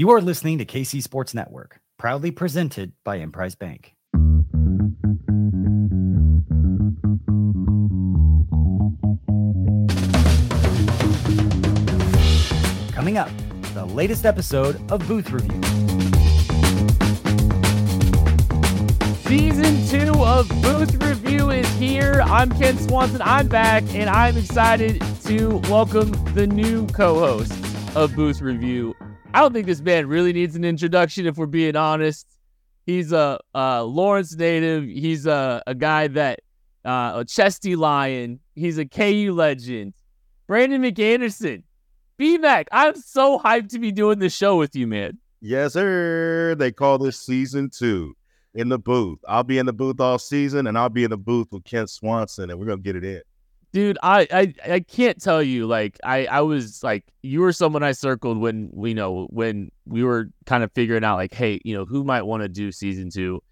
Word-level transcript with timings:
You 0.00 0.10
are 0.10 0.20
listening 0.20 0.58
to 0.58 0.64
KC 0.64 1.02
Sports 1.02 1.34
Network, 1.34 1.80
proudly 1.98 2.30
presented 2.30 2.92
by 3.02 3.16
Emprise 3.16 3.56
Bank. 3.56 3.96
Coming 12.92 13.16
up, 13.16 13.28
the 13.74 13.84
latest 13.86 14.24
episode 14.24 14.76
of 14.92 15.04
Booth 15.08 15.32
Review. 15.32 15.60
Season 19.26 19.84
two 19.88 20.12
of 20.22 20.48
Booth 20.62 20.94
Review 21.02 21.50
is 21.50 21.68
here. 21.70 22.22
I'm 22.26 22.52
Kent 22.52 22.78
Swanson. 22.78 23.20
I'm 23.20 23.48
back, 23.48 23.82
and 23.96 24.08
I'm 24.08 24.36
excited 24.36 25.02
to 25.24 25.56
welcome 25.68 26.12
the 26.34 26.46
new 26.46 26.86
co 26.86 27.18
host 27.18 27.52
of 27.96 28.14
Booth 28.14 28.40
Review. 28.40 28.94
I 29.34 29.40
don't 29.40 29.52
think 29.52 29.66
this 29.66 29.80
man 29.80 30.08
really 30.08 30.32
needs 30.32 30.56
an 30.56 30.64
introduction, 30.64 31.26
if 31.26 31.36
we're 31.36 31.46
being 31.46 31.76
honest. 31.76 32.26
He's 32.86 33.12
a, 33.12 33.38
a 33.54 33.82
Lawrence 33.84 34.34
native. 34.34 34.84
He's 34.84 35.26
a, 35.26 35.62
a 35.66 35.74
guy 35.74 36.08
that, 36.08 36.40
uh, 36.84 37.12
a 37.16 37.24
chesty 37.26 37.76
lion. 37.76 38.40
He's 38.54 38.78
a 38.78 38.86
KU 38.86 39.32
legend. 39.34 39.92
Brandon 40.46 40.82
McAnderson. 40.82 41.62
BMAC, 42.18 42.64
I'm 42.72 42.96
so 42.96 43.38
hyped 43.38 43.68
to 43.70 43.78
be 43.78 43.92
doing 43.92 44.18
this 44.18 44.34
show 44.34 44.56
with 44.56 44.74
you, 44.74 44.86
man. 44.86 45.18
Yes, 45.40 45.74
sir. 45.74 46.56
They 46.58 46.72
call 46.72 46.98
this 46.98 47.20
season 47.20 47.70
two 47.70 48.16
in 48.54 48.70
the 48.70 48.78
booth. 48.78 49.18
I'll 49.28 49.44
be 49.44 49.58
in 49.58 49.66
the 49.66 49.72
booth 49.72 50.00
all 50.00 50.18
season, 50.18 50.66
and 50.66 50.76
I'll 50.76 50.88
be 50.88 51.04
in 51.04 51.10
the 51.10 51.18
booth 51.18 51.48
with 51.52 51.64
Kent 51.64 51.90
Swanson, 51.90 52.50
and 52.50 52.58
we're 52.58 52.66
gonna 52.66 52.80
get 52.80 52.96
it 52.96 53.04
in. 53.04 53.22
Dude, 53.72 53.98
I, 54.02 54.26
I 54.32 54.54
I 54.72 54.80
can't 54.80 55.20
tell 55.20 55.42
you. 55.42 55.66
Like, 55.66 55.98
I 56.02 56.26
I 56.26 56.40
was 56.40 56.82
like, 56.82 57.04
you 57.22 57.40
were 57.40 57.52
someone 57.52 57.82
I 57.82 57.92
circled 57.92 58.38
when 58.38 58.70
we 58.72 58.94
know 58.94 59.26
when 59.30 59.70
we 59.84 60.02
were 60.02 60.30
kind 60.46 60.64
of 60.64 60.72
figuring 60.72 61.04
out 61.04 61.16
like, 61.16 61.34
hey, 61.34 61.60
you 61.64 61.74
know, 61.74 61.84
who 61.84 62.02
might 62.04 62.22
want 62.22 62.42
to 62.42 62.48
do 62.48 62.72
season 62.72 63.10
two. 63.10 63.42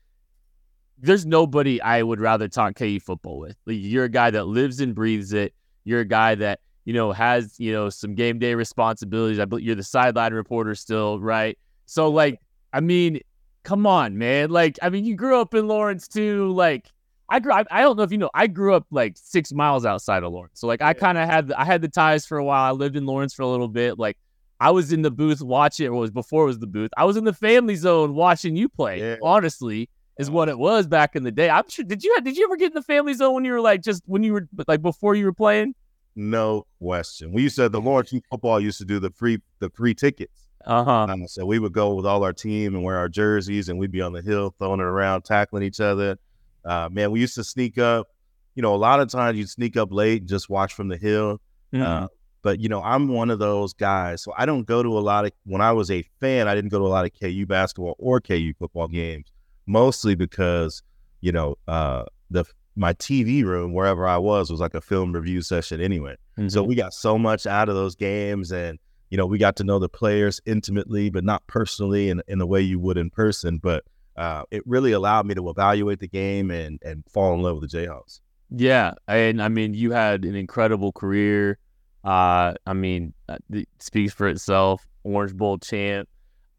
There's 0.99 1.27
nobody 1.27 1.81
I 1.83 2.03
would 2.03 2.21
rather 2.21 2.49
talk 2.49 2.77
KU 2.77 2.99
football 2.99 3.39
with. 3.39 3.57
Like, 3.67 3.77
you're 3.79 4.05
a 4.05 4.09
guy 4.09 4.31
that 4.31 4.47
lives 4.47 4.81
and 4.81 4.95
breathes 4.95 5.35
it. 5.35 5.53
You're 5.85 6.01
a 6.01 6.07
guy 6.07 6.35
that 6.37 6.61
you 6.87 6.93
know, 6.93 7.13
has, 7.13 7.59
you 7.59 7.73
know, 7.73 7.91
some 7.91 8.15
game 8.15 8.39
day 8.39 8.55
responsibilities. 8.55 9.41
I 9.41 9.45
believe 9.45 9.67
you're 9.67 9.75
the 9.75 9.83
sideline 9.83 10.33
reporter 10.33 10.75
still, 10.77 11.21
right? 11.21 11.59
So, 11.85 12.09
like, 12.09 12.41
I 12.73 12.81
mean, 12.81 13.21
come 13.65 13.87
on, 13.87 14.17
man. 14.17 14.51
Like, 14.51 14.79
I 14.81 14.89
mean, 14.89 15.05
you 15.05 15.17
grew 15.17 15.41
up 15.41 15.53
in 15.53 15.67
Lawrence 15.67 16.07
too. 16.07 16.53
Like, 16.53 16.91
I 17.29 17.41
grew, 17.41 17.53
I, 17.53 17.65
I 17.71 17.83
don't 17.83 17.97
know 17.97 18.03
if 18.03 18.13
you 18.13 18.19
know, 18.19 18.31
I 18.35 18.47
grew 18.47 18.75
up 18.75 18.87
like 18.91 19.17
six 19.17 19.53
miles 19.53 19.85
outside 19.85 20.23
of 20.23 20.33
Lawrence. 20.33 20.61
So, 20.61 20.67
like, 20.67 20.83
I 20.83 20.93
kind 20.95 21.19
of 21.19 21.29
had, 21.29 21.53
I 21.53 21.65
had 21.65 21.83
the 21.83 21.89
ties 21.89 22.27
for 22.27 22.39
a 22.39 22.45
while. 22.45 22.63
I 22.63 22.71
lived 22.71 22.97
in 22.97 23.07
Lawrence 23.07 23.35
for 23.35 23.43
a 23.43 23.49
little 23.49 23.69
bit. 23.69 23.99
Like, 23.99 24.17
I 24.61 24.71
was 24.71 24.93
in 24.93 25.03
the 25.03 25.11
booth 25.11 25.43
watching, 25.43 25.87
it 25.87 25.91
was 25.91 26.11
before 26.11 26.45
it 26.45 26.47
was 26.47 26.59
the 26.59 26.67
booth. 26.67 26.91
I 26.97 27.05
was 27.05 27.17
in 27.17 27.25
the 27.25 27.33
family 27.33 27.75
zone 27.75 28.15
watching 28.15 28.57
you 28.57 28.69
play, 28.69 29.01
yeah. 29.01 29.17
honestly 29.23 29.91
is 30.19 30.31
what 30.31 30.49
it 30.49 30.59
was 30.59 30.87
back 30.87 31.15
in 31.15 31.25
the 31.25 31.31
day. 31.31 31.51
I'm 31.51 31.69
sure. 31.69 31.85
Did 31.85 32.03
you 32.03 32.19
did 32.23 32.39
you 32.39 32.45
ever 32.45 32.57
get 32.57 32.69
in 32.69 32.73
the 32.73 32.81
family 32.81 33.13
zone 33.13 33.35
when 33.35 33.45
you 33.45 33.53
were 33.53 33.61
like 33.61 33.83
just 33.83 34.03
when 34.07 34.23
you 34.23 34.33
were 34.33 34.49
like 34.67 34.81
before 34.81 35.15
you 35.15 35.27
were 35.27 35.35
playing? 35.35 35.75
no 36.17 36.67
question. 36.81 37.33
We 37.33 37.43
used 37.43 37.57
to 37.57 37.69
the 37.69 37.81
Lawrence 37.81 38.13
Football 38.31 38.61
used 38.61 38.79
to 38.79 38.85
do 38.85 38.99
the 38.99 39.11
free 39.11 39.41
the 39.61 39.71
free 39.71 39.95
tickets. 39.95 40.49
Uh-huh. 40.65 41.07
Um, 41.09 41.29
so 41.29 41.47
we 41.47 41.61
would 41.61 41.73
go 41.73 41.95
with 41.95 42.07
all 42.07 42.25
our 42.25 42.33
team 42.33 42.75
and 42.75 42.83
wear 42.83 42.97
our 42.97 43.09
jerseys, 43.09 43.69
and 43.69 43.79
we'd 43.79 43.93
be 43.93 44.01
on 44.01 44.13
the 44.13 44.23
hill 44.23 44.53
throwing 44.59 44.81
it 44.81 44.85
around, 44.85 45.23
tackling 45.23 45.63
each 45.63 45.79
other. 45.79 46.19
Uh, 46.67 46.89
man, 46.91 47.11
we 47.11 47.21
used 47.21 47.35
to 47.37 47.45
sneak 47.45 47.79
up. 47.79 48.09
You 48.55 48.63
know, 48.63 48.75
a 48.75 48.77
lot 48.77 49.01
of 49.01 49.09
times 49.09 49.39
you'd 49.39 49.51
sneak 49.51 49.77
up 49.77 49.93
late 49.93 50.23
and 50.23 50.29
just 50.29 50.49
watch 50.49 50.75
from 50.75 50.89
the 50.89 50.97
hill. 50.97 51.41
Mm-hmm. 51.73 51.83
Uh, 51.83 52.07
but 52.43 52.61
you 52.61 52.69
know, 52.69 52.83
I'm 52.83 53.09
one 53.09 53.31
of 53.31 53.39
those 53.39 53.73
guys, 53.73 54.23
so 54.23 54.33
I 54.37 54.47
don't 54.47 54.65
go 54.65 54.83
to 54.83 54.99
a 54.99 55.01
lot 55.01 55.25
of. 55.25 55.33
When 55.45 55.61
I 55.61 55.73
was 55.73 55.91
a 55.91 56.03
fan, 56.21 56.49
I 56.49 56.55
didn't 56.55 56.71
go 56.71 56.79
to 56.79 56.85
a 56.85 56.89
lot 56.89 57.05
of 57.05 57.13
KU 57.21 57.45
basketball 57.47 57.97
or 57.99 58.21
KU 58.21 58.53
football 58.59 58.89
games, 58.89 59.31
mostly 59.67 60.15
because 60.15 60.83
you 61.21 61.33
know 61.33 61.57
uh, 61.67 62.05
the 62.31 62.45
my 62.77 62.93
TV 62.95 63.45
room 63.45 63.73
wherever 63.73 64.07
I 64.07 64.19
was 64.19 64.51
was 64.51 64.61
like 64.61 64.75
a 64.75 64.81
film 64.81 65.13
review 65.13 65.43
session 65.43 65.81
anyway. 65.81 66.17
Mm-hmm. 66.39 66.49
So 66.49 66.63
we 66.63 66.75
got 66.75 66.93
so 66.95 67.19
much 67.19 67.47
out 67.47 67.69
of 67.69 67.75
those 67.75 67.97
games 67.97 68.53
and 68.53 68.79
you 69.11 69.17
know, 69.17 69.27
we 69.27 69.39
got 69.39 69.57
to 69.57 69.65
know 69.65 69.79
the 69.79 69.89
players 69.89 70.41
intimately, 70.47 71.11
but 71.11 71.25
not 71.25 71.47
personally 71.47 72.09
in, 72.11 72.23
in 72.27 72.39
the 72.39 72.47
way 72.47 72.61
you 72.61 72.79
would 72.81 72.99
in 72.99 73.11
person. 73.11 73.59
But 73.59 73.85
uh, 74.17 74.43
it 74.51 74.63
really 74.67 74.93
allowed 74.93 75.27
me 75.27 75.35
to 75.35 75.49
evaluate 75.49 76.01
the 76.01 76.09
game 76.09 76.51
and 76.51 76.81
and 76.83 77.05
fall 77.11 77.35
in 77.35 77.43
love 77.43 77.61
with 77.61 77.71
the 77.71 77.79
Jayhawks. 77.79 78.21
Yeah, 78.51 78.93
and 79.09 79.43
I 79.43 79.49
mean, 79.49 79.75
you 79.75 79.93
had 79.93 80.25
an 80.25 80.35
incredible 80.35 80.93
career. 80.93 81.59
Uh, 82.05 82.55
I 82.67 82.73
mean, 82.75 83.13
uh, 83.29 83.39
it 83.51 83.69
speaks 83.81 84.13
for 84.13 84.29
itself. 84.29 84.87
Orange 85.03 85.35
Bowl 85.35 85.59
champ. 85.59 86.09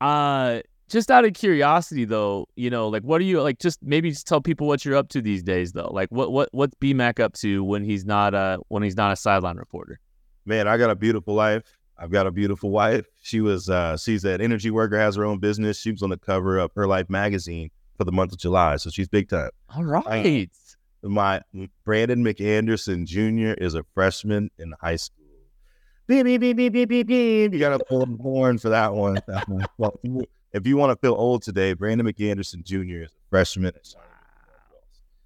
Uh, 0.01 0.59
just 0.89 1.11
out 1.11 1.25
of 1.25 1.33
curiosity 1.33 2.05
though, 2.05 2.47
you 2.55 2.69
know, 2.69 2.87
like 2.87 3.03
what 3.03 3.19
are 3.19 3.25
you 3.25 3.41
like 3.41 3.59
just 3.59 3.79
maybe 3.83 4.09
just 4.09 4.27
tell 4.27 4.41
people 4.41 4.67
what 4.67 4.85
you're 4.85 4.95
up 4.95 5.09
to 5.09 5.21
these 5.21 5.43
days 5.43 5.73
though. 5.73 5.89
Like 5.91 6.09
what 6.11 6.31
what 6.31 6.49
what's 6.51 6.75
BMAC 6.75 7.19
up 7.19 7.33
to 7.35 7.63
when 7.63 7.83
he's 7.83 8.05
not 8.05 8.33
uh 8.33 8.57
when 8.69 8.83
he's 8.83 8.95
not 8.95 9.11
a 9.11 9.15
sideline 9.15 9.57
reporter? 9.57 9.99
Man, 10.45 10.67
I 10.67 10.77
got 10.77 10.89
a 10.89 10.95
beautiful 10.95 11.33
life. 11.33 11.63
I've 11.99 12.11
got 12.11 12.27
a 12.27 12.31
beautiful 12.31 12.69
wife. 12.69 13.05
She 13.21 13.41
was 13.41 13.69
uh 13.69 13.97
she's 13.97 14.23
an 14.23 14.41
energy 14.41 14.71
worker, 14.71 14.97
has 14.97 15.15
her 15.15 15.25
own 15.25 15.39
business. 15.39 15.79
She 15.79 15.91
was 15.91 16.03
on 16.03 16.09
the 16.09 16.17
cover 16.17 16.57
of 16.57 16.71
her 16.75 16.87
life 16.87 17.09
magazine 17.09 17.69
for 17.97 18.03
the 18.03 18.11
month 18.11 18.33
of 18.33 18.39
July. 18.39 18.77
So 18.77 18.89
she's 18.89 19.07
big 19.07 19.29
time. 19.29 19.49
All 19.75 19.83
right. 19.83 20.51
my 21.01 21.41
Brandon 21.83 22.23
McAnderson 22.23 23.05
Jr. 23.05 23.59
is 23.63 23.73
a 23.73 23.83
freshman 23.93 24.49
in 24.57 24.73
high 24.79 24.95
school. 24.97 25.25
Beep, 26.07 26.23
beep, 26.25 26.39
beep, 26.39 26.55
beep, 26.55 26.73
beep, 26.73 26.89
beep, 26.89 27.07
beep. 27.07 27.53
You 27.53 27.59
gotta 27.59 27.83
pull 27.83 28.05
the 28.05 28.17
horn 28.21 28.57
for 28.57 28.69
that 28.69 28.93
one. 28.93 29.19
That 29.27 29.47
one. 29.49 29.65
Well, 29.77 29.99
if 30.53 30.65
you 30.65 30.77
want 30.77 30.91
to 30.91 31.05
feel 31.05 31.15
old 31.15 31.43
today, 31.43 31.73
Brandon 31.73 32.07
McAnderson 32.07 32.63
Jr. 32.63 33.03
is 33.03 33.11
a 33.11 33.29
freshman 33.29 33.67
at 33.75 33.85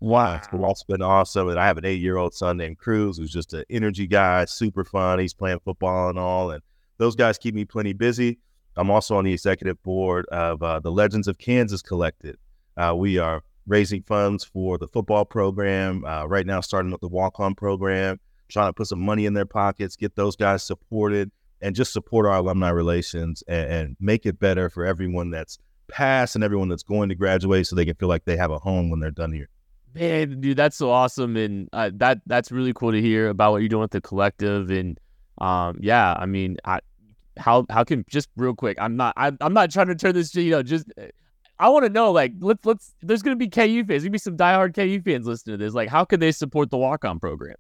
Wow. 0.02 0.42
It's 0.72 0.84
been 0.84 1.04
awesome. 1.04 1.50
And 1.50 1.60
I 1.60 1.68
have 1.68 1.78
an 1.78 1.86
eight 1.86 2.02
year 2.02 2.18
old 2.18 2.34
son 2.34 2.58
named 2.58 2.80
Cruz 2.80 3.18
who's 3.18 3.32
just 3.32 3.54
an 3.54 3.64
energy 3.70 4.08
guy, 4.08 4.46
super 4.46 4.84
fun. 4.84 5.20
He's 5.20 5.36
playing 5.36 5.60
football 5.64 6.10
and 6.10 6.18
all. 6.18 6.50
And 6.50 6.64
those 6.98 7.16
guys 7.16 7.38
keep 7.38 7.54
me 7.54 7.66
plenty 7.66 7.94
busy. 7.94 8.40
I'm 8.76 8.90
also 8.90 9.16
on 9.16 9.26
the 9.26 9.34
executive 9.34 9.82
board 9.84 10.26
of 10.32 10.64
uh, 10.64 10.80
the 10.80 10.92
Legends 10.92 11.28
of 11.28 11.38
Kansas 11.38 11.84
Collective. 11.84 12.38
Uh, 12.76 12.96
we 12.98 13.20
are 13.20 13.44
raising 13.68 14.02
funds 14.02 14.44
for 14.44 14.80
the 14.80 14.88
football 14.88 15.24
program. 15.24 16.04
Uh, 16.04 16.26
right 16.26 16.48
now, 16.48 16.62
starting 16.62 16.92
with 16.92 17.02
the 17.02 17.08
walk 17.08 17.40
on 17.40 17.54
program, 17.54 18.20
trying 18.50 18.70
to 18.70 18.74
put 18.74 18.88
some 18.88 19.02
money 19.02 19.28
in 19.28 19.36
their 19.36 19.46
pockets, 19.46 19.96
get 19.96 20.16
those 20.16 20.36
guys 20.36 20.64
supported 20.64 21.32
and 21.62 21.76
just 21.76 21.94
support 21.94 22.26
our 22.26 22.38
alumni 22.38 22.70
relations 22.70 23.44
and, 23.48 23.72
and, 23.72 23.98
make 24.00 24.26
it 24.26 24.40
better 24.40 24.68
for 24.68 24.84
everyone 24.84 25.30
that's 25.30 25.60
passed 25.88 26.34
and 26.34 26.44
everyone 26.44 26.70
that's 26.70 26.82
going 26.82 27.08
to 27.08 27.14
graduate 27.14 27.68
so 27.68 27.76
they 27.76 27.86
can 27.86 27.94
feel 27.96 28.10
like 28.10 28.26
they 28.26 28.36
have 28.36 28.50
a 28.50 28.58
home 28.58 28.90
when 28.90 29.00
they're 29.00 29.12
done 29.12 29.32
here. 29.32 29.48
Man, 29.94 30.40
dude, 30.40 30.58
that's 30.58 30.78
so 30.78 30.90
awesome, 30.90 31.36
and 31.36 31.68
uh, 31.74 31.92
that 31.96 32.22
that's 32.26 32.52
really 32.52 32.74
cool 32.74 32.92
to 32.92 33.02
hear 33.02 33.28
about 33.28 33.52
what 33.52 33.62
you're 33.62 33.70
doing 33.70 33.82
with 33.82 33.92
the 33.92 34.02
collective. 34.02 34.72
And 34.72 35.00
um, 35.40 35.78
yeah, 35.82 36.16
I 36.18 36.26
mean, 36.26 36.58
I, 36.64 36.80
how 37.38 37.66
how 37.70 37.84
can 37.84 38.06
just 38.10 38.30
real 38.38 38.56
quick? 38.56 38.78
I'm 38.80 38.96
not 38.96 39.14
I, 39.18 39.32
I'm 39.42 39.54
not 39.54 39.72
trying 39.72 39.88
to 39.88 39.96
turn 39.96 40.14
this, 40.14 40.32
to, 40.32 40.42
you 40.42 40.52
know, 40.52 40.64
just 40.64 40.86
I 41.60 41.68
want 41.70 41.86
to 41.86 41.90
know 41.90 42.12
like 42.12 42.32
let's 42.40 42.66
let's 42.66 42.96
there's 43.02 43.22
gonna 43.22 43.36
be 43.36 43.50
KU 43.50 43.84
fans, 43.84 43.88
there's 43.88 44.04
gonna 44.04 44.12
be 44.12 44.18
some 44.18 44.38
diehard 44.38 44.74
KU 44.74 45.02
fans 45.02 45.28
listening 45.28 45.60
to 45.60 45.66
this. 45.66 45.74
Like, 45.74 45.90
how 45.90 46.06
can 46.06 46.22
they 46.22 46.32
support 46.32 46.72
the 46.72 46.78
walk 46.78 47.04
on 47.04 47.20
program? 47.20 47.58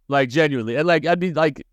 Like 0.09 0.29
genuinely, 0.29 0.77
and 0.77 0.87
like 0.87 1.07
I 1.07 1.15
mean, 1.15 1.35
like 1.35 1.65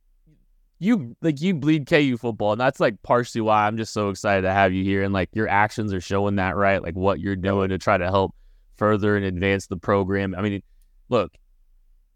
you 0.80 1.16
like 1.22 1.42
you 1.42 1.54
bleed 1.54 1.88
KU 1.88 2.18
football, 2.18 2.54
and 2.54 2.62
that's 2.62 2.80
like 2.80 3.02
partially 3.04 3.42
why 3.42 3.68
I'm 3.68 3.76
just 3.76 3.92
so 3.92 4.10
excited 4.10 4.44
to 4.44 4.52
have 4.52 4.72
you 4.72 4.84
here. 4.84 5.04
And 5.04 5.14
like 5.14 5.30
your 5.34 5.48
actions 5.48 5.94
are 5.94 6.02
showing 6.02 6.36
that, 6.36 6.56
right? 6.56 6.82
Like 6.82 6.96
what 6.96 7.20
you're 7.20 7.36
doing 7.36 7.70
to 7.70 7.78
try 7.78 7.98
to 7.98 8.06
help 8.06 8.34
further 8.78 9.18
and 9.18 9.26
advance 9.26 9.68
the 9.68 9.78
program. 9.78 10.34
I 10.36 10.42
mean, 10.42 10.62
look, 11.10 11.34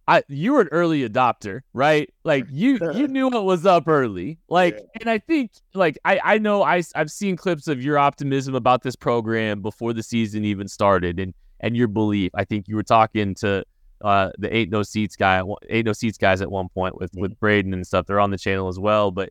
I 0.08 0.24
you 0.28 0.54
were 0.54 0.62
an 0.62 0.70
early 0.72 1.08
adopter, 1.08 1.62
right? 1.74 2.14
Like 2.24 2.46
you 2.50 2.80
you 2.94 3.08
knew 3.08 3.30
what 3.30 3.46
was 3.46 3.66
up 3.66 3.88
early. 3.88 4.40
Like 4.50 4.76
yeah. 4.76 5.02
and 5.02 5.10
I 5.10 5.20
think 5.20 5.52
like 5.74 5.98
I 6.06 6.20
I 6.24 6.38
know 6.38 6.64
I 6.64 6.84
I've 6.96 7.12
seen 7.12 7.38
clips 7.38 7.68
of 7.68 7.82
your 7.82 7.98
optimism 7.98 8.56
about 8.56 8.84
this 8.84 8.96
program 8.96 9.62
before 9.62 9.94
the 9.94 10.04
season 10.04 10.46
even 10.46 10.68
started 10.68 11.20
and 11.20 11.34
and 11.60 11.78
your 11.78 11.88
belief. 11.88 12.32
I 12.36 12.44
think 12.44 12.68
you 12.68 12.76
were 12.76 12.84
talking 12.84 13.36
to 13.36 13.64
uh, 14.04 14.32
the 14.38 14.54
eight 14.56 14.70
no 14.70 14.84
seats 14.84 15.16
guy, 15.16 15.42
eight 15.70 15.86
no 15.86 15.94
seats 15.94 16.18
guys 16.18 16.42
at 16.42 16.52
one 16.52 16.68
point 16.70 17.00
with 17.00 17.12
with 17.16 17.40
Braden 17.40 17.74
and 17.74 17.88
stuff. 17.88 18.06
They're 18.06 18.20
on 18.20 18.32
the 18.32 18.38
channel 18.38 18.68
as 18.68 18.78
well, 18.78 19.12
but 19.12 19.30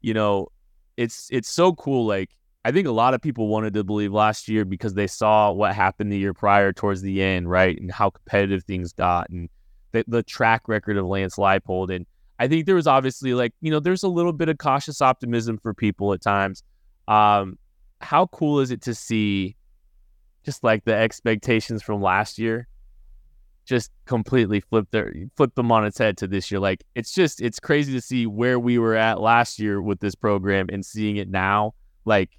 you 0.00 0.14
know, 0.14 0.48
it's 0.96 1.28
it's 1.30 1.48
so 1.48 1.74
cool. 1.74 2.06
Like 2.06 2.30
I 2.64 2.72
think 2.72 2.88
a 2.88 2.92
lot 2.92 3.12
of 3.12 3.20
people 3.20 3.48
wanted 3.48 3.74
to 3.74 3.84
believe 3.84 4.12
last 4.12 4.48
year 4.48 4.64
because 4.64 4.94
they 4.94 5.06
saw 5.06 5.52
what 5.52 5.74
happened 5.74 6.10
the 6.10 6.16
year 6.16 6.32
prior 6.32 6.72
towards 6.72 7.02
the 7.02 7.22
end, 7.22 7.50
right, 7.50 7.78
and 7.78 7.92
how 7.92 8.08
competitive 8.08 8.64
things 8.64 8.94
got, 8.94 9.28
and 9.28 9.50
the, 9.94 10.04
the 10.06 10.22
track 10.22 10.68
record 10.68 10.98
of 10.98 11.06
Lance 11.06 11.36
Leipold. 11.36 11.94
And 11.94 12.04
I 12.38 12.48
think 12.48 12.66
there 12.66 12.74
was 12.74 12.86
obviously 12.86 13.32
like 13.32 13.54
you 13.62 13.70
know, 13.70 13.80
there's 13.80 14.02
a 14.02 14.08
little 14.08 14.32
bit 14.32 14.50
of 14.50 14.58
cautious 14.58 15.00
optimism 15.00 15.58
for 15.58 15.72
people 15.72 16.12
at 16.12 16.20
times. 16.20 16.62
Um, 17.08 17.58
how 18.00 18.26
cool 18.26 18.60
is 18.60 18.70
it 18.70 18.82
to 18.82 18.94
see 18.94 19.56
just 20.44 20.62
like 20.62 20.84
the 20.84 20.94
expectations 20.94 21.82
from 21.82 22.02
last 22.02 22.38
year 22.38 22.68
just 23.64 23.90
completely 24.04 24.60
flip 24.60 24.86
their 24.90 25.12
flip 25.36 25.54
them 25.54 25.72
on 25.72 25.84
its 25.86 25.98
head 25.98 26.16
to 26.18 26.26
this 26.26 26.50
year. 26.50 26.60
Like 26.60 26.84
it's 26.94 27.12
just 27.12 27.40
it's 27.40 27.58
crazy 27.58 27.92
to 27.92 28.00
see 28.00 28.26
where 28.26 28.58
we 28.58 28.78
were 28.78 28.94
at 28.94 29.20
last 29.20 29.58
year 29.58 29.80
with 29.80 30.00
this 30.00 30.14
program 30.14 30.66
and 30.70 30.84
seeing 30.84 31.16
it 31.16 31.30
now. 31.30 31.74
Like, 32.04 32.30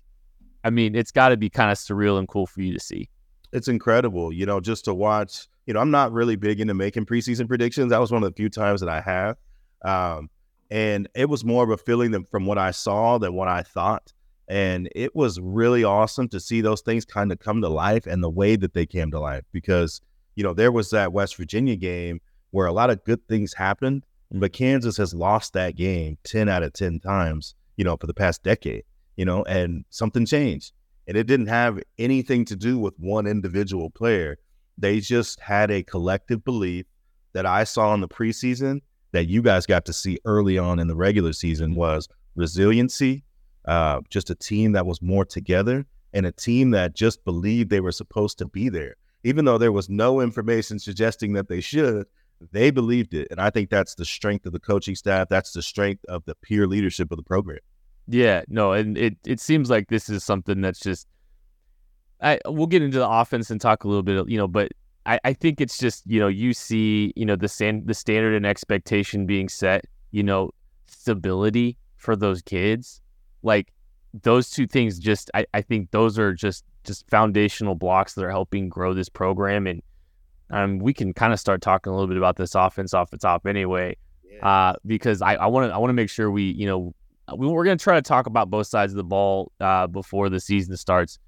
I 0.63 0.69
mean, 0.69 0.95
it's 0.95 1.11
got 1.11 1.29
to 1.29 1.37
be 1.37 1.49
kind 1.49 1.71
of 1.71 1.77
surreal 1.77 2.19
and 2.19 2.27
cool 2.27 2.45
for 2.45 2.61
you 2.61 2.73
to 2.73 2.79
see. 2.79 3.09
It's 3.51 3.67
incredible, 3.67 4.31
you 4.31 4.45
know, 4.45 4.59
just 4.59 4.85
to 4.85 4.93
watch. 4.93 5.47
You 5.65 5.73
know, 5.73 5.79
I'm 5.79 5.91
not 5.91 6.11
really 6.11 6.35
big 6.35 6.59
into 6.59 6.73
making 6.73 7.05
preseason 7.05 7.47
predictions. 7.47 7.89
That 7.89 7.99
was 7.99 8.11
one 8.11 8.23
of 8.23 8.29
the 8.29 8.35
few 8.35 8.49
times 8.49 8.81
that 8.81 8.89
I 8.89 9.01
have, 9.01 9.37
um, 9.83 10.29
and 10.69 11.09
it 11.15 11.29
was 11.29 11.43
more 11.43 11.63
of 11.63 11.69
a 11.69 11.77
feeling 11.77 12.11
than 12.11 12.23
from 12.23 12.45
what 12.45 12.57
I 12.57 12.71
saw 12.71 13.17
than 13.17 13.33
what 13.33 13.47
I 13.47 13.63
thought. 13.63 14.13
And 14.47 14.89
it 14.95 15.15
was 15.15 15.39
really 15.39 15.83
awesome 15.83 16.27
to 16.29 16.39
see 16.39 16.61
those 16.61 16.81
things 16.81 17.03
kind 17.03 17.31
of 17.31 17.39
come 17.39 17.61
to 17.61 17.69
life 17.69 18.05
and 18.05 18.23
the 18.23 18.29
way 18.29 18.55
that 18.55 18.73
they 18.75 18.85
came 18.85 19.09
to 19.11 19.19
life 19.19 19.43
because 19.51 20.01
you 20.35 20.43
know, 20.43 20.53
there 20.53 20.71
was 20.71 20.89
that 20.91 21.13
West 21.13 21.37
Virginia 21.37 21.75
game 21.75 22.21
where 22.51 22.67
a 22.67 22.73
lot 22.73 22.89
of 22.89 23.03
good 23.03 23.25
things 23.27 23.53
happened, 23.53 24.05
but 24.31 24.53
Kansas 24.53 24.97
has 24.97 25.13
lost 25.13 25.53
that 25.53 25.75
game 25.75 26.17
10 26.23 26.49
out 26.49 26.63
of 26.63 26.73
10 26.73 26.99
times, 26.99 27.55
you 27.77 27.83
know, 27.83 27.97
for 27.97 28.07
the 28.07 28.13
past 28.13 28.43
decade, 28.43 28.83
you 29.15 29.25
know, 29.25 29.43
and 29.43 29.85
something 29.89 30.25
changed. 30.25 30.73
And 31.07 31.15
it 31.17 31.27
didn't 31.27 31.47
have 31.47 31.81
anything 31.97 32.45
to 32.45 32.55
do 32.55 32.77
with 32.77 32.95
one 32.97 33.27
individual 33.27 33.89
player. 33.89 34.37
They 34.77 34.99
just 34.99 35.39
had 35.39 35.71
a 35.71 35.83
collective 35.83 36.43
belief 36.43 36.85
that 37.33 37.45
I 37.45 37.63
saw 37.63 37.93
in 37.93 38.01
the 38.01 38.07
preseason 38.07 38.81
that 39.11 39.27
you 39.27 39.41
guys 39.41 39.65
got 39.65 39.85
to 39.85 39.93
see 39.93 40.19
early 40.25 40.57
on 40.57 40.79
in 40.79 40.87
the 40.87 40.95
regular 40.95 41.33
season 41.33 41.75
was 41.75 42.07
resiliency, 42.35 43.23
uh, 43.65 44.01
just 44.09 44.29
a 44.29 44.35
team 44.35 44.73
that 44.73 44.85
was 44.85 45.01
more 45.01 45.25
together 45.25 45.85
and 46.13 46.25
a 46.25 46.31
team 46.31 46.71
that 46.71 46.95
just 46.95 47.23
believed 47.23 47.69
they 47.69 47.79
were 47.79 47.91
supposed 47.91 48.37
to 48.39 48.45
be 48.45 48.69
there 48.69 48.95
even 49.25 49.43
though 49.43 49.57
there 49.57 49.71
was 49.71 49.89
no 49.89 50.21
information 50.21 50.77
suggesting 50.77 51.33
that 51.33 51.49
they 51.49 51.59
should, 51.59 52.05
they 52.51 52.69
believed 52.69 53.15
it. 53.15 53.27
And 53.31 53.41
I 53.41 53.49
think 53.49 53.71
that's 53.71 53.95
the 53.95 54.05
strength 54.05 54.45
of 54.45 54.53
the 54.53 54.59
coaching 54.59 54.93
staff. 54.93 55.29
That's 55.29 55.51
the 55.51 55.63
strength 55.63 56.05
of 56.07 56.23
the 56.25 56.35
peer 56.35 56.67
leadership 56.67 57.11
of 57.11 57.17
the 57.17 57.23
program. 57.23 57.57
Yeah, 58.07 58.43
no, 58.47 58.73
and 58.73 58.95
it, 58.99 59.17
it 59.25 59.39
seems 59.39 59.67
like 59.67 59.87
this 59.87 60.09
is 60.09 60.23
something 60.23 60.61
that's 60.61 60.79
just 60.79 61.07
I 62.25 62.39
we'll 62.45 62.67
get 62.67 62.81
into 62.81 62.97
the 62.97 63.09
offense 63.09 63.51
and 63.51 63.61
talk 63.61 63.83
a 63.83 63.87
little 63.87 64.03
bit, 64.03 64.27
you 64.27 64.37
know, 64.37 64.47
but 64.47 64.71
I, 65.05 65.19
I 65.23 65.33
think 65.33 65.61
it's 65.61 65.77
just, 65.77 66.03
you 66.07 66.19
know, 66.19 66.27
you 66.27 66.53
see, 66.53 67.13
you 67.15 67.25
know, 67.25 67.35
the 67.35 67.47
stand 67.47 67.87
the 67.87 67.93
standard 67.93 68.33
and 68.33 68.45
expectation 68.45 69.25
being 69.27 69.47
set, 69.47 69.85
you 70.11 70.23
know, 70.23 70.51
stability 70.87 71.77
for 71.97 72.15
those 72.15 72.41
kids. 72.41 73.01
Like 73.43 73.71
those 74.23 74.49
two 74.49 74.65
things 74.65 74.97
just 74.97 75.29
I, 75.35 75.45
I 75.53 75.61
think 75.61 75.91
those 75.91 76.17
are 76.17 76.33
just 76.33 76.65
just 76.83 77.07
foundational 77.09 77.75
blocks 77.75 78.13
that 78.15 78.25
are 78.25 78.31
helping 78.31 78.69
grow 78.69 78.93
this 78.93 79.09
program. 79.09 79.67
And 79.67 79.83
um, 80.49 80.79
we 80.79 80.93
can 80.93 81.13
kind 81.13 81.31
of 81.31 81.39
start 81.39 81.61
talking 81.61 81.91
a 81.91 81.95
little 81.95 82.07
bit 82.07 82.17
about 82.17 82.37
this 82.37 82.55
offense 82.55 82.93
off 82.95 83.11
the 83.11 83.17
top 83.17 83.45
anyway, 83.45 83.97
yeah. 84.23 84.47
uh, 84.47 84.75
because 84.85 85.21
I 85.21 85.45
want 85.45 85.69
to 85.69 85.75
I 85.75 85.77
want 85.77 85.89
to 85.89 85.95
make 85.95 86.09
sure 86.09 86.31
we 86.31 86.43
you 86.43 86.65
know 86.65 86.95
we, 87.35 87.47
we're 87.47 87.65
going 87.65 87.77
to 87.77 87.83
try 87.83 87.95
to 87.95 88.01
talk 88.01 88.25
about 88.25 88.49
both 88.49 88.67
sides 88.67 88.93
of 88.93 88.97
the 88.97 89.03
ball 89.03 89.51
uh, 89.59 89.85
before 89.85 90.29
the 90.29 90.39
season 90.39 90.75
starts. 90.77 91.19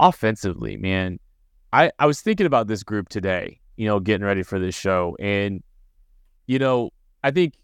Offensively, 0.00 0.76
man, 0.76 1.18
I 1.72 1.90
I 1.98 2.06
was 2.06 2.20
thinking 2.20 2.46
about 2.46 2.66
this 2.66 2.82
group 2.82 3.08
today, 3.08 3.60
you 3.76 3.86
know, 3.86 4.00
getting 4.00 4.24
ready 4.24 4.42
for 4.42 4.58
this 4.58 4.74
show, 4.74 5.16
and 5.20 5.62
you 6.46 6.58
know 6.58 6.90
I 7.22 7.30
think 7.30 7.54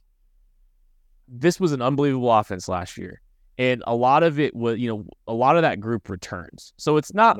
this 1.29 1.61
was 1.61 1.73
an 1.73 1.81
unbelievable 1.81 2.33
offense 2.33 2.69
last 2.69 2.97
year. 2.99 3.21
And 3.57 3.83
a 3.87 3.95
lot 3.95 4.23
of 4.23 4.41
it 4.41 4.55
was 4.55 4.79
you 4.79 4.89
know 4.89 5.05
a 5.27 5.35
lot 5.35 5.57
of 5.57 5.63
that 5.63 5.81
group 5.81 6.09
returns. 6.09 6.73
So 6.77 6.97
it's 6.97 7.15
not 7.15 7.39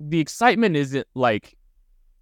the 0.00 0.20
excitement 0.20 0.76
isn't 0.76 1.06
like 1.14 1.56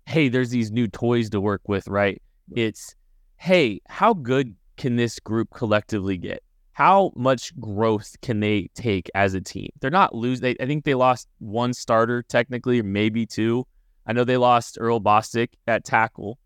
hey 0.06 0.28
there's 0.28 0.50
these 0.50 0.70
new 0.70 0.88
toys 0.88 1.31
to 1.31 1.40
work 1.40 1.62
with 1.69 1.88
right. 1.88 2.22
It's 2.54 2.94
hey 3.37 3.81
how 3.88 4.14
good 4.14 4.54
can 4.76 4.96
this 4.96 5.19
group 5.19 5.48
collectively 5.52 6.16
get 6.16 6.43
how 6.76 7.11
much 7.17 7.58
growth 7.58 8.17
can 8.20 8.40
they 8.40 8.69
take 8.75 9.11
as 9.14 9.34
a 9.34 9.40
team 9.40 9.70
they're 9.81 9.90
not 9.90 10.14
lose 10.14 10.40
they, 10.40 10.55
i 10.61 10.67
think 10.67 10.84
they 10.84 10.94
lost 10.94 11.28
one 11.38 11.73
starter 11.73 12.23
technically 12.23 12.81
or 12.81 12.84
maybe 12.84 13.25
two 13.25 13.67
i 14.06 14.12
know 14.12 14.25
they 14.25 14.37
lost 14.37 14.76
Earl 14.81 15.00
Bostick 15.00 15.50
at 15.67 15.84
tackle 15.84 16.38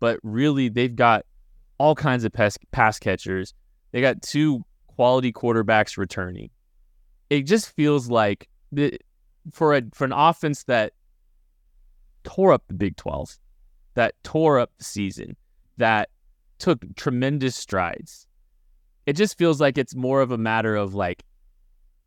but 0.00 0.18
really 0.22 0.68
they've 0.68 0.96
got 0.96 1.24
all 1.78 1.94
kinds 1.94 2.24
of 2.24 2.32
pass, 2.32 2.58
pass 2.72 2.98
catchers 2.98 3.54
they 3.92 4.00
got 4.00 4.22
two 4.22 4.64
quality 4.86 5.32
quarterbacks 5.32 5.96
returning. 5.96 6.50
It 7.28 7.42
just 7.42 7.74
feels 7.74 8.08
like 8.08 8.48
the, 8.72 8.98
for 9.52 9.74
a 9.74 9.82
for 9.94 10.04
an 10.04 10.12
offense 10.12 10.64
that 10.64 10.92
tore 12.24 12.52
up 12.52 12.64
the 12.68 12.74
Big 12.74 12.96
12, 12.96 13.38
that 13.94 14.14
tore 14.22 14.58
up 14.58 14.70
the 14.78 14.84
season, 14.84 15.36
that 15.78 16.10
took 16.58 16.80
tremendous 16.96 17.56
strides. 17.56 18.26
It 19.06 19.14
just 19.14 19.38
feels 19.38 19.60
like 19.60 19.78
it's 19.78 19.94
more 19.94 20.20
of 20.20 20.30
a 20.30 20.38
matter 20.38 20.76
of 20.76 20.94
like 20.94 21.24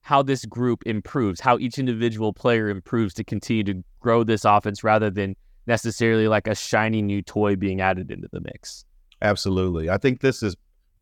how 0.02 0.22
this 0.22 0.46
group 0.46 0.84
improves, 0.86 1.40
how 1.40 1.58
each 1.58 1.80
individual 1.80 2.34
player 2.34 2.70
improves 2.70 3.14
to 3.16 3.24
continue 3.24 3.64
to 3.64 3.84
grow 4.00 4.24
this 4.24 4.46
offense 4.46 4.84
rather 4.84 5.10
than 5.10 5.36
necessarily 5.66 6.28
like 6.28 6.48
a 6.48 6.56
shiny 6.56 7.02
new 7.02 7.22
toy 7.22 7.56
being 7.56 7.82
added 7.82 8.12
into 8.12 8.28
the 8.32 8.42
mix. 8.42 8.86
Absolutely. 9.22 9.90
I 9.90 9.98
think 9.98 10.20
this 10.20 10.44
is 10.44 10.56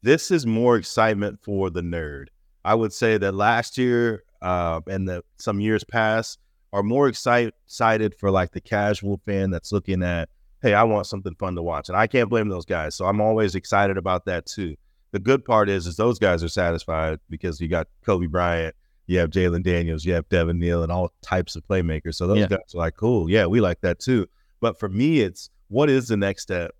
this 0.03 0.31
is 0.31 0.45
more 0.45 0.77
excitement 0.77 1.39
for 1.43 1.69
the 1.69 1.81
nerd. 1.81 2.27
I 2.63 2.75
would 2.75 2.93
say 2.93 3.17
that 3.17 3.33
last 3.33 3.77
year 3.77 4.23
uh, 4.41 4.81
and 4.88 5.07
the 5.07 5.23
some 5.38 5.59
years 5.59 5.83
past 5.83 6.39
are 6.73 6.83
more 6.83 7.07
excite, 7.07 7.53
excited 7.65 8.15
for 8.19 8.31
like 8.31 8.51
the 8.51 8.62
casual 8.62 9.19
fan 9.25 9.50
that's 9.50 9.71
looking 9.71 10.03
at, 10.03 10.29
hey, 10.62 10.74
I 10.74 10.83
want 10.83 11.07
something 11.07 11.36
fun 11.36 11.55
to 11.55 11.63
watch, 11.63 11.89
and 11.89 11.98
I 11.98 12.07
can't 12.07 12.29
blame 12.29 12.50
those 12.50 12.65
guys. 12.65 12.95
So 12.95 13.05
I'm 13.05 13.19
always 13.19 13.55
excited 13.55 13.98
about 13.98 14.25
that 14.25 14.45
too. 14.45 14.75
The 15.12 15.20
good 15.20 15.44
part 15.44 15.70
is, 15.70 15.88
is 15.88 15.96
those 15.98 16.20
guys 16.20 16.44
are 16.44 16.50
satisfied 16.50 17.20
because 17.30 17.60
you 17.60 17.68
got 17.68 17.88
Kobe 18.06 18.27
Bryant, 18.27 18.75
you 19.08 19.20
have 19.20 19.30
Jalon 19.30 19.63
Daniels, 19.63 20.06
you 20.06 20.13
have 20.13 20.27
Devin 20.30 20.60
Neal, 20.60 20.84
and 20.84 20.91
all 20.91 21.12
types 21.22 21.56
of 21.56 21.68
playmakers. 21.68 22.15
So 22.15 22.27
those 22.27 22.39
yeah. 22.39 22.48
guys 22.48 22.74
are 22.74 22.77
like, 22.77 22.96
cool, 22.96 23.30
yeah, 23.30 23.46
we 23.46 23.60
like 23.60 23.82
that 23.82 24.00
too. 24.00 24.27
But 24.62 24.80
for 24.80 24.88
me, 24.89 25.22
it's 25.22 25.50
what 25.68 25.89
is 25.89 26.08
the 26.08 26.18
next 26.18 26.44
step? 26.44 26.72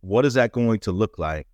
What 0.00 0.24
is 0.24 0.34
that 0.34 0.52
going 0.52 0.80
to 0.80 0.92
look 0.92 1.18
like? 1.18 1.46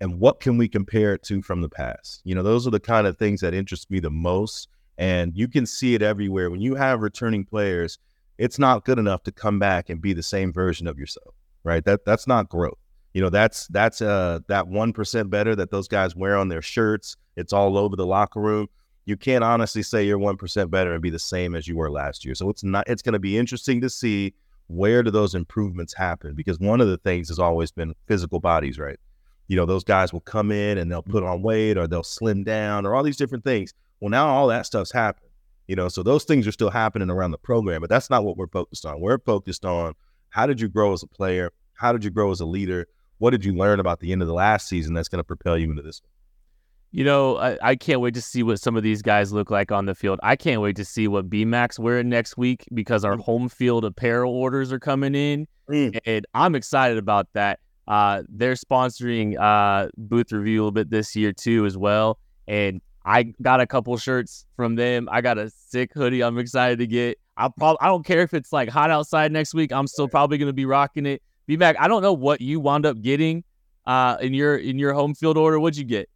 and 0.00 0.20
what 0.20 0.40
can 0.40 0.58
we 0.58 0.68
compare 0.68 1.14
it 1.14 1.22
to 1.24 1.42
from 1.42 1.60
the 1.60 1.68
past? 1.68 2.20
You 2.24 2.34
know, 2.34 2.42
those 2.42 2.66
are 2.66 2.70
the 2.70 2.80
kind 2.80 3.06
of 3.06 3.16
things 3.16 3.40
that 3.40 3.54
interest 3.54 3.90
me 3.90 4.00
the 4.00 4.10
most. 4.10 4.68
And 4.98 5.32
you 5.34 5.48
can 5.48 5.66
see 5.66 5.94
it 5.94 6.02
everywhere. 6.02 6.50
When 6.50 6.60
you 6.60 6.74
have 6.74 7.00
returning 7.00 7.44
players, 7.44 7.98
it's 8.38 8.58
not 8.58 8.84
good 8.84 8.98
enough 8.98 9.22
to 9.24 9.32
come 9.32 9.58
back 9.58 9.88
and 9.88 10.00
be 10.00 10.12
the 10.12 10.22
same 10.22 10.52
version 10.52 10.86
of 10.86 10.98
yourself, 10.98 11.34
right? 11.64 11.84
That 11.84 12.04
that's 12.04 12.26
not 12.26 12.48
growth. 12.48 12.78
You 13.16 13.22
know, 13.22 13.30
that's 13.30 13.66
that's 13.68 14.02
uh 14.02 14.40
that 14.48 14.68
one 14.68 14.92
percent 14.92 15.30
better 15.30 15.56
that 15.56 15.70
those 15.70 15.88
guys 15.88 16.14
wear 16.14 16.36
on 16.36 16.48
their 16.48 16.60
shirts. 16.60 17.16
It's 17.36 17.52
all 17.52 17.78
over 17.78 17.96
the 17.96 18.04
locker 18.04 18.40
room. 18.40 18.66
You 19.06 19.16
can't 19.16 19.42
honestly 19.42 19.82
say 19.82 20.04
you're 20.04 20.18
one 20.18 20.36
percent 20.36 20.70
better 20.70 20.92
and 20.92 21.02
be 21.02 21.08
the 21.08 21.18
same 21.18 21.54
as 21.54 21.66
you 21.66 21.76
were 21.76 21.90
last 21.90 22.26
year. 22.26 22.34
So 22.34 22.50
it's 22.50 22.62
not. 22.62 22.84
It's 22.86 23.00
going 23.00 23.14
to 23.14 23.18
be 23.18 23.38
interesting 23.38 23.80
to 23.80 23.88
see 23.88 24.34
where 24.66 25.02
do 25.02 25.10
those 25.10 25.34
improvements 25.34 25.94
happen 25.94 26.34
because 26.34 26.60
one 26.60 26.82
of 26.82 26.88
the 26.88 26.98
things 26.98 27.28
has 27.28 27.38
always 27.38 27.70
been 27.70 27.94
physical 28.06 28.38
bodies, 28.38 28.78
right? 28.78 28.98
you 29.48 29.56
know, 29.56 29.66
those 29.66 29.84
guys 29.84 30.12
will 30.12 30.20
come 30.20 30.50
in 30.50 30.78
and 30.78 30.90
they'll 30.90 31.02
put 31.02 31.22
on 31.22 31.42
weight 31.42 31.78
or 31.78 31.86
they'll 31.86 32.02
slim 32.02 32.44
down 32.44 32.84
or 32.84 32.94
all 32.94 33.02
these 33.02 33.16
different 33.16 33.44
things. 33.44 33.72
Well, 34.00 34.10
now 34.10 34.26
all 34.26 34.48
that 34.48 34.66
stuff's 34.66 34.92
happened, 34.92 35.30
you 35.68 35.76
know, 35.76 35.88
so 35.88 36.02
those 36.02 36.24
things 36.24 36.46
are 36.46 36.52
still 36.52 36.70
happening 36.70 37.10
around 37.10 37.30
the 37.30 37.38
program, 37.38 37.80
but 37.80 37.90
that's 37.90 38.10
not 38.10 38.24
what 38.24 38.36
we're 38.36 38.48
focused 38.48 38.84
on. 38.84 39.00
We're 39.00 39.18
focused 39.18 39.64
on 39.64 39.94
how 40.30 40.46
did 40.46 40.60
you 40.60 40.68
grow 40.68 40.92
as 40.92 41.02
a 41.02 41.06
player? 41.06 41.52
How 41.74 41.92
did 41.92 42.04
you 42.04 42.10
grow 42.10 42.30
as 42.30 42.40
a 42.40 42.46
leader? 42.46 42.86
What 43.18 43.30
did 43.30 43.44
you 43.44 43.54
learn 43.54 43.80
about 43.80 44.00
the 44.00 44.12
end 44.12 44.22
of 44.22 44.28
the 44.28 44.34
last 44.34 44.68
season 44.68 44.94
that's 44.94 45.08
going 45.08 45.20
to 45.20 45.24
propel 45.24 45.56
you 45.56 45.70
into 45.70 45.82
this? 45.82 46.02
You 46.92 47.04
know, 47.04 47.36
I, 47.36 47.58
I, 47.62 47.76
can't 47.76 48.00
wait 48.00 48.14
to 48.14 48.22
see 48.22 48.42
what 48.42 48.60
some 48.60 48.76
of 48.76 48.82
these 48.82 49.02
guys 49.02 49.32
look 49.32 49.50
like 49.50 49.70
on 49.72 49.86
the 49.86 49.94
field. 49.94 50.18
I 50.22 50.36
can't 50.36 50.62
wait 50.62 50.76
to 50.76 50.84
see 50.84 51.08
what 51.08 51.28
BMAC's 51.28 51.78
wearing 51.78 52.08
next 52.08 52.36
week 52.36 52.64
because 52.72 53.04
our 53.04 53.16
mm. 53.16 53.20
home 53.20 53.48
field 53.48 53.84
apparel 53.84 54.32
orders 54.32 54.72
are 54.72 54.78
coming 54.78 55.14
in. 55.14 55.46
Mm. 55.68 55.98
And 56.06 56.26
I'm 56.32 56.54
excited 56.54 56.96
about 56.96 57.26
that. 57.34 57.58
Uh, 57.88 58.22
they're 58.28 58.54
sponsoring 58.54 59.38
uh, 59.38 59.88
booth 59.96 60.32
review 60.32 60.60
a 60.60 60.62
little 60.62 60.72
bit 60.72 60.90
this 60.90 61.14
year 61.14 61.32
too, 61.32 61.66
as 61.66 61.76
well. 61.76 62.18
And 62.48 62.80
I 63.04 63.34
got 63.42 63.60
a 63.60 63.66
couple 63.66 63.96
shirts 63.98 64.46
from 64.56 64.76
them. 64.76 65.08
I 65.10 65.20
got 65.20 65.38
a 65.38 65.50
sick 65.50 65.92
hoodie. 65.92 66.22
I'm 66.22 66.38
excited 66.38 66.78
to 66.78 66.86
get. 66.86 67.18
I 67.36 67.48
probably 67.56 67.78
I 67.80 67.88
don't 67.88 68.04
care 68.04 68.22
if 68.22 68.32
it's 68.32 68.52
like 68.52 68.68
hot 68.68 68.90
outside 68.90 69.30
next 69.32 69.54
week. 69.54 69.72
I'm 69.72 69.86
still 69.86 70.08
probably 70.08 70.38
going 70.38 70.48
to 70.48 70.54
be 70.54 70.64
rocking 70.64 71.06
it. 71.06 71.22
BMAC. 71.48 71.76
I 71.78 71.88
don't 71.88 72.02
know 72.02 72.12
what 72.12 72.40
you 72.40 72.60
wound 72.60 72.86
up 72.86 73.00
getting 73.00 73.44
uh, 73.86 74.16
in 74.20 74.34
your 74.34 74.56
in 74.56 74.78
your 74.78 74.92
home 74.92 75.14
field 75.14 75.36
order. 75.36 75.58
What'd 75.60 75.76
you 75.76 75.84
get? 75.84 76.08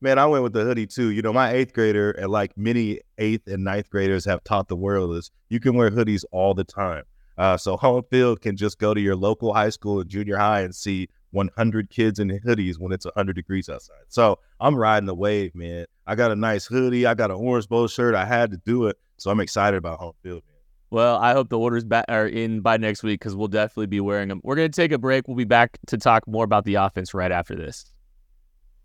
Man, 0.00 0.18
I 0.18 0.26
went 0.26 0.42
with 0.42 0.52
the 0.52 0.62
hoodie 0.62 0.86
too. 0.86 1.10
You 1.10 1.22
know, 1.22 1.32
my 1.32 1.52
eighth 1.52 1.72
grader 1.72 2.10
and 2.12 2.30
like 2.30 2.56
many 2.56 3.00
eighth 3.18 3.46
and 3.48 3.64
ninth 3.64 3.88
graders 3.88 4.24
have 4.26 4.44
taught 4.44 4.68
the 4.68 4.76
world 4.76 5.16
is 5.16 5.30
you 5.48 5.58
can 5.58 5.74
wear 5.74 5.90
hoodies 5.90 6.24
all 6.32 6.54
the 6.54 6.64
time. 6.64 7.04
Uh, 7.38 7.56
so 7.56 7.76
home 7.76 8.02
field 8.10 8.40
can 8.40 8.56
just 8.56 8.78
go 8.78 8.94
to 8.94 9.00
your 9.00 9.16
local 9.16 9.52
high 9.52 9.68
school 9.68 10.00
and 10.00 10.08
junior 10.08 10.36
high 10.36 10.60
and 10.60 10.74
see 10.74 11.08
100 11.32 11.90
kids 11.90 12.18
in 12.18 12.28
hoodies 12.28 12.78
when 12.78 12.92
it's 12.92 13.04
100 13.04 13.34
degrees 13.34 13.68
outside. 13.68 14.04
So 14.08 14.38
I'm 14.60 14.74
riding 14.74 15.06
the 15.06 15.14
wave, 15.14 15.54
man. 15.54 15.86
I 16.06 16.14
got 16.14 16.30
a 16.30 16.36
nice 16.36 16.66
hoodie. 16.66 17.06
I 17.06 17.14
got 17.14 17.30
an 17.30 17.36
orange 17.36 17.68
bowl 17.68 17.88
shirt. 17.88 18.14
I 18.14 18.24
had 18.24 18.50
to 18.52 18.56
do 18.58 18.86
it. 18.86 18.96
So 19.18 19.30
I'm 19.30 19.40
excited 19.40 19.76
about 19.76 19.98
home 19.98 20.14
field, 20.22 20.42
man. 20.48 20.55
Well, 20.90 21.16
I 21.16 21.32
hope 21.32 21.48
the 21.48 21.58
orders 21.58 21.84
back 21.84 22.04
are 22.08 22.26
in 22.26 22.60
by 22.60 22.76
next 22.76 23.02
week 23.02 23.20
because 23.20 23.34
we'll 23.34 23.48
definitely 23.48 23.86
be 23.86 24.00
wearing 24.00 24.28
them. 24.28 24.40
We're 24.44 24.54
going 24.56 24.70
to 24.70 24.76
take 24.80 24.92
a 24.92 24.98
break. 24.98 25.26
We'll 25.26 25.36
be 25.36 25.44
back 25.44 25.78
to 25.88 25.98
talk 25.98 26.26
more 26.28 26.44
about 26.44 26.64
the 26.64 26.76
offense 26.76 27.12
right 27.12 27.32
after 27.32 27.56
this. 27.56 27.92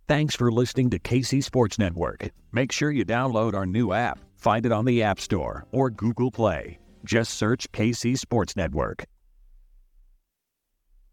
Thanks 0.08 0.36
for 0.36 0.51
listening 0.51 0.89
to 0.89 1.00
KC 1.00 1.43
Sports 1.43 1.77
Network. 1.77 2.31
Make 2.51 2.72
sure 2.72 2.91
you 2.91 3.05
download 3.05 3.53
our 3.53 3.65
new 3.65 3.93
app. 3.93 4.20
Find 4.36 4.65
it 4.65 4.72
on 4.72 4.86
the 4.86 5.03
App 5.03 5.20
Store 5.20 5.65
or 5.72 5.89
Google 5.89 6.31
Play. 6.31 6.79
Just 7.05 7.36
search 7.36 7.72
KC 7.72 8.17
Sports 8.17 8.55
Network 8.55 9.05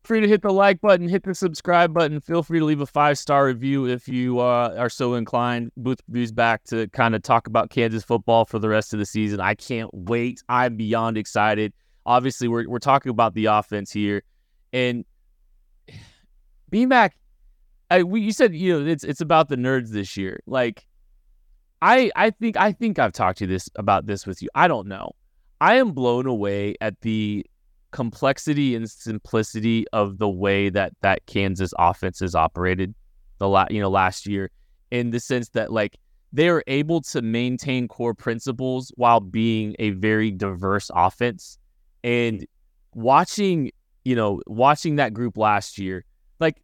free 0.05 0.21
to 0.21 0.29
hit 0.29 0.43
the 0.43 0.53
like 0.53 0.81
button, 0.81 1.09
hit 1.09 1.23
the 1.23 1.35
subscribe 1.35 1.93
button. 1.93 2.21
Feel 2.21 2.43
free 2.43 2.59
to 2.59 2.65
leave 2.65 2.81
a 2.81 2.87
five 2.87 3.19
star 3.19 3.47
review 3.47 3.87
if 3.87 4.09
you 4.09 4.41
uh, 4.41 4.75
are 4.79 4.89
so 4.89 5.15
inclined. 5.15 5.71
Booth 5.77 6.01
Reviews 6.09 6.33
back 6.33 6.65
to 6.65 6.89
kind 6.89 7.15
of 7.15 7.23
talk 7.23 7.47
about 7.47 7.71
Kansas 7.71 8.05
football 8.05 8.45
for 8.45 8.59
the 8.59 8.69
rest 8.69 8.93
of 8.93 8.99
the 8.99 9.07
season. 9.07 9.41
I 9.41 9.55
can't 9.55 9.91
wait. 9.93 10.43
I'm 10.49 10.77
beyond 10.77 11.19
excited. 11.19 11.73
Obviously, 12.07 12.49
we're 12.49 12.69
we're 12.69 12.79
talking 12.79 13.11
about 13.11 13.35
the 13.35 13.47
offense 13.47 13.93
here, 13.93 14.23
and 14.73 15.05
BMAC. 16.73 17.11
I, 17.91 18.03
we, 18.03 18.21
you 18.21 18.33
said 18.33 18.55
you 18.55 18.81
know 18.81 18.87
it's 18.87 19.05
it's 19.05 19.21
about 19.21 19.49
the 19.49 19.57
nerds 19.57 19.91
this 19.91 20.17
year. 20.17 20.41
Like, 20.47 20.87
I 21.81 22.11
I 22.17 22.31
think 22.31 22.57
I 22.57 22.73
think 22.73 22.99
I've 22.99 23.13
talked 23.13 23.39
to 23.39 23.47
this 23.47 23.69
about 23.77 24.07
this 24.07 24.27
with 24.27 24.43
you. 24.43 24.49
I 24.55 24.69
don't 24.69 24.89
know. 24.89 25.13
I 25.61 25.77
am 25.77 25.93
blown 25.93 26.27
away 26.27 26.77
at 26.81 27.01
the 27.01 27.45
complexity 27.99 28.77
and 28.77 28.89
simplicity 28.89 29.85
of 29.93 30.19
the 30.19 30.29
way 30.29 30.71
that 30.71 30.93
that 31.01 31.27
Kansas 31.27 31.75
offense 31.81 32.23
is 32.23 32.33
operated 32.33 32.95
the 33.39 33.49
last 33.49 33.73
you 33.73 33.81
know 33.81 33.91
last 33.91 34.25
year 34.25 34.53
in 34.93 35.11
the 35.11 35.19
sense 35.19 35.49
that 35.49 35.73
like 35.73 35.99
they 36.33 36.49
are 36.49 36.63
able 36.69 37.01
to 37.01 37.21
maintain 37.23 37.89
core 37.89 38.15
principles 38.15 38.93
while 38.95 39.19
being 39.19 39.75
a 39.81 39.91
very 39.91 40.31
diverse 40.31 40.93
offense. 40.95 41.59
And 42.05 42.47
watching 42.95 43.73
you 44.05 44.15
know 44.15 44.41
watching 44.47 44.95
that 44.95 45.13
group 45.13 45.37
last 45.37 45.77
year 45.77 46.05
like 46.39 46.63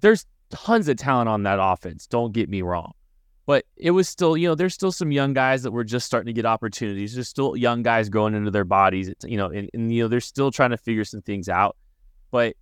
there's 0.00 0.24
tons 0.48 0.88
of 0.88 0.96
talent 0.96 1.28
on 1.28 1.42
that 1.42 1.58
offense 1.60 2.06
don't 2.06 2.32
get 2.32 2.48
me 2.48 2.62
wrong 2.62 2.92
but 3.50 3.66
it 3.76 3.90
was 3.90 4.08
still, 4.08 4.36
you 4.36 4.46
know, 4.46 4.54
there's 4.54 4.74
still 4.74 4.92
some 4.92 5.10
young 5.10 5.32
guys 5.32 5.64
that 5.64 5.72
were 5.72 5.82
just 5.82 6.06
starting 6.06 6.26
to 6.26 6.32
get 6.32 6.46
opportunities. 6.46 7.14
There's 7.14 7.28
still 7.28 7.56
young 7.56 7.82
guys 7.82 8.08
growing 8.08 8.32
into 8.32 8.52
their 8.52 8.64
bodies. 8.64 9.12
You 9.24 9.36
know, 9.36 9.46
and, 9.46 9.68
and 9.74 9.92
you 9.92 10.04
know, 10.04 10.06
they're 10.06 10.20
still 10.20 10.52
trying 10.52 10.70
to 10.70 10.76
figure 10.76 11.04
some 11.04 11.20
things 11.20 11.48
out. 11.48 11.76
But 12.30 12.54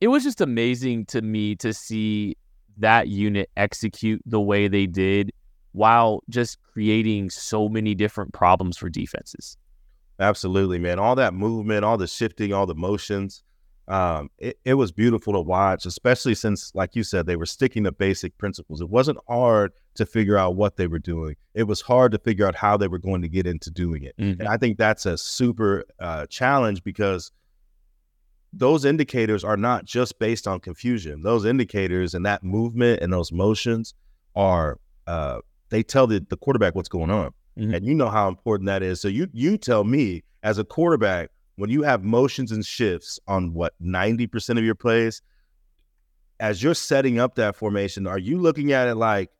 it 0.00 0.06
was 0.06 0.22
just 0.22 0.40
amazing 0.40 1.06
to 1.06 1.22
me 1.22 1.56
to 1.56 1.74
see 1.74 2.36
that 2.76 3.08
unit 3.08 3.50
execute 3.56 4.22
the 4.26 4.40
way 4.40 4.68
they 4.68 4.86
did 4.86 5.32
while 5.72 6.22
just 6.28 6.62
creating 6.62 7.30
so 7.30 7.68
many 7.68 7.96
different 7.96 8.32
problems 8.32 8.76
for 8.76 8.88
defenses. 8.88 9.56
Absolutely, 10.20 10.78
man. 10.78 11.00
All 11.00 11.16
that 11.16 11.34
movement, 11.34 11.84
all 11.84 11.98
the 11.98 12.06
shifting, 12.06 12.52
all 12.52 12.64
the 12.64 12.76
motions 12.76 13.42
um, 13.88 14.30
it, 14.36 14.58
it 14.66 14.74
was 14.74 14.92
beautiful 14.92 15.32
to 15.32 15.40
watch, 15.40 15.86
especially 15.86 16.34
since, 16.34 16.74
like 16.74 16.94
you 16.94 17.02
said, 17.02 17.26
they 17.26 17.36
were 17.36 17.46
sticking 17.46 17.84
to 17.84 17.92
basic 17.92 18.36
principles. 18.36 18.82
It 18.82 18.90
wasn't 18.90 19.18
hard 19.26 19.72
to 19.98 20.06
figure 20.06 20.36
out 20.36 20.56
what 20.56 20.76
they 20.76 20.86
were 20.86 20.98
doing. 20.98 21.36
It 21.54 21.64
was 21.64 21.80
hard 21.80 22.12
to 22.12 22.18
figure 22.18 22.46
out 22.46 22.54
how 22.54 22.76
they 22.76 22.88
were 22.88 22.98
going 22.98 23.22
to 23.22 23.28
get 23.28 23.46
into 23.46 23.70
doing 23.70 24.04
it. 24.04 24.16
Mm-hmm. 24.16 24.40
And 24.40 24.48
I 24.48 24.56
think 24.56 24.78
that's 24.78 25.06
a 25.06 25.18
super 25.18 25.84
uh, 25.98 26.26
challenge 26.26 26.82
because 26.82 27.30
those 28.52 28.84
indicators 28.84 29.44
are 29.44 29.56
not 29.56 29.84
just 29.84 30.18
based 30.18 30.46
on 30.46 30.60
confusion. 30.60 31.22
Those 31.22 31.44
indicators 31.44 32.14
and 32.14 32.24
that 32.26 32.42
movement 32.42 33.02
and 33.02 33.12
those 33.12 33.30
motions 33.32 33.92
are 34.34 34.78
uh, 35.06 35.40
they 35.68 35.82
tell 35.82 36.06
the, 36.06 36.24
the 36.30 36.36
quarterback 36.36 36.74
what's 36.74 36.88
going 36.88 37.10
on. 37.10 37.32
Mm-hmm. 37.58 37.74
And 37.74 37.86
you 37.86 37.94
know 37.94 38.08
how 38.08 38.28
important 38.28 38.66
that 38.68 38.82
is. 38.82 39.00
So 39.00 39.08
you 39.08 39.28
you 39.32 39.58
tell 39.58 39.84
me 39.84 40.22
as 40.44 40.58
a 40.58 40.64
quarterback 40.64 41.30
when 41.56 41.70
you 41.70 41.82
have 41.82 42.04
motions 42.04 42.52
and 42.52 42.64
shifts 42.64 43.18
on 43.26 43.52
what 43.52 43.74
90% 43.82 44.58
of 44.58 44.64
your 44.64 44.76
plays, 44.76 45.20
as 46.38 46.62
you're 46.62 46.74
setting 46.74 47.18
up 47.18 47.34
that 47.34 47.56
formation, 47.56 48.06
are 48.06 48.18
you 48.18 48.38
looking 48.38 48.70
at 48.70 48.86
it 48.86 48.94
like 48.94 49.30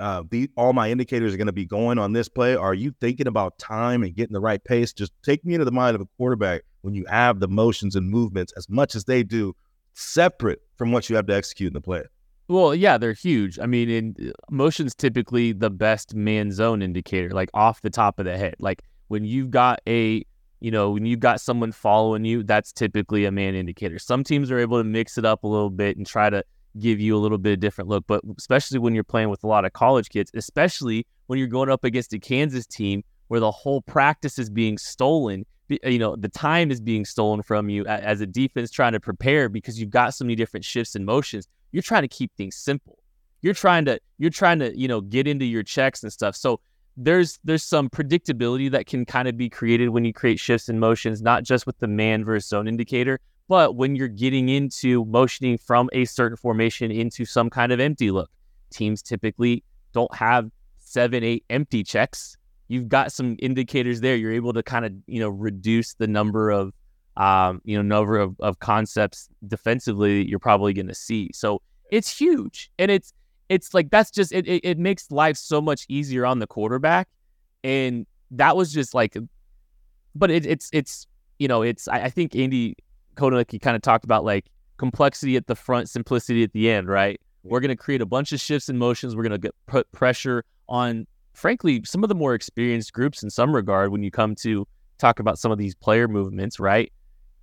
uh, 0.00 0.22
the, 0.30 0.50
all 0.56 0.72
my 0.72 0.90
indicators 0.90 1.34
are 1.34 1.36
going 1.36 1.46
to 1.46 1.52
be 1.52 1.66
going 1.66 1.98
on 1.98 2.12
this 2.12 2.28
play? 2.28 2.54
Are 2.54 2.74
you 2.74 2.94
thinking 3.00 3.26
about 3.26 3.58
time 3.58 4.02
and 4.02 4.14
getting 4.14 4.32
the 4.32 4.40
right 4.40 4.62
pace? 4.62 4.92
Just 4.92 5.12
take 5.22 5.44
me 5.44 5.54
into 5.54 5.64
the 5.64 5.72
mind 5.72 5.94
of 5.94 6.00
a 6.00 6.06
quarterback 6.16 6.62
when 6.82 6.94
you 6.94 7.04
have 7.06 7.40
the 7.40 7.48
motions 7.48 7.96
and 7.96 8.08
movements 8.08 8.52
as 8.56 8.68
much 8.68 8.94
as 8.94 9.04
they 9.04 9.22
do, 9.22 9.54
separate 9.94 10.62
from 10.76 10.92
what 10.92 11.10
you 11.10 11.16
have 11.16 11.26
to 11.26 11.34
execute 11.34 11.68
in 11.68 11.74
the 11.74 11.80
play. 11.80 12.04
Well, 12.46 12.74
yeah, 12.74 12.96
they're 12.96 13.12
huge. 13.12 13.58
I 13.58 13.66
mean, 13.66 13.90
in 13.90 14.16
uh, 14.20 14.32
motion's 14.50 14.94
typically 14.94 15.52
the 15.52 15.70
best 15.70 16.14
man 16.14 16.50
zone 16.50 16.80
indicator, 16.80 17.30
like 17.30 17.50
off 17.52 17.82
the 17.82 17.90
top 17.90 18.18
of 18.18 18.24
the 18.24 18.38
head. 18.38 18.54
Like 18.58 18.82
when 19.08 19.24
you've 19.24 19.50
got 19.50 19.80
a 19.86 20.24
you 20.60 20.72
know, 20.72 20.90
when 20.90 21.06
you've 21.06 21.20
got 21.20 21.40
someone 21.40 21.70
following 21.70 22.24
you, 22.24 22.42
that's 22.42 22.72
typically 22.72 23.24
a 23.24 23.30
man 23.30 23.54
indicator. 23.54 23.98
Some 23.98 24.24
teams 24.24 24.50
are 24.50 24.58
able 24.58 24.78
to 24.78 24.84
mix 24.84 25.16
it 25.16 25.24
up 25.24 25.44
a 25.44 25.46
little 25.46 25.70
bit 25.70 25.96
and 25.96 26.06
try 26.06 26.30
to 26.30 26.42
give 26.78 27.00
you 27.00 27.16
a 27.16 27.18
little 27.18 27.38
bit 27.38 27.54
of 27.54 27.60
different 27.60 27.88
look, 27.88 28.04
but 28.06 28.22
especially 28.36 28.78
when 28.78 28.94
you're 28.94 29.04
playing 29.04 29.30
with 29.30 29.44
a 29.44 29.46
lot 29.46 29.64
of 29.64 29.72
college 29.72 30.08
kids, 30.08 30.30
especially 30.34 31.06
when 31.26 31.38
you're 31.38 31.48
going 31.48 31.70
up 31.70 31.84
against 31.84 32.12
a 32.12 32.18
Kansas 32.18 32.66
team 32.66 33.02
where 33.28 33.40
the 33.40 33.50
whole 33.50 33.82
practice 33.82 34.38
is 34.38 34.50
being 34.50 34.78
stolen, 34.78 35.44
uh, 35.70 35.88
you 35.88 35.98
know, 35.98 36.16
the 36.16 36.28
time 36.28 36.70
is 36.70 36.80
being 36.80 37.04
stolen 37.04 37.42
from 37.42 37.68
you 37.68 37.84
as 37.86 38.20
a 38.20 38.26
defense 38.26 38.70
trying 38.70 38.92
to 38.92 39.00
prepare 39.00 39.48
because 39.48 39.78
you've 39.78 39.90
got 39.90 40.14
so 40.14 40.24
many 40.24 40.34
different 40.34 40.64
shifts 40.64 40.94
and 40.94 41.04
motions. 41.04 41.46
You're 41.72 41.82
trying 41.82 42.02
to 42.02 42.08
keep 42.08 42.34
things 42.36 42.56
simple. 42.56 42.98
You're 43.42 43.54
trying 43.54 43.84
to 43.84 44.00
you're 44.18 44.30
trying 44.30 44.58
to, 44.60 44.76
you 44.76 44.88
know, 44.88 45.00
get 45.00 45.28
into 45.28 45.44
your 45.44 45.62
checks 45.62 46.02
and 46.02 46.12
stuff. 46.12 46.34
So 46.34 46.60
there's 46.96 47.38
there's 47.44 47.62
some 47.62 47.88
predictability 47.88 48.70
that 48.70 48.86
can 48.86 49.04
kind 49.04 49.28
of 49.28 49.36
be 49.36 49.48
created 49.48 49.90
when 49.90 50.04
you 50.04 50.12
create 50.12 50.40
shifts 50.40 50.68
and 50.68 50.80
motions, 50.80 51.22
not 51.22 51.44
just 51.44 51.66
with 51.66 51.78
the 51.78 51.86
man 51.86 52.24
versus 52.24 52.48
zone 52.48 52.66
indicator, 52.66 53.20
but 53.48 53.76
when 53.76 53.96
you're 53.96 54.08
getting 54.08 54.50
into 54.50 55.04
motioning 55.06 55.58
from 55.58 55.88
a 55.92 56.04
certain 56.04 56.36
formation 56.36 56.90
into 56.90 57.24
some 57.24 57.50
kind 57.50 57.72
of 57.72 57.80
empty 57.80 58.10
look. 58.10 58.30
Teams 58.70 59.02
typically 59.02 59.64
don't 59.92 60.14
have 60.14 60.50
seven, 60.76 61.24
eight 61.24 61.44
empty 61.48 61.82
checks. 61.82 62.36
You've 62.68 62.88
got 62.88 63.10
some 63.12 63.36
indicators 63.38 64.02
there. 64.02 64.14
You're 64.14 64.32
able 64.32 64.52
to 64.52 64.62
kind 64.62 64.84
of, 64.84 64.92
you 65.06 65.20
know, 65.20 65.30
reduce 65.30 65.94
the 65.94 66.06
number 66.06 66.50
of 66.50 66.72
um, 67.16 67.60
you 67.64 67.76
know, 67.76 67.82
number 67.82 68.16
of, 68.16 68.36
of 68.38 68.60
concepts 68.60 69.28
defensively 69.48 70.22
that 70.22 70.28
you're 70.28 70.38
probably 70.38 70.72
gonna 70.72 70.94
see. 70.94 71.30
So 71.34 71.62
it's 71.90 72.16
huge. 72.16 72.70
And 72.78 72.90
it's 72.90 73.12
it's 73.48 73.74
like 73.74 73.90
that's 73.90 74.10
just 74.10 74.30
it, 74.32 74.46
it, 74.46 74.60
it 74.62 74.78
makes 74.78 75.10
life 75.10 75.36
so 75.36 75.60
much 75.60 75.86
easier 75.88 76.24
on 76.24 76.38
the 76.38 76.46
quarterback. 76.46 77.08
And 77.64 78.06
that 78.30 78.56
was 78.56 78.72
just 78.72 78.94
like 78.94 79.16
but 80.14 80.30
it, 80.30 80.46
it's 80.46 80.68
it's 80.72 81.06
you 81.38 81.48
know, 81.48 81.62
it's 81.62 81.88
I, 81.88 82.02
I 82.02 82.10
think 82.10 82.36
Andy 82.36 82.76
Kotelnicki 83.18 83.60
kind 83.60 83.76
of 83.76 83.82
talked 83.82 84.04
about 84.04 84.24
like 84.24 84.46
complexity 84.76 85.36
at 85.36 85.46
the 85.46 85.54
front, 85.54 85.88
simplicity 85.88 86.42
at 86.42 86.52
the 86.52 86.70
end, 86.70 86.88
right? 86.88 87.20
We're 87.42 87.60
going 87.60 87.70
to 87.70 87.76
create 87.76 88.00
a 88.00 88.06
bunch 88.06 88.32
of 88.32 88.40
shifts 88.40 88.68
and 88.68 88.78
motions. 88.78 89.16
We're 89.16 89.22
going 89.22 89.32
to 89.32 89.38
get 89.38 89.54
put 89.66 89.90
pressure 89.92 90.44
on, 90.68 91.06
frankly, 91.34 91.82
some 91.84 92.02
of 92.02 92.08
the 92.08 92.14
more 92.14 92.34
experienced 92.34 92.92
groups 92.92 93.22
in 93.22 93.30
some 93.30 93.54
regard 93.54 93.90
when 93.90 94.02
you 94.02 94.10
come 94.10 94.34
to 94.36 94.66
talk 94.98 95.20
about 95.20 95.38
some 95.38 95.50
of 95.50 95.58
these 95.58 95.74
player 95.74 96.08
movements, 96.08 96.60
right? 96.60 96.92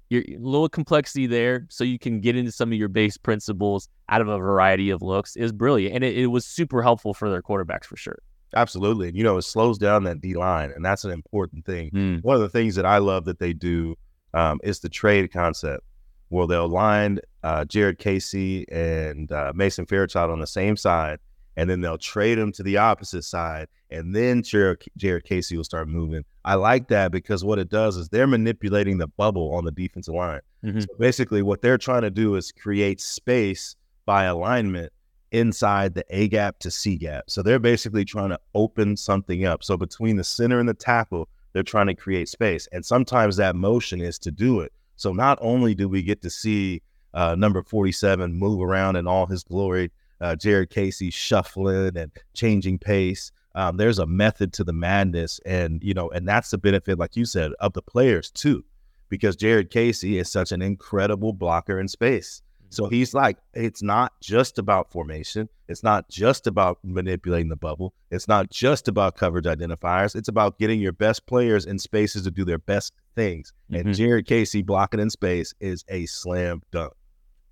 your 0.10 0.24
little 0.40 0.70
complexity 0.70 1.28
there 1.28 1.66
so 1.70 1.84
you 1.84 1.98
can 1.98 2.20
get 2.20 2.36
into 2.36 2.52
some 2.52 2.72
of 2.72 2.78
your 2.78 2.88
base 2.88 3.18
principles 3.18 3.90
out 4.10 4.22
of 4.22 4.28
a 4.28 4.38
variety 4.38 4.90
of 4.90 5.02
looks 5.02 5.36
is 5.36 5.52
brilliant. 5.52 5.96
And 5.96 6.04
it, 6.04 6.18
it 6.18 6.28
was 6.28 6.46
super 6.46 6.82
helpful 6.82 7.14
for 7.14 7.30
their 7.30 7.42
quarterbacks 7.42 7.86
for 7.86 7.98
sure. 7.98 8.20
Absolutely. 8.56 9.10
And, 9.10 9.18
you 9.18 9.24
know, 9.24 9.38
it 9.38 9.42
slows 9.42 9.78
down 9.78 10.04
that 10.04 10.22
D 10.22 10.36
line, 10.36 10.72
and 10.74 10.86
that's 10.86 11.04
an 11.04 11.12
important 11.12 11.66
thing. 11.66 11.90
Mm. 11.92 12.24
One 12.24 12.36
of 12.36 12.42
the 12.42 12.50
things 12.50 12.76
that 12.76 12.86
I 12.86 13.00
love 13.00 13.26
that 13.26 13.40
they 13.40 13.52
do 13.52 13.96
um, 14.36 14.60
is 14.64 14.80
the 14.80 14.90
trade 14.90 15.32
concept, 15.32 15.84
where 16.30 16.46
they'll 16.46 16.68
line 16.68 17.20
uh, 17.44 17.66
Jared 17.66 17.98
Casey 17.98 18.70
and 18.72 19.32
uh, 19.32 19.52
Mason 19.56 19.88
Fairchild 19.88 20.30
on 20.30 20.40
the 20.40 20.46
same 20.46 20.78
side, 20.78 21.20
and 21.56 21.68
then 21.70 21.82
they'll 21.82 21.98
trade 21.98 22.38
them 22.38 22.52
to 22.52 22.62
the 22.62 22.78
opposite 22.78 23.24
side, 23.24 23.68
and 23.90 24.16
then 24.16 24.44
Jared, 24.44 24.84
Jared 24.98 25.24
Casey 25.24 25.56
will 25.56 25.64
start 25.64 25.88
moving. 25.88 26.24
I 26.44 26.56
like 26.56 26.90
that 26.90 27.12
because 27.12 27.44
what 27.44 27.60
it 27.60 27.70
does 27.70 27.96
is 27.98 28.10
they're 28.10 28.28
manipulating 28.28 28.98
the 28.98 29.08
bubble 29.08 29.56
on 29.56 29.64
the 29.64 29.72
defensive 29.72 30.14
line. 30.14 30.42
Mm-hmm. 30.64 30.82
So 30.82 30.88
basically, 31.00 31.42
what 31.42 31.62
they're 31.62 31.78
trying 31.78 32.02
to 32.02 32.12
do 32.12 32.36
is 32.36 32.52
create 32.52 33.00
space 33.00 33.76
by 34.06 34.26
alignment 34.26 34.92
inside 35.32 35.96
the 35.96 36.06
A 36.10 36.28
gap 36.28 36.60
to 36.60 36.72
C 36.72 36.98
gap. 36.98 37.26
So 37.28 37.42
they're 37.42 37.60
basically 37.60 38.06
trying 38.06 38.30
to 38.30 38.40
open 38.54 38.98
something 38.98 39.46
up. 39.46 39.64
So 39.64 39.78
between 39.78 40.18
the 40.18 40.24
center 40.24 40.60
and 40.60 40.70
the 40.70 40.74
tackle, 40.74 41.30
they're 41.56 41.64
trying 41.64 41.88
to 41.88 41.96
create 41.96 42.28
space. 42.28 42.68
And 42.74 42.86
sometimes 42.86 43.38
that 43.38 43.56
motion 43.56 44.02
is 44.02 44.20
to 44.20 44.30
do 44.30 44.60
it. 44.60 44.74
So 44.98 45.14
not 45.14 45.40
only 45.40 45.74
do 45.74 45.88
we 45.88 46.04
get 46.04 46.22
to 46.24 46.30
see 46.30 46.82
uh, 47.14 47.36
number 47.36 47.64
47 47.64 48.34
move 48.34 48.62
around 48.62 48.98
in 48.98 49.08
all 49.08 49.26
his 49.26 49.46
glory, 49.46 49.90
uh, 50.20 50.36
Jared 50.36 50.70
Casey 50.70 51.10
shuffling 51.10 51.96
and 51.96 52.12
changing 52.34 52.78
pace. 52.78 53.32
Um, 53.56 53.78
there's 53.78 54.00
a 54.00 54.06
method 54.06 54.52
to 54.52 54.66
the 54.66 54.74
madness, 54.74 55.40
and 55.46 55.82
you 55.82 55.94
know, 55.94 56.10
and 56.10 56.28
that's 56.28 56.52
the 56.52 56.58
benefit, 56.58 57.00
like 57.00 57.16
you 57.16 57.24
said, 57.24 57.54
of 57.62 57.72
the 57.72 57.82
players 57.82 58.32
too, 58.32 58.66
because 59.08 59.38
Jared 59.38 59.70
Casey 59.70 60.18
is 60.18 60.30
such 60.30 60.52
an 60.52 60.62
incredible 60.62 61.32
blocker 61.32 61.80
in 61.80 61.88
space. 61.88 62.42
So 62.70 62.88
he's 62.90 63.14
like, 63.14 63.38
it's 63.54 63.82
not 63.82 64.14
just 64.22 64.60
about 64.60 64.92
formation. 64.92 65.50
It's 65.68 65.84
not 65.84 66.10
just 66.10 66.48
about 66.48 66.80
manipulating 66.84 67.50
the 67.50 67.56
bubble. 67.56 67.94
It's 68.12 68.28
not 68.28 68.50
just 68.50 68.88
about 68.88 69.16
coverage 69.16 69.46
identifiers. 69.46 70.16
It's 70.16 70.28
about 70.28 70.60
getting 70.60 70.80
your 70.80 70.92
best 70.92 71.26
players 71.26 71.66
in 71.66 71.80
spaces 71.80 72.24
to 72.24 72.32
do 72.32 72.46
their 72.46 72.58
best 72.58 72.94
things. 73.16 73.54
Mhm. 73.72 73.80
And 73.80 73.96
Jared 73.96 74.28
Casey 74.28 74.62
blocking 74.62 75.00
in 75.00 75.10
space 75.10 75.54
is 75.60 75.84
a 75.88 76.06
slam 76.06 76.62
dunk. 76.72 76.94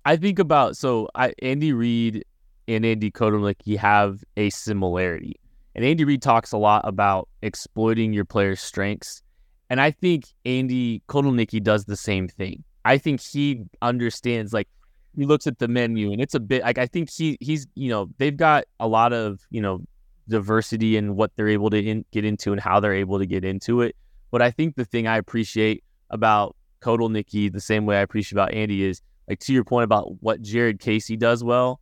I 0.04 0.16
think 0.16 0.38
about 0.38 0.76
so 0.76 1.08
I 1.14 1.32
Andy 1.42 1.72
Reid 1.72 2.24
and 2.68 2.84
Andy 2.84 3.10
Kotelnicki 3.10 3.76
have 3.78 4.22
a 4.36 4.50
similarity. 4.50 5.40
And 5.74 5.84
Andy 5.84 6.04
Reid 6.04 6.22
talks 6.22 6.52
a 6.52 6.58
lot 6.58 6.82
about 6.86 7.28
exploiting 7.42 8.12
your 8.12 8.24
players' 8.24 8.60
strengths. 8.60 9.22
And 9.70 9.80
I 9.80 9.90
think 9.90 10.26
Andy 10.44 11.02
Kotelnicki 11.08 11.62
does 11.62 11.86
the 11.86 11.96
same 11.96 12.28
thing. 12.28 12.62
I 12.84 12.98
think 12.98 13.20
he 13.20 13.62
understands 13.80 14.52
like 14.52 14.68
he 15.16 15.26
looks 15.26 15.46
at 15.46 15.58
the 15.58 15.68
menu 15.68 16.12
and 16.12 16.20
it's 16.20 16.34
a 16.34 16.40
bit 16.40 16.62
like 16.62 16.78
I 16.78 16.86
think 16.86 17.10
he 17.10 17.36
he's 17.40 17.66
you 17.74 17.88
know 17.88 18.08
they've 18.18 18.36
got 18.36 18.64
a 18.80 18.88
lot 18.88 19.12
of 19.12 19.40
you 19.50 19.60
know 19.60 19.80
diversity 20.28 20.96
in 20.96 21.16
what 21.16 21.30
they're 21.36 21.48
able 21.48 21.70
to 21.70 21.78
in, 21.78 22.04
get 22.12 22.24
into 22.24 22.52
and 22.52 22.60
how 22.60 22.80
they're 22.80 22.94
able 22.94 23.18
to 23.18 23.26
get 23.26 23.44
into 23.44 23.82
it. 23.82 23.94
But 24.30 24.42
I 24.42 24.50
think 24.50 24.76
the 24.76 24.84
thing 24.84 25.06
I 25.06 25.16
appreciate 25.16 25.84
about 26.10 26.56
Kotelnicki 26.80 27.52
the 27.52 27.60
same 27.60 27.86
way 27.86 27.96
I 27.96 28.00
appreciate 28.00 28.36
about 28.36 28.52
Andy 28.52 28.84
is 28.84 29.00
like 29.28 29.40
to 29.40 29.52
your 29.52 29.64
point 29.64 29.84
about 29.84 30.22
what 30.22 30.42
Jared 30.42 30.80
Casey 30.80 31.16
does 31.16 31.42
well, 31.42 31.80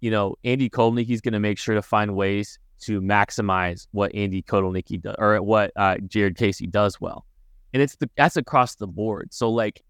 you 0.00 0.10
know, 0.10 0.36
Andy 0.44 0.68
Kotelnicki's 0.68 1.20
going 1.20 1.32
to 1.32 1.40
make 1.40 1.58
sure 1.58 1.74
to 1.74 1.82
find 1.82 2.14
ways 2.14 2.58
to 2.82 3.00
maximize 3.00 3.86
what 3.92 4.14
Andy 4.14 4.42
Kotelnicki 4.42 5.00
does 5.00 5.14
or 5.18 5.40
what 5.42 5.72
uh, 5.76 5.96
Jared 6.06 6.36
Casey 6.36 6.66
does 6.66 7.00
well, 7.00 7.24
and 7.72 7.82
it's 7.82 7.96
the 7.96 8.10
that's 8.16 8.36
across 8.36 8.74
the 8.74 8.86
board. 8.86 9.32
So 9.32 9.50
like, 9.50 9.82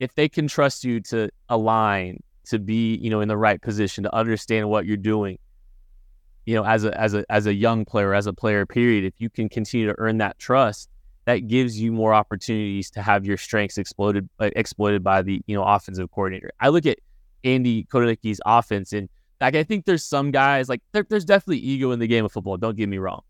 if 0.00 0.14
they 0.14 0.28
can 0.28 0.46
trust 0.48 0.84
you 0.84 1.00
to 1.00 1.30
align, 1.48 2.22
to 2.46 2.58
be 2.58 2.96
you 2.96 3.10
know 3.10 3.20
in 3.20 3.28
the 3.28 3.36
right 3.36 3.60
position, 3.60 4.04
to 4.04 4.14
understand 4.14 4.68
what 4.68 4.86
you're 4.86 4.96
doing, 4.96 5.38
you 6.46 6.54
know, 6.54 6.64
as 6.64 6.84
a 6.84 6.98
as 6.98 7.12
a 7.14 7.24
as 7.28 7.46
a 7.46 7.54
young 7.54 7.84
player, 7.84 8.14
as 8.14 8.26
a 8.26 8.32
player, 8.32 8.64
period, 8.64 9.04
if 9.04 9.14
you 9.18 9.28
can 9.28 9.48
continue 9.48 9.86
to 9.86 9.94
earn 9.98 10.18
that 10.18 10.38
trust, 10.38 10.88
that 11.24 11.48
gives 11.48 11.78
you 11.78 11.92
more 11.92 12.14
opportunities 12.14 12.88
to 12.92 13.02
have 13.02 13.26
your 13.26 13.36
strengths 13.36 13.78
exploited 13.78 14.28
uh, 14.38 14.50
exploited 14.54 15.02
by 15.02 15.22
the 15.22 15.42
you 15.46 15.56
know 15.56 15.64
offensive 15.64 16.10
coordinator. 16.12 16.50
I 16.60 16.68
look 16.68 16.86
at 16.86 16.98
Andy 17.42 17.84
Kotelnicki's 17.84 18.40
offense, 18.46 18.92
and 18.92 19.08
like 19.40 19.56
I 19.56 19.64
think 19.64 19.84
there's 19.84 20.04
some 20.04 20.30
guys 20.30 20.68
like 20.68 20.82
there, 20.92 21.04
there's 21.08 21.24
definitely 21.24 21.58
ego 21.58 21.90
in 21.90 21.98
the 21.98 22.06
game 22.06 22.24
of 22.24 22.32
football. 22.32 22.56
Don't 22.56 22.76
get 22.76 22.88
me 22.88 22.98
wrong. 22.98 23.22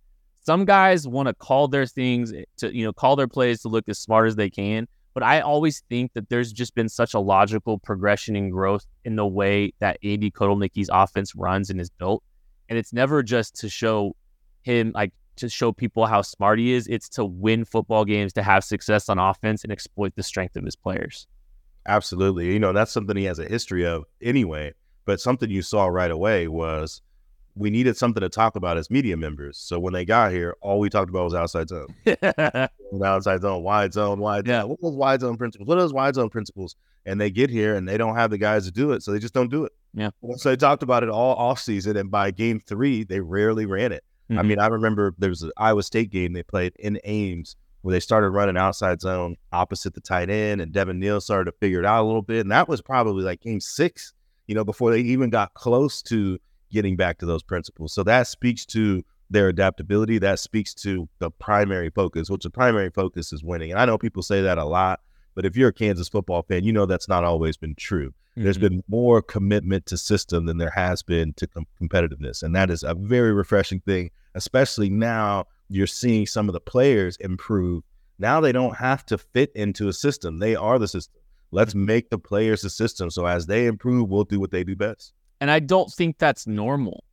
Some 0.44 0.66
guys 0.66 1.08
want 1.08 1.26
to 1.26 1.34
call 1.34 1.68
their 1.68 1.86
things 1.86 2.34
to 2.58 2.76
you 2.76 2.84
know 2.84 2.92
call 2.92 3.16
their 3.16 3.28
plays 3.28 3.62
to 3.62 3.68
look 3.68 3.88
as 3.88 3.98
smart 3.98 4.28
as 4.28 4.36
they 4.36 4.50
can. 4.50 4.86
But 5.16 5.22
I 5.22 5.40
always 5.40 5.82
think 5.88 6.12
that 6.12 6.28
there's 6.28 6.52
just 6.52 6.74
been 6.74 6.90
such 6.90 7.14
a 7.14 7.18
logical 7.18 7.78
progression 7.78 8.36
and 8.36 8.52
growth 8.52 8.84
in 9.06 9.16
the 9.16 9.26
way 9.26 9.72
that 9.78 9.96
Andy 10.04 10.30
Kotelnicki's 10.30 10.90
offense 10.92 11.34
runs 11.34 11.70
and 11.70 11.80
is 11.80 11.88
built. 11.88 12.22
And 12.68 12.78
it's 12.78 12.92
never 12.92 13.22
just 13.22 13.56
to 13.60 13.70
show 13.70 14.14
him 14.60 14.92
like 14.94 15.14
to 15.36 15.48
show 15.48 15.72
people 15.72 16.04
how 16.04 16.20
smart 16.20 16.58
he 16.58 16.74
is. 16.74 16.86
It's 16.86 17.08
to 17.10 17.24
win 17.24 17.64
football 17.64 18.04
games, 18.04 18.34
to 18.34 18.42
have 18.42 18.62
success 18.62 19.08
on 19.08 19.18
offense 19.18 19.64
and 19.64 19.72
exploit 19.72 20.14
the 20.16 20.22
strength 20.22 20.54
of 20.54 20.66
his 20.66 20.76
players. 20.76 21.26
Absolutely. 21.86 22.52
You 22.52 22.58
know, 22.58 22.74
that's 22.74 22.92
something 22.92 23.16
he 23.16 23.24
has 23.24 23.38
a 23.38 23.46
history 23.46 23.86
of 23.86 24.04
anyway. 24.20 24.74
But 25.06 25.22
something 25.22 25.48
you 25.48 25.62
saw 25.62 25.86
right 25.86 26.10
away 26.10 26.46
was 26.46 27.00
we 27.56 27.70
needed 27.70 27.96
something 27.96 28.20
to 28.20 28.28
talk 28.28 28.54
about 28.54 28.76
as 28.76 28.90
media 28.90 29.16
members. 29.16 29.56
So 29.58 29.78
when 29.80 29.94
they 29.94 30.04
got 30.04 30.30
here, 30.30 30.54
all 30.60 30.78
we 30.78 30.90
talked 30.90 31.08
about 31.10 31.24
was 31.24 31.34
outside 31.34 31.68
zone. 31.70 31.86
outside 33.04 33.40
zone, 33.42 33.62
wide 33.62 33.92
zone, 33.92 34.18
wide 34.20 34.46
Yeah. 34.46 34.60
zone. 34.62 34.70
What 34.70 34.82
was 34.82 34.94
wide 34.94 35.20
zone 35.20 35.36
principles? 35.36 35.66
What 35.66 35.78
are 35.78 35.80
those 35.80 35.92
wide 35.92 36.14
zone 36.14 36.28
principles? 36.28 36.76
And 37.04 37.20
they 37.20 37.30
get 37.30 37.50
here 37.50 37.74
and 37.74 37.88
they 37.88 37.96
don't 37.96 38.16
have 38.16 38.30
the 38.30 38.38
guys 38.38 38.64
to 38.66 38.72
do 38.72 38.92
it, 38.92 39.02
so 39.02 39.12
they 39.12 39.18
just 39.18 39.34
don't 39.34 39.50
do 39.50 39.64
it. 39.64 39.72
Yeah. 39.94 40.10
So 40.36 40.50
they 40.50 40.56
talked 40.56 40.82
about 40.82 41.02
it 41.02 41.08
all 41.08 41.34
off 41.36 41.60
season, 41.60 41.96
and 41.96 42.10
by 42.10 42.30
game 42.30 42.60
three, 42.60 43.04
they 43.04 43.20
rarely 43.20 43.64
ran 43.66 43.92
it. 43.92 44.04
I 44.28 44.34
Mhm. 44.34 44.46
mean, 44.46 44.58
I 44.58 44.66
remember 44.66 45.14
there 45.18 45.30
was 45.30 45.42
an 45.42 45.52
Iowa 45.56 45.82
State 45.82 46.10
game 46.10 46.32
they 46.32 46.42
played 46.42 46.72
in 46.78 46.98
Ames 47.04 47.54
where 47.82 47.92
they 47.92 48.00
started 48.00 48.30
running 48.30 48.56
outside 48.56 49.00
zone 49.00 49.36
opposite 49.52 49.94
the 49.94 50.00
tight 50.00 50.28
end, 50.28 50.60
and 50.60 50.72
Devin 50.72 50.98
Neal 50.98 51.20
started 51.20 51.50
to 51.52 51.56
figure 51.58 51.78
it 51.78 51.86
out 51.86 52.02
a 52.02 52.06
little 52.06 52.22
bit. 52.22 52.40
And 52.40 52.50
that 52.50 52.68
was 52.68 52.82
probably 52.82 53.22
like 53.22 53.40
game 53.40 53.60
six, 53.60 54.12
you 54.48 54.54
know, 54.56 54.64
before 54.64 54.90
they 54.90 55.00
even 55.00 55.30
got 55.30 55.54
close 55.54 56.02
to 56.02 56.38
getting 56.70 56.96
back 56.96 57.18
to 57.18 57.26
those 57.26 57.42
principles. 57.42 57.92
So 57.92 58.02
that 58.04 58.26
speaks 58.26 58.64
to 58.66 59.02
their 59.30 59.48
adaptability. 59.48 60.18
That 60.18 60.38
speaks 60.38 60.72
to 60.74 61.08
the 61.18 61.30
primary 61.30 61.90
focus, 61.90 62.30
which 62.30 62.44
the 62.44 62.50
primary 62.50 62.90
focus 62.90 63.32
is 63.32 63.42
winning. 63.42 63.70
And 63.72 63.80
I 63.80 63.84
know 63.84 63.98
people 63.98 64.22
say 64.22 64.42
that 64.42 64.58
a 64.58 64.64
lot, 64.64 65.00
but 65.34 65.44
if 65.44 65.56
you're 65.56 65.70
a 65.70 65.72
Kansas 65.72 66.08
football 66.08 66.42
fan, 66.42 66.64
you 66.64 66.72
know 66.72 66.86
that's 66.86 67.08
not 67.08 67.24
always 67.24 67.56
been 67.56 67.74
true. 67.74 68.12
There's 68.36 68.58
Mhm. 68.58 68.60
been 68.60 68.84
more 68.88 69.22
commitment 69.22 69.86
to 69.86 69.96
system 69.96 70.46
than 70.46 70.58
there 70.58 70.70
has 70.70 71.02
been 71.02 71.32
to 71.34 71.46
com- 71.46 71.66
competitiveness. 71.80 72.42
And 72.42 72.54
that 72.54 72.70
is 72.70 72.82
a 72.82 72.94
very 72.94 73.32
refreshing 73.32 73.80
thing, 73.80 74.10
especially 74.34 74.90
now 74.90 75.46
you're 75.68 75.86
seeing 75.86 76.26
some 76.26 76.48
of 76.48 76.52
the 76.52 76.60
players 76.60 77.16
improve. 77.16 77.82
Now 78.18 78.40
they 78.40 78.52
don't 78.52 78.76
have 78.76 79.04
to 79.06 79.18
fit 79.18 79.50
into 79.54 79.88
a 79.88 79.92
system, 79.92 80.38
they 80.38 80.54
are 80.54 80.78
the 80.78 80.88
system. 80.88 81.20
Let's 81.50 81.74
make 81.74 82.10
the 82.10 82.18
players 82.18 82.62
the 82.62 82.70
system. 82.70 83.10
So 83.10 83.24
as 83.26 83.46
they 83.46 83.66
improve, 83.66 84.08
we'll 84.08 84.24
do 84.24 84.38
what 84.40 84.50
they 84.50 84.64
do 84.64 84.76
best. 84.76 85.12
And 85.40 85.50
I 85.50 85.60
don't 85.60 85.90
think 85.92 86.18
that's 86.18 86.46
normal. 86.46 87.04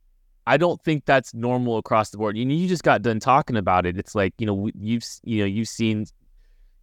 I 0.46 0.56
don't 0.56 0.82
think 0.82 1.04
that's 1.06 1.32
normal 1.32 1.78
across 1.78 2.10
the 2.10 2.18
board. 2.18 2.36
You 2.36 2.46
you 2.46 2.68
just 2.68 2.82
got 2.82 3.02
done 3.02 3.20
talking 3.20 3.56
about 3.56 3.86
it. 3.86 3.96
It's 3.96 4.14
like 4.14 4.34
you 4.38 4.46
know 4.46 4.70
you've 4.78 5.04
you 5.22 5.40
know 5.40 5.46
you've 5.46 5.68
seen 5.68 6.06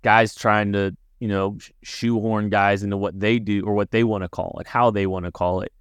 guys 0.01 0.33
trying 0.33 0.73
to 0.73 0.95
you 1.19 1.27
know 1.27 1.57
shoehorn 1.83 2.49
guys 2.49 2.83
into 2.83 2.97
what 2.97 3.19
they 3.19 3.37
do 3.39 3.63
or 3.65 3.73
what 3.73 3.91
they 3.91 4.03
want 4.03 4.23
to 4.23 4.29
call 4.29 4.57
it, 4.59 4.67
how 4.67 4.89
they 4.89 5.05
want 5.05 5.25
to 5.25 5.31
call 5.31 5.61
it, 5.61 5.71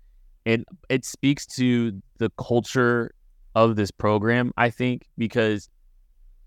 and 0.44 0.64
it 0.88 1.04
speaks 1.04 1.46
to 1.46 2.00
the 2.18 2.30
culture 2.38 3.12
of 3.54 3.76
this 3.76 3.90
program. 3.90 4.52
I 4.56 4.70
think 4.70 5.06
because, 5.16 5.68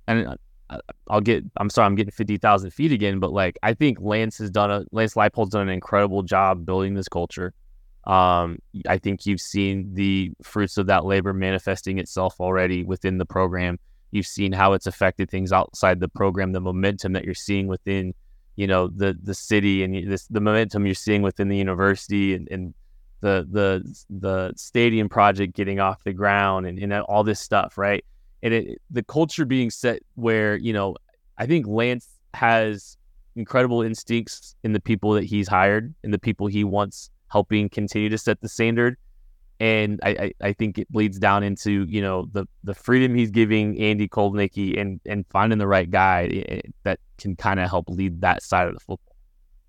and 0.07 0.27
I- 0.69 0.79
I'll 1.09 1.21
get. 1.21 1.43
I'm 1.57 1.69
sorry, 1.69 1.85
I'm 1.85 1.95
getting 1.95 2.11
fifty 2.11 2.37
thousand 2.37 2.71
feet 2.71 2.91
again, 2.91 3.19
but 3.19 3.31
like 3.31 3.57
I 3.63 3.73
think 3.73 3.99
Lance 4.01 4.37
has 4.39 4.49
done 4.49 4.71
a 4.71 4.85
Lance 4.91 5.15
Leipold's 5.15 5.51
done 5.51 5.63
an 5.63 5.73
incredible 5.73 6.23
job 6.23 6.65
building 6.65 6.93
this 6.93 7.07
culture. 7.07 7.53
Um, 8.05 8.59
I 8.87 8.97
think 8.97 9.25
you've 9.25 9.41
seen 9.41 9.93
the 9.93 10.31
fruits 10.41 10.77
of 10.77 10.87
that 10.87 11.05
labor 11.05 11.33
manifesting 11.33 11.99
itself 11.99 12.35
already 12.39 12.83
within 12.83 13.17
the 13.17 13.25
program. 13.25 13.79
You've 14.11 14.27
seen 14.27 14.51
how 14.51 14.73
it's 14.73 14.87
affected 14.87 15.29
things 15.29 15.51
outside 15.51 15.99
the 15.99 16.09
program, 16.09 16.51
the 16.51 16.61
momentum 16.61 17.13
that 17.13 17.23
you're 17.23 17.33
seeing 17.33 17.67
within, 17.67 18.13
you 18.55 18.67
know, 18.67 18.87
the 18.87 19.17
the 19.23 19.33
city 19.33 19.83
and 19.83 20.11
this 20.11 20.27
the 20.27 20.41
momentum 20.41 20.85
you're 20.85 20.95
seeing 20.95 21.21
within 21.21 21.47
the 21.47 21.57
university 21.57 22.35
and, 22.35 22.47
and 22.51 22.73
the 23.21 23.47
the 23.49 24.05
the 24.09 24.53
stadium 24.55 25.07
project 25.07 25.55
getting 25.55 25.79
off 25.79 26.03
the 26.03 26.13
ground 26.13 26.67
and, 26.67 26.77
and 26.77 26.93
all 26.93 27.23
this 27.23 27.39
stuff, 27.39 27.77
right? 27.77 28.03
And 28.43 28.53
it, 28.53 28.81
the 28.91 29.03
culture 29.03 29.45
being 29.45 29.69
set 29.69 30.01
where 30.15 30.57
you 30.57 30.73
know, 30.73 30.95
I 31.37 31.45
think 31.45 31.65
Lance 31.65 32.07
has 32.33 32.97
incredible 33.35 33.81
instincts 33.81 34.55
in 34.63 34.73
the 34.73 34.79
people 34.79 35.13
that 35.13 35.23
he's 35.23 35.47
hired 35.47 35.93
and 36.03 36.13
the 36.13 36.19
people 36.19 36.47
he 36.47 36.63
wants 36.63 37.09
helping 37.33 37.67
continue 37.67 38.09
to 38.09 38.17
set 38.17 38.39
the 38.41 38.47
standard. 38.47 38.95
And 39.59 39.99
I, 40.03 40.09
I, 40.09 40.33
I 40.49 40.53
think 40.53 40.77
it 40.77 40.91
bleeds 40.91 41.19
down 41.19 41.43
into, 41.43 41.85
you 41.89 42.01
know, 42.01 42.27
the 42.31 42.45
the 42.63 42.73
freedom 42.73 43.15
he's 43.15 43.31
giving 43.31 43.79
Andy 43.79 44.07
Kotelnicki 44.07 44.79
and 44.79 44.99
and 45.05 45.25
finding 45.29 45.59
the 45.59 45.67
right 45.67 45.89
guy 45.89 46.27
eh, 46.27 46.61
that 46.83 46.99
can 47.17 47.35
kind 47.35 47.59
of 47.59 47.69
help 47.69 47.89
lead 47.89 48.21
that 48.21 48.43
side 48.43 48.67
of 48.67 48.73
the 48.73 48.79
football. 48.79 49.15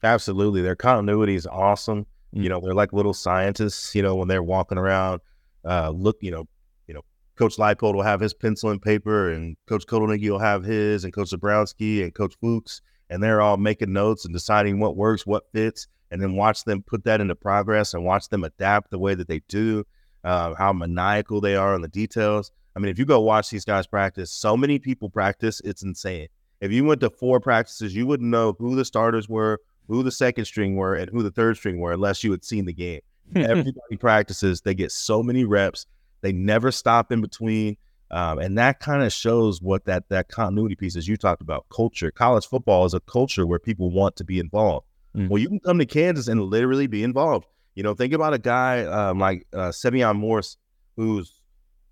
Absolutely. 0.02 0.62
Their 0.62 0.76
continuity 0.76 1.34
is 1.34 1.46
awesome. 1.46 2.06
Mm. 2.34 2.42
You 2.42 2.48
know, 2.50 2.60
they're 2.60 2.74
like 2.74 2.92
little 2.92 3.14
scientists, 3.14 3.94
you 3.94 4.02
know, 4.02 4.14
when 4.14 4.28
they're 4.28 4.42
walking 4.42 4.78
around, 4.78 5.20
uh, 5.64 5.90
look, 5.90 6.16
you 6.20 6.30
know, 6.30 6.46
you 6.86 6.94
know, 6.94 7.02
Coach 7.36 7.56
Leipold 7.56 7.94
will 7.94 8.02
have 8.02 8.20
his 8.20 8.34
pencil 8.34 8.70
and 8.70 8.82
paper 8.82 9.30
and 9.32 9.56
Coach 9.66 9.86
Kotelnicki 9.86 10.30
will 10.30 10.38
have 10.38 10.64
his 10.64 11.04
and 11.04 11.12
Coach 11.12 11.30
Zebrowski 11.30 12.02
and 12.02 12.14
Coach 12.14 12.34
Fuchs, 12.40 12.80
and 13.10 13.22
they're 13.22 13.40
all 13.40 13.56
making 13.56 13.92
notes 13.92 14.24
and 14.24 14.34
deciding 14.34 14.80
what 14.80 14.96
works, 14.96 15.26
what 15.26 15.44
fits, 15.52 15.88
and 16.10 16.20
then 16.20 16.36
watch 16.36 16.64
them 16.64 16.82
put 16.82 17.04
that 17.04 17.20
into 17.20 17.34
progress 17.34 17.94
and 17.94 18.04
watch 18.04 18.28
them 18.28 18.44
adapt 18.44 18.90
the 18.90 18.98
way 18.98 19.14
that 19.14 19.28
they 19.28 19.40
do, 19.48 19.84
uh, 20.22 20.54
how 20.54 20.72
maniacal 20.72 21.40
they 21.40 21.56
are 21.56 21.74
on 21.74 21.82
the 21.82 21.88
details. 21.88 22.50
I 22.76 22.80
mean, 22.80 22.90
if 22.90 22.98
you 22.98 23.04
go 23.04 23.20
watch 23.20 23.50
these 23.50 23.64
guys 23.64 23.86
practice, 23.86 24.30
so 24.30 24.56
many 24.56 24.78
people 24.78 25.08
practice, 25.08 25.60
it's 25.64 25.82
insane. 25.82 26.28
If 26.60 26.72
you 26.72 26.84
went 26.84 27.00
to 27.00 27.10
four 27.10 27.40
practices, 27.40 27.94
you 27.94 28.06
wouldn't 28.06 28.30
know 28.30 28.56
who 28.58 28.74
the 28.74 28.84
starters 28.84 29.28
were, 29.28 29.60
who 29.86 30.02
the 30.02 30.10
second 30.10 30.46
string 30.46 30.76
were, 30.76 30.94
and 30.94 31.10
who 31.10 31.22
the 31.22 31.30
third 31.30 31.56
string 31.56 31.78
were 31.78 31.92
unless 31.92 32.24
you 32.24 32.30
had 32.30 32.44
seen 32.44 32.64
the 32.64 32.72
game. 32.72 33.00
Everybody 33.36 33.96
practices. 33.98 34.60
They 34.60 34.74
get 34.74 34.92
so 34.92 35.22
many 35.22 35.44
reps. 35.44 35.86
They 36.20 36.32
never 36.32 36.70
stop 36.70 37.12
in 37.12 37.20
between. 37.20 37.76
Um, 38.10 38.38
and 38.38 38.56
that 38.58 38.80
kind 38.80 39.02
of 39.02 39.12
shows 39.12 39.60
what 39.60 39.86
that 39.86 40.08
that 40.08 40.28
continuity 40.28 40.76
piece, 40.76 40.96
as 40.96 41.08
you 41.08 41.16
talked 41.16 41.42
about, 41.42 41.66
culture. 41.68 42.10
College 42.10 42.46
football 42.46 42.84
is 42.84 42.94
a 42.94 43.00
culture 43.00 43.46
where 43.46 43.58
people 43.58 43.90
want 43.90 44.16
to 44.16 44.24
be 44.24 44.38
involved. 44.38 44.86
Mm. 45.16 45.28
Well, 45.28 45.38
you 45.38 45.48
can 45.48 45.60
come 45.60 45.78
to 45.78 45.86
Kansas 45.86 46.28
and 46.28 46.42
literally 46.42 46.86
be 46.86 47.02
involved. 47.02 47.46
You 47.74 47.82
know, 47.82 47.94
think 47.94 48.12
about 48.12 48.34
a 48.34 48.38
guy 48.38 48.84
um, 48.84 49.18
like 49.18 49.46
uh, 49.52 49.70
Sevion 49.70 50.16
Morris, 50.16 50.56
who's, 50.96 51.40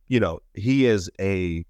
you 0.08 0.20
know, 0.20 0.40
he 0.54 0.86
is 0.86 1.10
a 1.20 1.64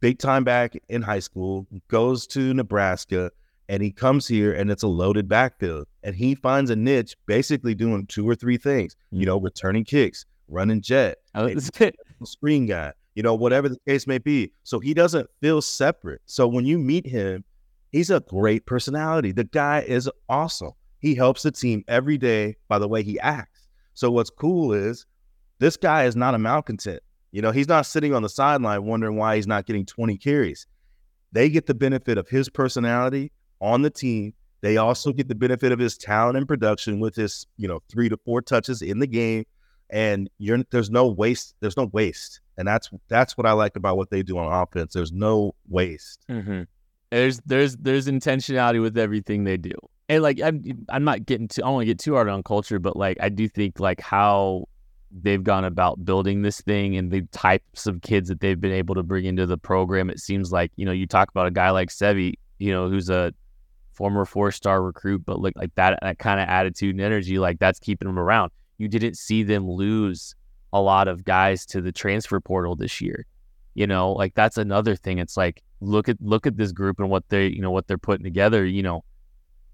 big 0.00 0.18
time 0.18 0.44
back 0.44 0.74
in 0.88 1.02
high 1.02 1.18
school, 1.18 1.66
goes 1.88 2.26
to 2.28 2.54
Nebraska, 2.54 3.30
and 3.68 3.82
he 3.82 3.90
comes 3.90 4.26
here 4.26 4.52
and 4.52 4.70
it's 4.70 4.82
a 4.82 4.88
loaded 4.88 5.28
backfield. 5.28 5.86
And 6.02 6.14
he 6.14 6.34
finds 6.34 6.70
a 6.70 6.76
niche 6.76 7.16
basically 7.26 7.74
doing 7.74 8.06
two 8.06 8.28
or 8.28 8.34
three 8.34 8.56
things, 8.56 8.96
you 9.10 9.26
know, 9.26 9.38
returning 9.38 9.84
kicks, 9.84 10.24
running 10.48 10.80
jet, 10.80 11.18
I 11.34 11.54
screen 12.24 12.66
guy, 12.66 12.92
you 13.14 13.22
know, 13.22 13.34
whatever 13.34 13.68
the 13.68 13.78
case 13.86 14.06
may 14.06 14.18
be. 14.18 14.52
So 14.62 14.78
he 14.78 14.94
doesn't 14.94 15.28
feel 15.40 15.60
separate. 15.60 16.22
So 16.26 16.46
when 16.48 16.64
you 16.64 16.78
meet 16.78 17.06
him, 17.06 17.44
he's 17.90 18.10
a 18.10 18.20
great 18.20 18.66
personality. 18.66 19.32
The 19.32 19.44
guy 19.44 19.80
is 19.80 20.08
awesome. 20.28 20.72
He 21.00 21.14
helps 21.14 21.42
the 21.42 21.50
team 21.50 21.84
every 21.88 22.18
day 22.18 22.56
by 22.68 22.78
the 22.78 22.88
way 22.88 23.02
he 23.02 23.18
acts. 23.20 23.68
So 23.94 24.10
what's 24.10 24.30
cool 24.30 24.72
is 24.72 25.06
this 25.58 25.76
guy 25.76 26.04
is 26.04 26.16
not 26.16 26.34
a 26.34 26.38
malcontent. 26.38 27.02
You 27.32 27.42
know, 27.42 27.50
he's 27.50 27.68
not 27.68 27.86
sitting 27.86 28.14
on 28.14 28.22
the 28.22 28.28
sideline 28.28 28.84
wondering 28.84 29.16
why 29.16 29.36
he's 29.36 29.46
not 29.46 29.66
getting 29.66 29.84
20 29.84 30.16
carries. 30.16 30.66
They 31.32 31.50
get 31.50 31.66
the 31.66 31.74
benefit 31.74 32.16
of 32.16 32.28
his 32.28 32.48
personality 32.48 33.32
on 33.60 33.82
the 33.82 33.90
team. 33.90 34.34
They 34.60 34.76
also 34.76 35.12
get 35.12 35.28
the 35.28 35.34
benefit 35.34 35.72
of 35.72 35.78
his 35.78 35.98
talent 35.98 36.36
and 36.36 36.48
production 36.48 37.00
with 37.00 37.14
his, 37.14 37.46
you 37.56 37.68
know, 37.68 37.80
three 37.88 38.08
to 38.08 38.16
four 38.24 38.42
touches 38.42 38.82
in 38.82 38.98
the 38.98 39.06
game. 39.06 39.44
And 39.90 40.28
you're 40.38 40.58
there's 40.70 40.90
no 40.90 41.06
waste. 41.08 41.54
There's 41.60 41.76
no 41.76 41.86
waste, 41.86 42.40
and 42.58 42.68
that's 42.68 42.90
that's 43.08 43.38
what 43.38 43.46
I 43.46 43.52
like 43.52 43.74
about 43.74 43.96
what 43.96 44.10
they 44.10 44.22
do 44.22 44.36
on 44.36 44.52
offense. 44.52 44.92
There's 44.92 45.12
no 45.12 45.54
waste. 45.66 46.26
Mhm. 46.28 46.66
There's 47.10 47.40
there's 47.46 47.76
there's 47.76 48.06
intentionality 48.06 48.82
with 48.82 48.98
everything 48.98 49.44
they 49.44 49.56
do, 49.56 49.72
and 50.08 50.22
like 50.22 50.40
I'm 50.40 50.62
I'm 50.88 51.04
not 51.04 51.26
getting 51.26 51.48
too 51.48 51.62
I 51.62 51.66
don't 51.66 51.74
want 51.74 51.82
to 51.82 51.86
get 51.86 51.98
too 51.98 52.14
hard 52.14 52.28
on 52.28 52.42
culture, 52.42 52.78
but 52.78 52.96
like 52.96 53.18
I 53.20 53.28
do 53.28 53.48
think 53.48 53.80
like 53.80 54.00
how 54.00 54.68
they've 55.10 55.42
gone 55.42 55.64
about 55.64 56.04
building 56.04 56.42
this 56.42 56.60
thing 56.60 56.96
and 56.96 57.10
the 57.10 57.22
types 57.32 57.86
of 57.86 58.02
kids 58.02 58.28
that 58.28 58.40
they've 58.40 58.60
been 58.60 58.72
able 58.72 58.94
to 58.94 59.02
bring 59.02 59.24
into 59.24 59.46
the 59.46 59.58
program. 59.58 60.10
It 60.10 60.20
seems 60.20 60.52
like 60.52 60.72
you 60.76 60.86
know 60.86 60.92
you 60.92 61.06
talk 61.06 61.30
about 61.30 61.46
a 61.46 61.50
guy 61.50 61.70
like 61.70 61.90
Sevi, 61.90 62.34
you 62.58 62.72
know, 62.72 62.88
who's 62.88 63.10
a 63.10 63.32
former 63.92 64.24
four 64.24 64.52
star 64.52 64.82
recruit, 64.82 65.24
but 65.26 65.40
look 65.40 65.54
like 65.56 65.74
that 65.74 65.98
that 66.02 66.18
kind 66.18 66.40
of 66.40 66.48
attitude 66.48 66.94
and 66.94 67.02
energy, 67.02 67.38
like 67.38 67.58
that's 67.58 67.78
keeping 67.78 68.08
him 68.08 68.18
around. 68.18 68.50
You 68.78 68.88
didn't 68.88 69.16
see 69.16 69.42
them 69.42 69.68
lose 69.68 70.34
a 70.72 70.80
lot 70.80 71.08
of 71.08 71.24
guys 71.24 71.66
to 71.66 71.80
the 71.80 71.92
transfer 71.92 72.40
portal 72.40 72.76
this 72.76 73.00
year. 73.00 73.26
You 73.74 73.86
know, 73.86 74.12
like 74.12 74.34
that's 74.34 74.56
another 74.56 74.96
thing. 74.96 75.18
It's 75.18 75.36
like 75.36 75.62
look 75.80 76.08
at 76.08 76.16
look 76.20 76.46
at 76.46 76.56
this 76.56 76.72
group 76.72 76.98
and 76.98 77.10
what 77.10 77.28
they 77.28 77.48
you 77.48 77.60
know 77.60 77.70
what 77.70 77.86
they're 77.86 77.98
putting 77.98 78.24
together. 78.24 78.64
You 78.64 78.82
know, 78.82 79.04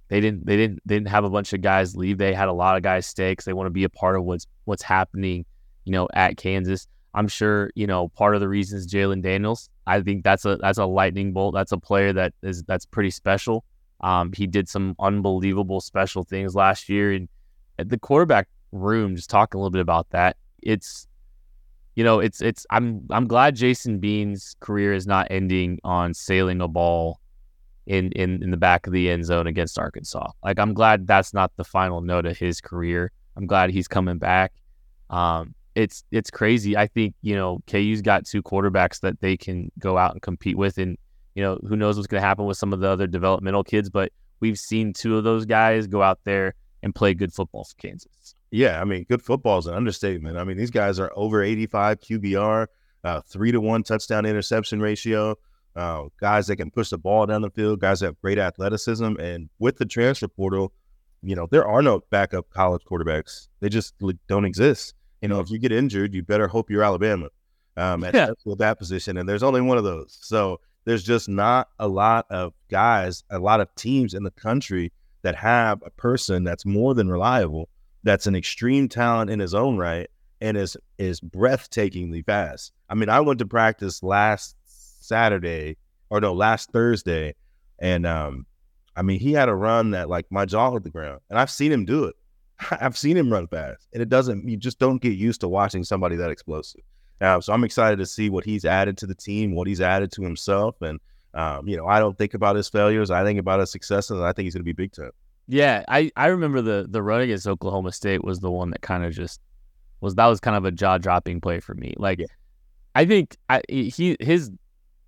they 0.09 0.21
didn't 0.21 0.47
they 0.47 0.57
didn't 0.57 0.81
they 0.85 0.97
didn't 0.97 1.09
have 1.09 1.25
a 1.25 1.31
bunch 1.31 1.53
of 1.53 1.61
guys 1.61 1.97
leave. 1.97 2.19
They 2.19 2.35
had 2.35 2.49
a 2.49 2.53
lot 2.53 2.77
of 2.77 2.83
guys 2.83 3.07
stay 3.07 3.33
because 3.33 3.45
they 3.45 3.53
want 3.53 3.67
to 3.67 3.71
be 3.71 3.85
a 3.85 3.89
part 3.89 4.17
of 4.17 4.25
what's 4.25 4.47
what's 4.65 4.83
happening. 4.83 5.45
You 5.85 5.93
know, 5.93 6.09
at 6.15 6.37
Kansas. 6.37 6.87
I'm 7.17 7.29
sure 7.29 7.71
you 7.75 7.87
know 7.87 8.09
part 8.09 8.35
of 8.35 8.41
the 8.41 8.49
reason 8.49 8.79
is 8.79 8.93
Jalon 8.93 9.23
Daniels. 9.23 9.71
I 9.87 10.01
think 10.01 10.25
that's 10.25 10.45
a 10.45 10.57
that's 10.57 10.79
a 10.79 10.85
lightning 10.85 11.33
bolt. 11.33 11.55
That's 11.55 11.73
a 11.73 11.79
player 11.79 12.13
that 12.13 12.35
is 12.43 12.63
that's 12.65 12.87
pretty 12.87 13.11
special. 13.11 13.65
Um, 14.01 14.33
he 14.35 14.47
did 14.47 14.69
some 14.69 14.97
unbelievable 14.99 15.81
special 15.81 16.25
things 16.25 16.55
last 16.55 16.89
year, 16.89 17.13
and 17.13 17.29
the 17.79 17.99
quarterback 17.99 18.49
room, 18.73 19.17
just 19.17 19.31
talking 19.31 19.59
a 19.59 19.61
little 19.61 19.71
bit 19.71 19.81
about 19.81 20.11
that. 20.11 20.37
It's 20.63 21.07
you 21.95 22.03
know, 22.03 22.19
it's 22.19 22.43
it's 22.43 22.67
I'm 22.71 23.07
I'm 23.11 23.27
glad 23.27 23.55
Jason 23.55 24.01
Bean's 24.01 24.57
career 24.61 24.93
is 24.93 25.07
not 25.07 25.29
ending 25.31 25.79
on 25.85 26.13
sailing 26.15 26.61
a 26.61 26.69
ball 26.69 27.21
in 27.87 28.13
in 28.13 28.43
in 28.43 28.51
the 28.51 28.57
back 28.57 28.87
of 28.87 28.93
the 28.93 29.11
end 29.11 29.25
zone 29.25 29.47
against 29.47 29.79
Arkansas. 29.79 30.31
Like 30.43 30.59
I'm 30.59 30.75
glad 30.75 31.07
that's 31.07 31.35
not 31.35 31.53
the 31.57 31.65
final 31.65 32.01
note 32.01 32.27
of 32.27 32.37
his 32.37 32.61
career. 32.61 33.13
I'm 33.37 33.47
glad 33.47 33.71
he's 33.71 33.89
coming 33.89 34.19
back. 34.19 34.53
Um, 35.11 35.55
it's 35.75 36.05
it's 36.11 36.31
crazy. 36.31 36.77
I 36.77 36.87
think 36.87 37.15
you 37.23 37.35
know 37.35 37.61
KU's 37.67 38.03
got 38.03 38.27
two 38.27 38.43
quarterbacks 38.43 39.01
that 39.01 39.21
they 39.21 39.37
can 39.37 39.71
go 39.79 39.99
out 39.99 40.13
and 40.13 40.23
compete 40.23 40.57
with, 40.57 40.79
and 40.79 40.97
you 41.35 41.43
know 41.43 41.59
who 41.69 41.77
knows 41.77 41.97
what's 41.97 42.07
going 42.07 42.21
to 42.21 42.27
happen 42.27 42.47
with 42.47 42.57
some 42.57 42.73
of 42.73 42.81
the 42.81 42.89
other 42.89 43.07
developmental 43.07 43.65
kids. 43.65 43.91
But 43.91 44.13
we've 44.41 44.59
seen 44.59 44.93
two 44.93 45.17
of 45.17 45.25
those 45.25 45.45
guys 45.45 45.87
go 45.87 46.03
out 46.03 46.21
there 46.25 46.55
and 46.83 46.95
play 46.95 47.15
good 47.15 47.33
football 47.33 47.65
for 47.65 47.75
Kansas. 47.77 48.35
Yeah, 48.51 48.81
I 48.81 48.85
mean, 48.85 49.05
good 49.09 49.23
football 49.23 49.59
is 49.59 49.67
an 49.67 49.75
understatement. 49.75 50.37
I 50.39 50.45
mean, 50.45 50.57
these 50.57 50.71
guys 50.71 51.01
are 51.01 51.11
over 51.17 51.43
85 51.43 52.01
QBR, 52.01 52.67
uh, 53.03 53.21
three 53.23 53.51
to 53.51 53.61
one 53.61 53.83
touchdown 53.83 54.27
interception 54.27 54.81
ratio. 54.81 55.37
Uh, 55.77 56.05
guys 56.21 56.47
that 56.47 56.57
can 56.57 56.71
push 56.71 56.91
the 56.91 56.99
ball 56.99 57.27
down 57.27 57.43
the 57.43 57.51
field, 57.51 57.81
guys 57.81 58.01
that 58.01 58.07
have 58.07 58.21
great 58.21 58.39
athleticism, 58.39 59.17
and 59.19 59.49
with 59.59 59.77
the 59.79 59.85
transfer 59.85 60.29
portal, 60.29 60.73
you 61.23 61.35
know, 61.35 61.49
there 61.51 61.67
are 61.67 61.83
no 61.83 62.01
backup 62.11 62.49
college 62.51 62.83
quarterbacks. 62.89 63.49
They 63.61 63.69
just 63.69 63.95
like, 64.01 64.17
don't 64.29 64.45
exist. 64.45 64.95
You 65.21 65.29
know, 65.29 65.41
if 65.41 65.51
you 65.51 65.59
get 65.59 65.73
injured, 65.73 66.15
you 66.15 66.23
better 66.23 66.47
hope 66.49 66.71
you're 66.71 66.83
Alabama 66.83 67.29
um, 67.77 68.05
at 68.05 68.15
Yeah. 68.15 68.31
with 68.45 68.59
that 68.59 68.79
position, 68.79 69.17
and 69.17 69.29
there's 69.29 69.43
only 69.43 69.61
one 69.63 69.79
of 69.79 69.85
those. 69.85 70.19
So 70.21 70.61
there's 70.85 71.03
just 71.03 71.29
not 71.29 71.69
a 71.79 71.89
lot 71.89 72.27
of 72.31 72.53
guys, 72.71 73.25
a 73.31 73.39
lot 73.39 73.61
of 73.61 73.75
teams 73.75 74.15
in 74.15 74.23
the 74.23 74.31
country 74.31 74.93
that 75.23 75.35
have 75.37 75.83
a 75.85 75.91
person 75.91 76.45
that's 76.45 76.67
more 76.67 76.95
than 76.95 77.09
reliable, 77.09 77.71
that's 78.03 78.27
an 78.27 78.37
extreme 78.37 78.87
talent 78.89 79.31
in 79.31 79.41
his 79.41 79.55
own 79.55 79.79
right, 79.79 80.09
and 80.43 80.57
is 80.59 80.77
is 80.99 81.21
breathtakingly 81.21 82.25
fast. 82.25 82.73
I 82.91 82.95
mean, 82.95 83.09
I 83.09 83.21
went 83.21 83.39
to 83.39 83.47
practice 83.47 84.03
last 84.03 84.57
Saturday, 85.05 85.77
or 86.11 86.21
no, 86.21 86.33
last 86.33 86.71
Thursday, 86.73 87.35
and 87.79 88.07
um, 88.07 88.47
I 88.97 89.03
mean, 89.03 89.21
he 89.21 89.33
had 89.33 89.49
a 89.49 89.55
run 89.55 89.93
that 89.93 90.09
like 90.09 90.27
my 90.31 90.45
jaw 90.45 90.73
hit 90.73 90.85
the 90.85 90.91
ground, 90.91 91.21
and 91.31 91.39
I've 91.39 91.51
seen 91.51 91.73
him 91.73 91.85
do 91.85 92.05
it. 92.05 92.17
I've 92.71 92.97
seen 92.97 93.17
him 93.17 93.33
run 93.33 93.47
fast, 93.49 93.89
and 93.93 94.03
it 94.03 94.09
doesn't. 94.09 94.49
You 94.49 94.57
just 94.57 94.79
don't 94.79 95.01
get 95.01 95.15
used 95.15 95.41
to 95.41 95.49
watching 95.49 95.85
somebody 95.85 96.17
that 96.17 96.31
explosive. 96.31 96.83
Uh, 97.21 97.41
so 97.41 97.53
I'm 97.53 97.65
excited 97.65 97.99
to 97.99 98.07
see 98.07 98.29
what 98.29 98.45
he's 98.45 98.65
added 98.65 98.99
to 98.99 99.07
the 99.07 99.15
team, 99.15 99.55
what 99.55 99.67
he's 99.67 99.81
added 99.81 100.13
to 100.13 100.23
himself, 100.23 100.81
and 100.83 101.01
um, 101.35 101.67
you 101.69 101.77
know, 101.77 101.87
I 101.87 101.99
don't 101.99 102.17
think 102.17 102.35
about 102.35 102.57
his 102.57 102.69
failures. 102.69 103.11
I 103.11 103.25
think 103.25 103.39
about 103.39 103.61
his 103.61 103.71
successes, 103.71 104.13
and 104.13 104.25
I 104.25 104.33
think 104.33 104.45
he's 104.45 104.55
going 104.55 104.61
to 104.61 104.65
be 104.65 104.73
big 104.73 104.93
time. 104.93 105.11
Yeah, 105.47 105.85
I, 105.89 106.11
I 106.17 106.27
remember 106.27 106.63
the 106.63 106.87
the 106.89 107.03
run 107.03 107.21
against 107.21 107.47
Oklahoma 107.47 107.93
State 107.93 108.25
was 108.25 108.41
the 108.41 108.51
one 108.51 108.71
that 108.71 108.81
kind 108.81 109.05
of 109.05 109.13
just 109.13 109.41
was 110.01 110.15
that 110.15 110.27
was 110.27 110.41
kind 110.41 110.57
of 110.57 110.65
a 110.65 110.71
jaw 110.71 110.99
dropping 110.99 111.41
play 111.41 111.61
for 111.61 111.75
me. 111.75 111.95
Like, 111.97 112.21
I 112.95 113.05
think 113.05 113.37
I, 113.51 113.63
he 113.69 114.17
his 114.21 114.51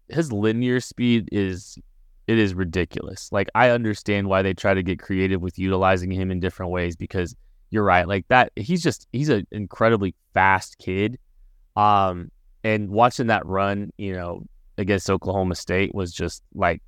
his 0.08 0.32
linear 0.32 0.80
speed 0.80 1.28
is 1.32 1.78
it 2.26 2.38
is 2.38 2.54
ridiculous. 2.54 3.30
Like, 3.32 3.48
I 3.54 3.70
understand 3.70 4.28
why 4.28 4.42
they 4.42 4.54
try 4.54 4.74
to 4.74 4.82
get 4.82 4.98
creative 4.98 5.40
with 5.40 5.58
utilizing 5.58 6.10
him 6.10 6.30
in 6.30 6.40
different 6.40 6.72
ways 6.72 6.96
because 6.96 7.36
you're 7.70 7.84
right. 7.84 8.06
Like 8.06 8.26
that, 8.28 8.52
he's 8.56 8.82
just 8.82 9.06
he's 9.12 9.28
an 9.28 9.46
incredibly 9.50 10.14
fast 10.34 10.78
kid. 10.78 11.18
Um, 11.76 12.30
and 12.64 12.90
watching 12.90 13.28
that 13.28 13.46
run, 13.46 13.92
you 13.96 14.14
know, 14.14 14.42
against 14.78 15.10
Oklahoma 15.10 15.54
State 15.54 15.94
was 15.94 16.12
just 16.12 16.42
like 16.54 16.82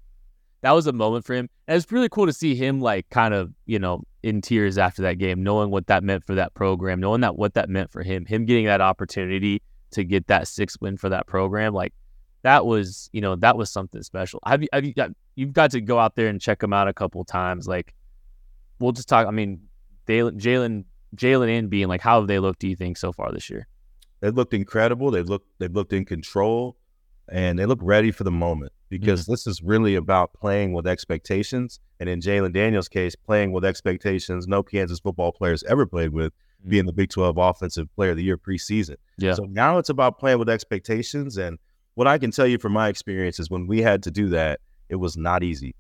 that 0.63 0.73
was 0.73 0.87
a 0.87 0.93
moment 0.93 1.25
for 1.25 1.35
him. 1.35 1.49
And 1.69 1.77
it's 1.77 1.91
really 1.93 2.09
cool 2.09 2.27
to 2.27 2.33
see 2.33 2.55
him 2.55 2.81
like 2.81 3.09
kind 3.11 3.33
of, 3.33 3.53
you 3.67 3.79
know, 3.79 4.03
in 4.23 4.41
tears 4.41 4.77
after 4.77 5.03
that 5.03 5.19
game, 5.19 5.43
knowing 5.43 5.71
what 5.71 5.87
that 5.87 6.03
meant 6.03 6.25
for 6.25 6.35
that 6.35 6.55
program, 6.55 7.01
knowing 7.01 7.21
that 7.21 7.37
what 7.37 7.55
that 7.55 7.69
meant 7.69 7.93
for 7.93 8.03
him, 8.03 8.25
him 8.27 8.45
getting 8.45 8.67
that 8.67 8.81
opportunity 8.81 9.63
to 9.93 10.05
get 10.05 10.27
that 10.27 10.49
sixth 10.49 10.81
win 10.81 10.97
for 10.97 11.09
that 11.09 11.27
program, 11.27 11.73
like 11.75 11.93
that 12.49 12.65
was, 12.65 13.11
you 13.13 13.21
know, 13.21 13.37
that 13.37 13.59
was 13.59 13.71
something 13.71 14.03
special. 14.03 14.41
Have 14.47 14.63
you 14.63 14.69
have 14.73 14.83
you 14.83 14.95
got 14.95 15.11
you've 15.35 15.53
got 15.53 15.71
to 15.73 15.83
go 15.83 15.99
out 15.99 16.17
there 16.17 16.29
and 16.29 16.41
check 16.41 16.63
him 16.63 16.73
out 16.73 16.89
a 16.89 16.95
couple 16.95 17.23
times. 17.25 17.69
Like 17.69 17.95
we'll 18.79 18.93
just 18.93 19.07
talk. 19.07 19.27
I 19.27 19.31
mean, 19.31 19.61
Jalon, 20.09 20.41
Jalon, 20.41 20.85
Jalon, 21.15 21.59
and 21.59 21.69
Bean 21.69 21.89
like, 21.89 22.01
how 22.01 22.21
have 22.21 22.27
they 22.27 22.39
looked? 22.39 22.61
Do 22.61 22.69
you 22.69 22.75
think 22.75 22.97
so 22.97 23.13
far 23.13 23.31
this 23.33 23.51
year? 23.51 23.69
They've 24.21 24.35
looked 24.35 24.55
incredible. 24.55 25.11
They've 25.11 25.29
looked 25.29 25.47
they've 25.59 25.75
looked 25.75 25.93
in 25.93 26.07
control, 26.07 26.79
and 27.31 27.59
they 27.59 27.67
look 27.67 27.81
ready 27.83 28.11
for 28.11 28.25
the 28.25 28.31
moment 28.31 28.73
because 28.89 29.25
mm-hmm. 29.25 29.33
this 29.33 29.47
is 29.47 29.63
really 29.63 29.95
about 29.95 30.33
playing 30.33 30.73
with 30.73 30.87
expectations. 30.87 31.81
And 32.01 32.09
in 32.09 32.21
Jalon 32.21 32.55
Daniels' 32.55 32.89
case, 32.89 33.15
playing 33.15 33.53
with 33.53 33.65
expectations 33.65 34.49
no 34.49 34.63
Kansas 34.63 35.01
football 35.01 35.33
players 35.33 35.63
ever 35.65 35.85
played 35.85 36.15
with, 36.15 36.33
mm. 36.65 36.71
being 36.71 36.87
the 36.87 36.95
Big 36.95 37.11
12 37.11 37.37
Offensive 37.37 37.95
Player 37.95 38.13
of 38.13 38.17
the 38.17 38.25
Year 38.25 38.39
preseason. 38.39 38.97
Yeah. 39.19 39.35
So 39.35 39.45
now 39.45 39.77
it's 39.77 39.91
about 39.91 40.19
playing 40.19 40.39
with 40.39 40.49
expectations. 40.49 41.37
And 41.37 41.59
what 41.99 42.07
I 42.07 42.17
can 42.17 42.31
tell 42.31 42.47
you 42.47 42.59
from 42.59 42.75
my 42.75 42.87
experience 42.87 43.41
is 43.41 43.51
when 43.51 43.67
we 43.67 43.83
had 43.83 44.05
to 44.05 44.11
do 44.13 44.29
that, 44.29 44.61
it 44.89 44.95
was 44.95 45.17
not 45.17 45.43
easy. 45.43 45.75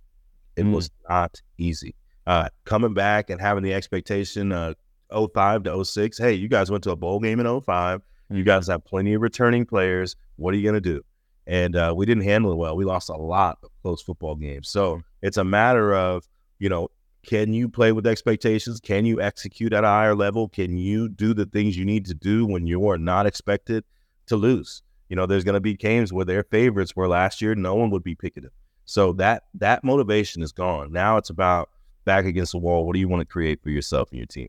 It 0.56 0.64
Mm. 0.64 0.72
was 0.72 0.90
not 1.08 1.40
easy. 1.58 1.94
Uh, 2.26 2.48
coming 2.64 2.92
back 2.92 3.30
and 3.30 3.40
having 3.40 3.62
the 3.62 3.72
expectation, 3.72 4.50
uh, 4.50 4.74
05 5.10 5.62
to 5.62 5.70
06, 5.70 6.18
hey, 6.18 6.32
you 6.32 6.48
guys 6.48 6.72
went 6.72 6.82
to 6.82 6.90
a 6.90 6.96
bowl 6.96 7.20
game 7.20 7.38
in 7.38 7.46
05. 7.46 8.02
You 8.30 8.42
guys 8.42 8.66
have 8.66 8.84
plenty 8.84 9.14
of 9.14 9.22
returning 9.22 9.64
players. 9.64 10.16
What 10.34 10.52
are 10.54 10.56
you 10.56 10.64
going 10.64 10.74
to 10.74 10.80
do? 10.80 11.02
And 11.46 11.76
uh, 11.76 11.94
we 11.96 12.04
didn't 12.04 12.24
handle 12.24 12.50
it 12.50 12.56
well. 12.56 12.74
We 12.76 12.84
lost 12.84 13.10
a 13.10 13.16
lot 13.16 13.58
of 13.62 13.70
close 13.82 14.02
football 14.02 14.34
games. 14.34 14.68
So 14.68 15.02
it's 15.22 15.36
a 15.36 15.44
matter 15.44 15.94
of, 15.94 16.28
you 16.58 16.68
know, 16.68 16.88
can 17.24 17.52
you 17.52 17.68
play 17.68 17.92
with 17.92 18.08
expectations? 18.08 18.80
Can 18.80 19.06
you 19.06 19.20
execute 19.20 19.72
at 19.72 19.84
a 19.84 19.86
higher 19.86 20.16
level? 20.16 20.48
Can 20.48 20.78
you 20.78 21.08
do 21.08 21.32
the 21.32 21.46
things 21.46 21.76
you 21.76 21.84
need 21.84 22.06
to 22.06 22.14
do 22.14 22.44
when 22.44 22.66
you 22.66 22.88
are 22.88 22.98
not 22.98 23.24
expected 23.24 23.84
to 24.26 24.34
lose? 24.34 24.82
You 25.08 25.16
know, 25.16 25.26
there's 25.26 25.44
going 25.44 25.54
to 25.54 25.60
be 25.60 25.74
games 25.74 26.12
where 26.12 26.24
their 26.24 26.44
favorites 26.44 26.94
were 26.94 27.08
last 27.08 27.40
year. 27.40 27.54
No 27.54 27.74
one 27.74 27.90
would 27.90 28.04
be 28.04 28.14
picking 28.14 28.42
them. 28.42 28.52
So 28.84 29.12
that 29.14 29.44
that 29.54 29.84
motivation 29.84 30.42
is 30.42 30.52
gone. 30.52 30.92
Now 30.92 31.16
it's 31.18 31.30
about 31.30 31.70
back 32.04 32.24
against 32.24 32.52
the 32.52 32.58
wall. 32.58 32.86
What 32.86 32.94
do 32.94 33.00
you 33.00 33.08
want 33.08 33.20
to 33.20 33.26
create 33.26 33.62
for 33.62 33.70
yourself 33.70 34.10
and 34.10 34.18
your 34.18 34.26
team? 34.26 34.48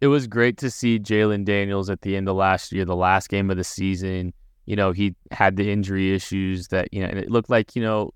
It 0.00 0.06
was 0.08 0.26
great 0.26 0.58
to 0.58 0.70
see 0.70 0.98
Jalon 0.98 1.44
Daniels 1.44 1.90
at 1.90 2.02
the 2.02 2.16
end 2.16 2.28
of 2.28 2.36
last 2.36 2.72
year, 2.72 2.84
the 2.84 2.94
last 2.94 3.28
game 3.28 3.50
of 3.50 3.56
the 3.56 3.64
season. 3.64 4.32
You 4.66 4.76
know, 4.76 4.92
he 4.92 5.14
had 5.30 5.56
the 5.56 5.70
injury 5.70 6.14
issues 6.14 6.68
that, 6.68 6.92
you 6.92 7.02
know, 7.02 7.08
and 7.08 7.18
it 7.18 7.30
looked 7.30 7.50
like, 7.50 7.74
you 7.74 7.82
know, 7.82 8.12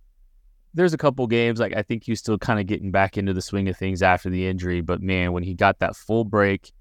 there's 0.75 0.95
a 0.95 0.99
couple 0.99 1.27
games 1.27 1.59
like 1.59 1.75
I 1.77 1.83
think 1.83 2.05
he 2.05 2.13
was 2.13 2.21
still 2.21 2.39
kind 2.39 2.61
of 2.61 2.67
getting 2.67 2.91
back 2.91 3.19
into 3.19 3.33
the 3.33 3.43
swing 3.43 3.69
of 3.69 3.77
things 3.77 4.03
after 4.03 4.31
the 4.31 4.47
injury. 4.47 4.81
But 4.81 5.03
man, 5.03 5.33
when 5.33 5.43
he 5.43 5.55
got 5.55 5.79
that 5.81 5.97
full 5.97 6.25
break 6.25 6.73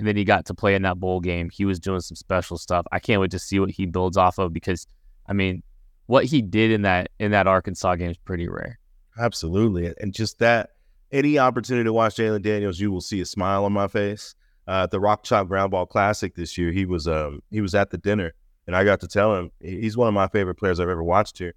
and 0.00 0.08
then 0.08 0.16
he 0.16 0.24
got 0.24 0.46
to 0.46 0.54
play 0.54 0.74
in 0.74 0.80
that 0.80 0.98
bowl 0.98 1.20
game, 1.20 1.50
he 1.50 1.66
was 1.66 1.78
doing 1.78 2.00
some 2.00 2.16
special 2.16 2.56
stuff. 2.56 2.86
I 2.90 2.98
can't 2.98 3.20
wait 3.20 3.32
to 3.32 3.38
see 3.38 3.60
what 3.60 3.68
he 3.68 3.84
builds 3.84 4.16
off 4.16 4.38
of 4.38 4.50
because 4.50 4.86
I 5.26 5.34
mean, 5.34 5.62
what 6.06 6.24
he 6.24 6.40
did 6.40 6.70
in 6.70 6.80
that 6.82 7.10
in 7.18 7.32
that 7.32 7.46
Arkansas 7.46 7.96
game 7.96 8.10
is 8.10 8.16
pretty 8.16 8.48
rare. 8.48 8.78
Absolutely. 9.18 9.92
And 10.00 10.14
just 10.14 10.38
that 10.38 10.70
any 11.12 11.38
opportunity 11.38 11.84
to 11.84 11.92
watch 11.92 12.16
Jalon 12.16 12.40
Daniels, 12.40 12.80
you 12.80 12.90
will 12.90 13.02
see 13.02 13.20
a 13.20 13.26
smile 13.26 13.66
on 13.66 13.74
my 13.74 13.88
face. 13.88 14.34
Uh, 14.66 14.86
the 14.86 14.98
Rock 14.98 15.22
Chalk 15.22 15.48
Roundball 15.48 15.86
Classic 15.86 16.34
this 16.34 16.56
year, 16.56 16.72
he 16.72 16.86
was 16.86 17.06
um 17.06 17.42
he 17.50 17.60
was 17.60 17.74
at 17.74 17.90
the 17.90 17.98
dinner 17.98 18.32
and 18.66 18.74
I 18.74 18.84
got 18.84 19.00
to 19.00 19.06
tell 19.06 19.36
him 19.36 19.50
he's 19.60 19.98
one 19.98 20.08
of 20.08 20.14
my 20.14 20.28
favorite 20.28 20.54
players 20.54 20.80
I've 20.80 20.88
ever 20.88 21.04
watched 21.04 21.36
here. 21.36 21.52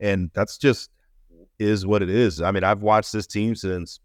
And 0.00 0.32
that's 0.34 0.58
just 0.58 0.90
is 1.60 1.86
what 1.86 2.02
it 2.02 2.10
is. 2.10 2.42
I 2.42 2.50
mean, 2.50 2.64
I've 2.64 2.82
watched 2.82 3.12
this 3.12 3.28
team 3.28 3.54
since 3.54 4.00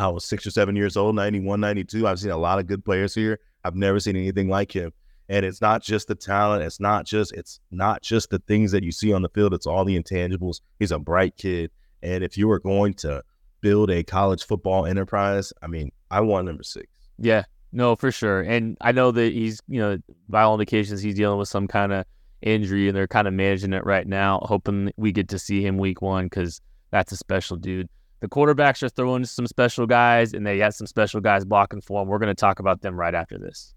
I 0.00 0.08
was 0.08 0.24
six 0.24 0.46
or 0.46 0.50
seven 0.50 0.76
years 0.76 0.96
old, 0.96 1.14
91, 1.14 1.60
92. 1.60 2.06
I've 2.06 2.18
seen 2.18 2.30
a 2.30 2.36
lot 2.36 2.58
of 2.58 2.66
good 2.66 2.84
players 2.84 3.14
here. 3.14 3.38
I've 3.64 3.76
never 3.76 4.00
seen 4.00 4.16
anything 4.16 4.48
like 4.48 4.74
him. 4.74 4.92
And 5.28 5.44
it's 5.44 5.60
not 5.60 5.82
just 5.82 6.08
the 6.08 6.14
talent. 6.14 6.64
It's 6.64 6.80
not 6.80 7.06
just 7.06 7.32
it's 7.32 7.60
not 7.70 8.02
just 8.02 8.30
the 8.30 8.40
things 8.40 8.72
that 8.72 8.82
you 8.82 8.90
see 8.90 9.12
on 9.12 9.22
the 9.22 9.28
field. 9.28 9.54
It's 9.54 9.66
all 9.66 9.84
the 9.84 10.00
intangibles. 10.00 10.60
He's 10.78 10.90
a 10.90 10.98
bright 10.98 11.36
kid. 11.36 11.70
And 12.02 12.24
if 12.24 12.36
you 12.36 12.48
were 12.48 12.58
going 12.58 12.94
to 12.94 13.22
build 13.60 13.90
a 13.90 14.02
college 14.02 14.44
football 14.44 14.86
enterprise, 14.86 15.52
I 15.62 15.66
mean, 15.66 15.92
I 16.10 16.22
want 16.22 16.46
number 16.46 16.62
six. 16.62 16.86
Yeah, 17.18 17.44
no, 17.70 17.94
for 17.94 18.10
sure. 18.10 18.40
And 18.40 18.76
I 18.80 18.92
know 18.92 19.10
that 19.12 19.32
he's, 19.32 19.60
you 19.68 19.80
know, 19.80 19.98
by 20.28 20.42
all 20.42 20.54
indications, 20.54 21.02
he's 21.02 21.14
dealing 21.14 21.38
with 21.38 21.48
some 21.48 21.68
kind 21.68 21.92
of 21.92 22.06
injury 22.42 22.88
and 22.88 22.96
they're 22.96 23.06
kind 23.06 23.28
of 23.28 23.34
managing 23.34 23.74
it 23.74 23.84
right 23.84 24.06
now, 24.06 24.40
hoping 24.42 24.90
we 24.96 25.12
get 25.12 25.28
to 25.28 25.38
see 25.38 25.64
him 25.64 25.76
week 25.76 26.00
one 26.00 26.24
because 26.24 26.60
that's 26.90 27.12
a 27.12 27.16
special 27.16 27.56
dude. 27.56 27.88
The 28.20 28.28
quarterbacks 28.28 28.82
are 28.82 28.90
throwing 28.90 29.24
some 29.24 29.46
special 29.46 29.86
guys 29.86 30.34
and 30.34 30.46
they 30.46 30.58
got 30.58 30.74
some 30.74 30.86
special 30.86 31.20
guys 31.20 31.44
blocking 31.44 31.80
for 31.80 32.00
them. 32.00 32.08
We're 32.08 32.18
going 32.18 32.28
to 32.28 32.34
talk 32.34 32.58
about 32.60 32.82
them 32.82 32.94
right 32.94 33.14
after 33.14 33.38
this. 33.38 33.74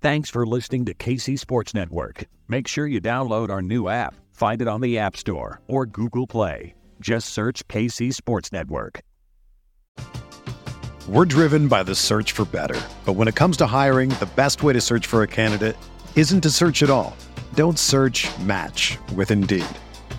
Thanks 0.00 0.30
for 0.30 0.46
listening 0.46 0.86
to 0.86 0.94
KC 0.94 1.38
Sports 1.38 1.74
Network. 1.74 2.24
Make 2.48 2.66
sure 2.66 2.86
you 2.86 3.02
download 3.02 3.50
our 3.50 3.60
new 3.60 3.88
app. 3.88 4.14
Find 4.32 4.62
it 4.62 4.68
on 4.68 4.80
the 4.80 4.98
App 4.98 5.14
Store 5.14 5.60
or 5.66 5.84
Google 5.84 6.26
Play. 6.26 6.74
Just 7.00 7.30
search 7.30 7.66
KC 7.68 8.14
Sports 8.14 8.50
Network. 8.50 9.02
We're 11.06 11.26
driven 11.26 11.68
by 11.68 11.82
the 11.82 11.94
search 11.94 12.32
for 12.32 12.46
better. 12.46 12.80
But 13.04 13.14
when 13.14 13.28
it 13.28 13.34
comes 13.34 13.56
to 13.58 13.66
hiring, 13.66 14.08
the 14.10 14.28
best 14.36 14.62
way 14.62 14.72
to 14.72 14.80
search 14.80 15.06
for 15.06 15.22
a 15.22 15.26
candidate 15.26 15.76
isn't 16.16 16.40
to 16.42 16.50
search 16.50 16.82
at 16.82 16.88
all. 16.88 17.14
Don't 17.54 17.78
search 17.78 18.26
match 18.38 18.96
with 19.14 19.30
Indeed. 19.30 19.66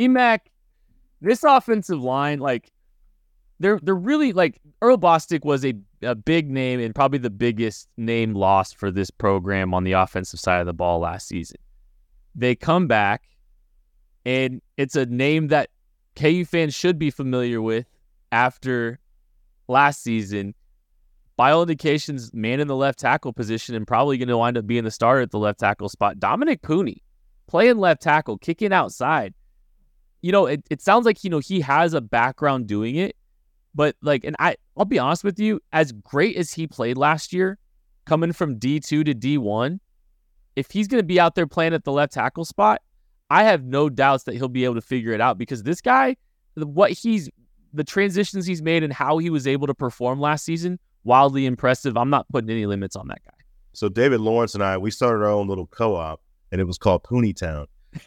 BMAC, 0.00 0.40
this 1.20 1.44
offensive 1.44 2.02
line, 2.02 2.38
like 2.38 2.72
they're 3.58 3.78
they're 3.82 3.94
really 3.94 4.32
like 4.32 4.60
Earl 4.80 4.96
Bostick 4.96 5.44
was 5.44 5.64
a, 5.64 5.74
a 6.02 6.14
big 6.14 6.50
name 6.50 6.80
and 6.80 6.94
probably 6.94 7.18
the 7.18 7.30
biggest 7.30 7.88
name 7.98 8.34
lost 8.34 8.76
for 8.76 8.90
this 8.90 9.10
program 9.10 9.74
on 9.74 9.84
the 9.84 9.92
offensive 9.92 10.40
side 10.40 10.60
of 10.60 10.66
the 10.66 10.72
ball 10.72 11.00
last 11.00 11.28
season. 11.28 11.58
They 12.34 12.54
come 12.54 12.86
back, 12.86 13.24
and 14.24 14.62
it's 14.78 14.96
a 14.96 15.04
name 15.04 15.48
that 15.48 15.68
KU 16.16 16.44
fans 16.46 16.74
should 16.74 16.98
be 16.98 17.10
familiar 17.10 17.60
with 17.60 17.86
after 18.32 18.98
last 19.68 20.02
season. 20.02 20.54
By 21.36 21.52
all 21.52 21.62
indications, 21.62 22.32
man 22.34 22.60
in 22.60 22.68
the 22.68 22.76
left 22.76 22.98
tackle 22.98 23.32
position 23.32 23.74
and 23.74 23.86
probably 23.86 24.18
going 24.18 24.28
to 24.28 24.36
wind 24.36 24.58
up 24.58 24.66
being 24.66 24.84
the 24.84 24.90
starter 24.90 25.22
at 25.22 25.30
the 25.30 25.38
left 25.38 25.60
tackle 25.60 25.88
spot. 25.88 26.20
Dominic 26.20 26.60
Puni 26.60 27.02
playing 27.46 27.78
left 27.78 28.02
tackle, 28.02 28.36
kicking 28.36 28.72
outside. 28.74 29.32
You 30.22 30.32
know, 30.32 30.46
it, 30.46 30.62
it 30.70 30.82
sounds 30.82 31.06
like, 31.06 31.24
you 31.24 31.30
know, 31.30 31.38
he 31.38 31.60
has 31.60 31.94
a 31.94 32.00
background 32.00 32.66
doing 32.66 32.96
it, 32.96 33.16
but 33.74 33.96
like, 34.02 34.24
and 34.24 34.36
I, 34.38 34.56
I'll 34.76 34.84
be 34.84 34.98
honest 34.98 35.24
with 35.24 35.38
you, 35.38 35.60
as 35.72 35.92
great 35.92 36.36
as 36.36 36.52
he 36.52 36.66
played 36.66 36.96
last 36.96 37.32
year, 37.32 37.58
coming 38.04 38.32
from 38.32 38.58
D2 38.58 39.04
to 39.04 39.14
D1, 39.14 39.80
if 40.56 40.70
he's 40.70 40.88
going 40.88 41.02
to 41.02 41.06
be 41.06 41.20
out 41.20 41.34
there 41.34 41.46
playing 41.46 41.74
at 41.74 41.84
the 41.84 41.92
left 41.92 42.12
tackle 42.12 42.44
spot, 42.44 42.82
I 43.30 43.44
have 43.44 43.64
no 43.64 43.88
doubts 43.88 44.24
that 44.24 44.34
he'll 44.34 44.48
be 44.48 44.64
able 44.64 44.74
to 44.74 44.82
figure 44.82 45.12
it 45.12 45.20
out 45.20 45.38
because 45.38 45.62
this 45.62 45.80
guy, 45.80 46.16
what 46.54 46.90
he's, 46.90 47.30
the 47.72 47.84
transitions 47.84 48.46
he's 48.46 48.60
made 48.60 48.82
and 48.82 48.92
how 48.92 49.18
he 49.18 49.30
was 49.30 49.46
able 49.46 49.68
to 49.68 49.74
perform 49.74 50.20
last 50.20 50.44
season, 50.44 50.78
wildly 51.04 51.46
impressive. 51.46 51.96
I'm 51.96 52.10
not 52.10 52.26
putting 52.30 52.50
any 52.50 52.66
limits 52.66 52.96
on 52.96 53.08
that 53.08 53.20
guy. 53.24 53.34
So 53.72 53.88
David 53.88 54.20
Lawrence 54.20 54.54
and 54.54 54.64
I, 54.64 54.76
we 54.76 54.90
started 54.90 55.24
our 55.24 55.30
own 55.30 55.46
little 55.46 55.66
co-op, 55.66 56.20
and 56.50 56.60
it 56.60 56.64
was 56.64 56.76
called 56.76 57.04
Puni 57.04 57.32
Town, 57.32 57.66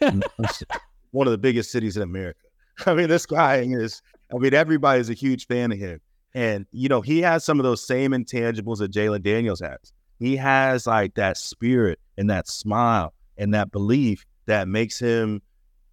one 1.14 1.26
of 1.26 1.30
the 1.30 1.38
biggest 1.38 1.70
cities 1.70 1.96
in 1.96 2.02
America. 2.02 2.40
I 2.86 2.94
mean, 2.94 3.08
this 3.08 3.26
guy 3.26 3.56
is. 3.60 4.02
I 4.34 4.38
mean, 4.38 4.54
everybody's 4.54 5.10
a 5.10 5.14
huge 5.14 5.46
fan 5.46 5.70
of 5.70 5.78
him, 5.78 6.00
and 6.34 6.66
you 6.72 6.88
know, 6.88 7.00
he 7.00 7.20
has 7.22 7.44
some 7.44 7.60
of 7.60 7.64
those 7.64 7.86
same 7.86 8.10
intangibles 8.10 8.78
that 8.78 8.90
Jalon 8.90 9.22
Daniels 9.22 9.60
has. 9.60 9.92
He 10.18 10.36
has 10.36 10.86
like 10.86 11.14
that 11.14 11.36
spirit 11.36 12.00
and 12.16 12.28
that 12.30 12.48
smile 12.48 13.12
and 13.36 13.54
that 13.54 13.70
belief 13.70 14.24
that 14.46 14.68
makes 14.68 14.98
him 14.98 15.42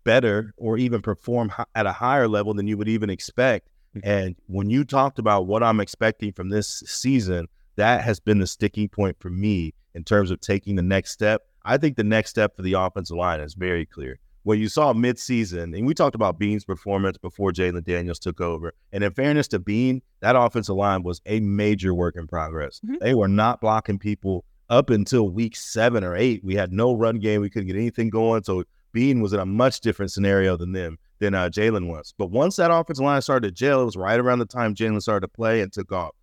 better 0.03 0.53
or 0.57 0.77
even 0.77 1.01
perform 1.01 1.51
at 1.75 1.85
a 1.85 1.91
higher 1.91 2.27
level 2.27 2.53
than 2.53 2.67
you 2.67 2.77
would 2.77 2.87
even 2.87 3.09
expect. 3.09 3.69
Mm-hmm. 3.95 4.09
And 4.09 4.35
when 4.47 4.69
you 4.69 4.83
talked 4.83 5.19
about 5.19 5.47
what 5.47 5.63
I'm 5.63 5.79
expecting 5.79 6.33
from 6.33 6.49
this 6.49 6.83
season, 6.85 7.47
that 7.75 8.01
has 8.03 8.19
been 8.19 8.39
the 8.39 8.47
sticking 8.47 8.89
point 8.89 9.17
for 9.19 9.29
me 9.29 9.73
in 9.93 10.03
terms 10.03 10.31
of 10.31 10.39
taking 10.41 10.75
the 10.75 10.81
next 10.81 11.11
step. 11.11 11.43
I 11.63 11.77
think 11.77 11.97
the 11.97 12.03
next 12.03 12.31
step 12.31 12.55
for 12.55 12.61
the 12.61 12.73
offensive 12.73 13.17
line 13.17 13.39
is 13.39 13.53
very 13.53 13.85
clear. 13.85 14.19
What 14.43 14.57
you 14.57 14.69
saw 14.69 14.93
midseason, 14.93 15.77
and 15.77 15.85
we 15.85 15.93
talked 15.93 16.15
about 16.15 16.39
Bean's 16.39 16.65
performance 16.65 17.17
before 17.17 17.51
Jalon 17.51 17.83
Daniels 17.83 18.17
took 18.17 18.41
over. 18.41 18.73
And 18.91 19.03
in 19.03 19.11
fairness 19.13 19.47
to 19.49 19.59
Bean, 19.59 20.01
that 20.21 20.35
offensive 20.35 20.75
line 20.75 21.03
was 21.03 21.21
a 21.27 21.39
major 21.41 21.93
work 21.93 22.15
in 22.15 22.27
progress. 22.27 22.81
Mm-hmm. 22.83 22.95
They 23.01 23.13
were 23.13 23.27
not 23.27 23.61
blocking 23.61 23.99
people 23.99 24.43
up 24.69 24.89
until 24.89 25.29
week 25.29 25.55
seven 25.55 26.03
or 26.03 26.15
eight. 26.15 26.43
We 26.43 26.55
had 26.55 26.71
no 26.71 26.95
run 26.95 27.19
game. 27.19 27.41
We 27.41 27.49
couldn't 27.49 27.67
get 27.67 27.75
anything 27.75 28.09
going. 28.09 28.43
So 28.43 28.63
Bean 28.93 29.21
was 29.21 29.33
in 29.33 29.39
a 29.39 29.45
much 29.45 29.81
different 29.81 30.11
scenario 30.11 30.57
than 30.57 30.71
them 30.71 30.97
than 31.19 31.35
uh, 31.35 31.49
Jalon 31.49 31.87
was. 31.87 32.13
But 32.17 32.31
once 32.31 32.55
that 32.55 32.71
offensive 32.71 33.05
line 33.05 33.21
started 33.21 33.47
to 33.47 33.51
gel, 33.53 33.83
it 33.83 33.85
was 33.85 33.95
right 33.95 34.19
around 34.19 34.39
the 34.39 34.45
time 34.45 34.73
Jalon 34.73 35.01
started 35.01 35.21
to 35.21 35.27
play 35.27 35.61
and 35.61 35.71
took 35.71 35.91
off. 35.91 36.15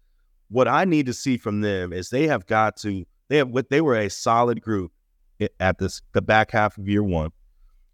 What 0.48 0.66
I 0.66 0.84
need 0.84 1.06
to 1.06 1.12
see 1.12 1.36
from 1.36 1.60
them 1.60 1.92
is 1.92 2.10
they 2.10 2.26
have 2.26 2.46
got 2.46 2.76
to 2.78 3.04
they 3.28 3.36
have 3.36 3.48
what 3.48 3.70
they 3.70 3.80
were 3.80 3.96
a 3.96 4.08
solid 4.08 4.60
group 4.60 4.92
at 5.60 5.78
this 5.78 6.02
the 6.12 6.22
back 6.22 6.50
half 6.50 6.78
of 6.78 6.88
year 6.88 7.02
one, 7.02 7.30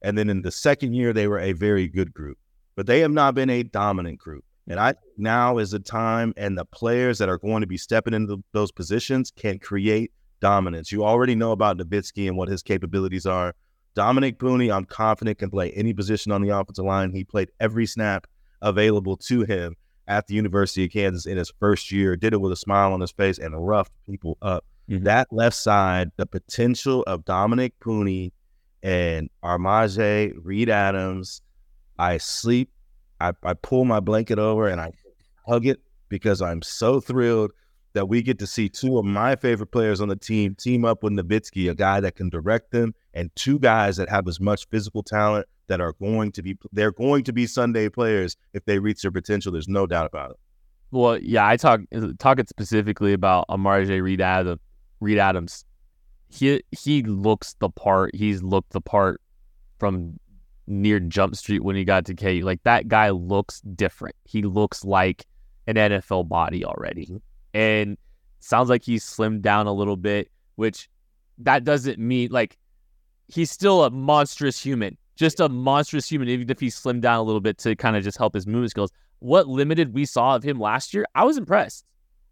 and 0.05 0.17
then 0.17 0.29
in 0.29 0.43
the 0.43 0.53
second 0.53 0.95
year 0.95 1.13
they 1.13 1.27
were 1.27 1.41
a 1.41 1.53
very 1.53 1.89
good 1.89 2.13
group. 2.13 2.39
But 2.77 2.87
they 2.87 3.01
have 3.01 3.11
not 3.11 3.35
been 3.35 3.51
a 3.51 3.63
dominant 3.63 4.19
group. 4.19 4.45
And 4.69 4.79
I 4.79 4.95
now 5.17 5.59
is 5.59 5.73
the 5.73 5.79
time, 5.79 6.33
and 6.37 6.57
the 6.57 6.65
players 6.65 7.19
that 7.19 7.29
are 7.29 7.39
going 7.39 7.61
to 7.61 7.67
be 7.67 7.77
stepping 7.77 8.15
into 8.15 8.43
those 8.53 8.73
positions 8.73 9.33
can 9.35 9.59
create 9.59 10.13
dominance. 10.41 10.91
You 10.91 11.05
already 11.05 11.35
know 11.35 11.53
about 11.53 11.79
Novitsky 11.79 12.29
and 12.29 12.37
what 12.37 12.49
his 12.49 12.63
capabilities 12.63 13.27
are. 13.27 13.55
Dominic 13.95 14.39
Puni, 14.39 14.73
I'm 14.73 14.85
confident, 14.85 15.39
can 15.39 15.51
play 15.51 15.71
any 15.73 15.93
position 15.93 16.33
on 16.33 16.43
the 16.43 16.49
offensive 16.49 16.85
line. 16.85 17.13
He 17.13 17.25
played 17.25 17.51
every 17.61 17.87
snap 17.87 18.27
available 18.63 19.17
to 19.19 19.43
him 19.43 19.77
at 20.09 20.27
the 20.27 20.35
University 20.35 20.85
of 20.85 20.91
Kansas 20.91 21.27
in 21.27 21.37
his 21.37 21.53
first 21.61 21.93
year, 21.93 22.17
did 22.17 22.33
it 22.33 22.41
with 22.41 22.53
a 22.53 22.57
smile 22.57 22.93
on 22.93 23.01
his 23.01 23.13
face 23.13 23.39
and 23.39 23.67
roughed 23.67 23.93
people 24.05 24.37
up. 24.43 24.65
Mm-hmm. 24.91 25.05
That 25.05 25.29
left 25.31 25.57
side, 25.57 26.11
the 26.17 26.27
potential 26.27 27.05
of 27.07 27.25
Dominic 27.25 27.79
Puni 27.81 28.33
and 28.85 29.31
Armaj 29.43 30.35
Reed 30.43 30.69
Adams, 30.69 31.41
I 31.99 32.19
sleep, 32.19 32.71
I, 33.19 33.33
I 33.43 33.55
pull 33.55 33.87
my 33.87 33.99
blanket 33.99 34.39
over 34.39 34.69
and 34.69 34.81
I 34.81 34.93
hug 35.47 35.67
it 35.67 35.81
because 36.11 36.43
I'm 36.43 36.61
so 36.61 37.01
thrilled 37.01 37.53
that 37.95 38.09
we 38.09 38.21
get 38.23 38.39
to 38.41 38.47
see 38.47 38.69
two 38.69 38.99
of 38.99 39.07
my 39.07 39.37
favorite 39.37 39.69
players 39.69 40.03
on 40.03 40.09
the 40.09 40.17
team 40.17 40.55
team 40.55 40.85
up 40.85 41.03
with 41.03 41.15
Novitsky, 41.15 41.71
a 41.71 41.75
guy 41.75 42.01
that 42.01 42.17
can 42.17 42.29
direct 42.29 42.73
them, 42.73 42.95
and 43.15 43.35
two 43.37 43.59
guys 43.59 43.97
that 43.97 44.11
have 44.11 44.29
as 44.29 44.39
much 44.39 44.69
physical 44.69 45.03
talent 45.03 45.47
that 45.69 45.81
are 45.81 45.95
going 45.95 46.31
to 46.33 46.43
be 46.43 46.59
they're 46.73 46.93
going 46.93 47.25
to 47.25 47.33
be 47.33 47.47
Sunday 47.47 47.89
players 47.89 48.37
if 48.53 48.67
they 48.67 48.79
reach 48.79 49.01
their 49.01 49.11
potential. 49.11 49.51
There's 49.51 49.69
no 49.69 49.87
doubt 49.87 50.07
about 50.07 50.33
it. 50.33 50.37
Well, 50.91 51.19
yeah, 51.19 51.47
I 51.49 51.57
talk 51.57 51.81
talking 52.19 52.47
specifically 52.47 53.15
about 53.15 53.47
Armaj 53.49 53.89
Reed 54.03 54.21
Adams. 54.21 54.61
Reed 55.01 55.19
Adams, 55.19 55.65
he 56.35 56.63
he 56.73 57.03
looks 57.03 57.55
the 57.61 57.71
part. 57.71 58.15
He's 58.15 58.43
looked 58.43 58.73
the 58.73 58.81
part 58.81 59.21
from 59.79 60.19
near 60.67 61.01
Jump 61.01 61.37
Street 61.37 61.63
when 61.63 61.77
he 61.77 61.85
got 61.85 62.05
to 62.07 62.15
KU. 62.15 62.43
Like 62.43 62.63
that 62.65 62.89
guy 62.89 63.11
looks 63.11 63.61
different. 63.61 64.17
He 64.25 64.43
looks 64.43 64.85
like 64.85 65.27
an 65.67 65.77
NFL 65.77 66.29
body 66.29 66.65
already, 66.65 67.07
mm-hmm. 67.07 67.17
and 67.55 67.99
sounds 68.41 68.69
like 68.69 68.83
he's 68.83 69.05
slimmed 69.05 69.43
down 69.43 69.67
a 69.67 69.73
little 69.73 69.97
bit. 69.97 70.31
Which 70.57 70.89
that 71.39 71.65
doesn't 71.65 71.99
mean 71.99 72.31
like 72.31 72.59
he's 73.29 73.51
still 73.51 73.85
a 73.85 73.91
monstrous 73.91 74.61
human 74.61 74.97
just 75.17 75.41
a 75.41 75.49
monstrous 75.49 76.09
human, 76.09 76.29
even 76.29 76.51
if 76.51 76.61
he 76.61 76.69
slimmed 76.69 77.01
down 77.01 77.19
a 77.19 77.23
little 77.23 77.41
bit 77.41 77.59
to 77.59 77.77
kind 77.77 77.97
of 77.97 78.03
just 78.03 78.19
help 78.19 78.35
his 78.35 78.47
movement 78.47 78.71
skills. 78.71 78.91
What 79.21 79.49
limited 79.49 79.95
we 79.95 80.05
saw 80.05 80.37
of 80.37 80.43
him 80.43 80.59
last 80.59 80.93
year, 80.93 81.07
I 81.15 81.25
was 81.25 81.37
impressed. 81.37 81.85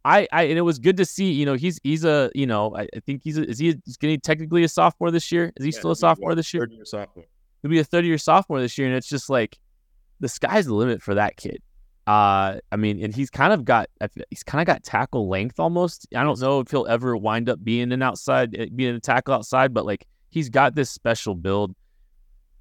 I, 0.04 0.26
I 0.32 0.44
and 0.44 0.58
it 0.58 0.62
was 0.62 0.78
good 0.78 0.96
to 0.96 1.04
see. 1.04 1.30
You 1.32 1.46
know, 1.46 1.54
he's 1.54 1.80
he's 1.84 2.04
a 2.04 2.30
you 2.34 2.46
know 2.46 2.74
I, 2.76 2.88
I 2.94 3.00
think 3.06 3.22
he's 3.22 3.38
a, 3.38 3.48
is 3.48 3.58
he 3.58 3.74
getting 4.00 4.20
technically 4.20 4.64
a 4.64 4.68
sophomore 4.68 5.10
this 5.10 5.30
year? 5.30 5.52
Is 5.56 5.64
he 5.64 5.70
yeah, 5.70 5.78
still 5.78 5.90
a 5.92 5.96
sophomore 5.96 6.34
this 6.34 6.52
year? 6.52 6.62
Third 6.62 6.72
year 6.72 6.84
sophomore. 6.84 7.24
He'll 7.62 7.70
be 7.70 7.78
a 7.78 7.84
third 7.84 8.04
year 8.04 8.18
sophomore 8.18 8.60
this 8.60 8.76
year, 8.76 8.88
and 8.88 8.96
it's 8.96 9.08
just 9.08 9.30
like 9.30 9.58
the 10.20 10.28
sky's 10.28 10.66
the 10.66 10.74
limit 10.74 11.02
for 11.02 11.14
that 11.14 11.36
kid. 11.36 11.62
Uh, 12.06 12.58
I 12.72 12.76
mean, 12.76 13.02
and 13.02 13.14
he's 13.14 13.30
kind 13.30 13.52
of 13.52 13.64
got 13.64 13.88
he's 14.30 14.42
kind 14.42 14.60
of 14.60 14.66
got 14.66 14.82
tackle 14.82 15.28
length 15.28 15.60
almost. 15.60 16.08
I 16.16 16.24
don't 16.24 16.40
know 16.40 16.60
if 16.60 16.70
he'll 16.70 16.86
ever 16.88 17.16
wind 17.16 17.48
up 17.48 17.62
being 17.62 17.92
an 17.92 18.02
outside 18.02 18.56
eh, 18.58 18.66
being 18.74 18.96
a 18.96 19.00
tackle 19.00 19.34
outside, 19.34 19.72
but 19.72 19.86
like 19.86 20.06
he's 20.30 20.48
got 20.48 20.74
this 20.74 20.90
special 20.90 21.36
build. 21.36 21.76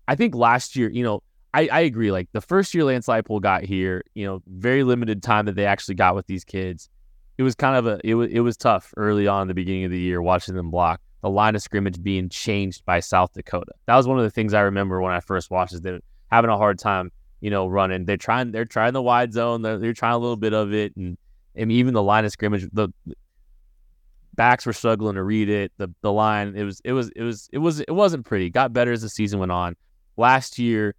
I 0.08 0.15
think 0.15 0.36
last 0.36 0.75
year, 0.75 0.91
you 0.91 1.04
know, 1.04 1.23
I, 1.54 1.67
I 1.71 1.80
agree. 1.82 2.12
Like 2.12 2.30
the 2.34 2.41
first 2.41 2.73
year 2.75 2.84
Lance 2.84 3.08
Leipold 3.08 3.41
got 3.41 3.63
here, 3.63 4.04
you 4.13 4.27
know, 4.27 4.43
very 4.47 4.84
limited 4.84 5.23
time 5.23 5.45
that 5.47 5.56
they 5.56 5.65
actually 5.65 5.95
got 5.95 6.13
with 6.13 6.27
these 6.27 6.43
kids. 6.43 6.89
It 7.38 7.44
was 7.44 7.56
kind 7.56 7.76
of 7.76 7.88
a 7.88 8.00
it 8.04 8.15
was 8.15 8.30
it 8.32 8.41
was 8.41 8.58
tough 8.58 8.94
early 8.98 9.28
on 9.28 9.44
in 9.44 9.48
the 9.48 9.54
beginning 9.54 9.86
of 9.86 9.91
the 9.91 10.00
year 10.00 10.22
watching 10.22 10.56
them 10.56 10.70
block 10.70 11.02
the 11.22 11.30
line 11.30 11.56
of 11.56 11.62
scrimmage 11.62 12.02
being 12.02 12.30
changed 12.30 12.84
by 12.86 13.00
South 13.00 13.34
Dakota. 13.34 13.74
That 13.86 13.96
was 13.96 14.08
one 14.08 14.17
of 14.17 14.24
the 14.24 14.32
things 14.32 14.54
I 14.54 14.62
remember 14.62 15.02
when 15.02 15.13
I 15.13 15.20
first 15.20 15.52
watched 15.52 15.74
is 15.74 15.82
them 15.82 16.02
having 16.32 16.50
a 16.50 16.58
hard 16.58 16.80
time, 16.80 17.12
you 17.41 17.50
know, 17.50 17.67
running. 17.67 18.06
They're 18.06 18.17
trying 18.17 18.52
they're 18.52 18.65
trying 18.65 18.94
the 18.94 19.02
wide 19.02 19.34
zone. 19.34 19.62
They're, 19.62 19.78
they're 19.78 19.94
trying 19.94 20.13
a 20.13 20.17
little 20.17 20.38
bit 20.38 20.54
of 20.54 20.74
it, 20.74 20.96
and 20.96 21.17
and 21.56 21.72
even 21.72 21.94
the 21.94 22.04
line 22.04 22.26
of 22.26 22.32
scrimmage 22.32 22.67
the 22.74 22.89
backs 24.34 24.65
were 24.65 24.74
struggling 24.74 25.15
to 25.15 25.24
read 25.24 25.50
it. 25.50 25.72
The 25.78 25.94
the 26.02 26.12
line 26.12 26.56
it 26.56 26.63
was 26.63 26.82
it 26.84 26.94
was 26.94 27.10
it 27.15 27.24
was 27.24 27.50
it 27.54 27.60
was 27.60 27.80
it 27.82 27.91
wasn't 27.91 28.26
pretty. 28.26 28.50
Got 28.50 28.74
better 28.74 28.91
as 28.91 29.02
the 29.02 29.10
season 29.10 29.39
went 29.39 29.52
on 29.52 29.76
last 30.17 30.58
year, 30.58 30.96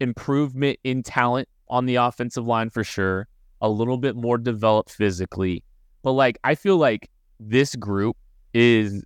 improvement 0.00 0.78
in 0.84 1.02
talent 1.02 1.48
on 1.68 1.86
the 1.86 1.96
offensive 1.96 2.46
line 2.46 2.70
for 2.70 2.84
sure, 2.84 3.26
a 3.60 3.68
little 3.68 3.98
bit 3.98 4.16
more 4.16 4.38
developed 4.38 4.90
physically. 4.90 5.62
But 6.02 6.12
like, 6.12 6.38
I 6.44 6.54
feel 6.54 6.76
like 6.76 7.10
this 7.40 7.74
group 7.76 8.16
is 8.54 9.04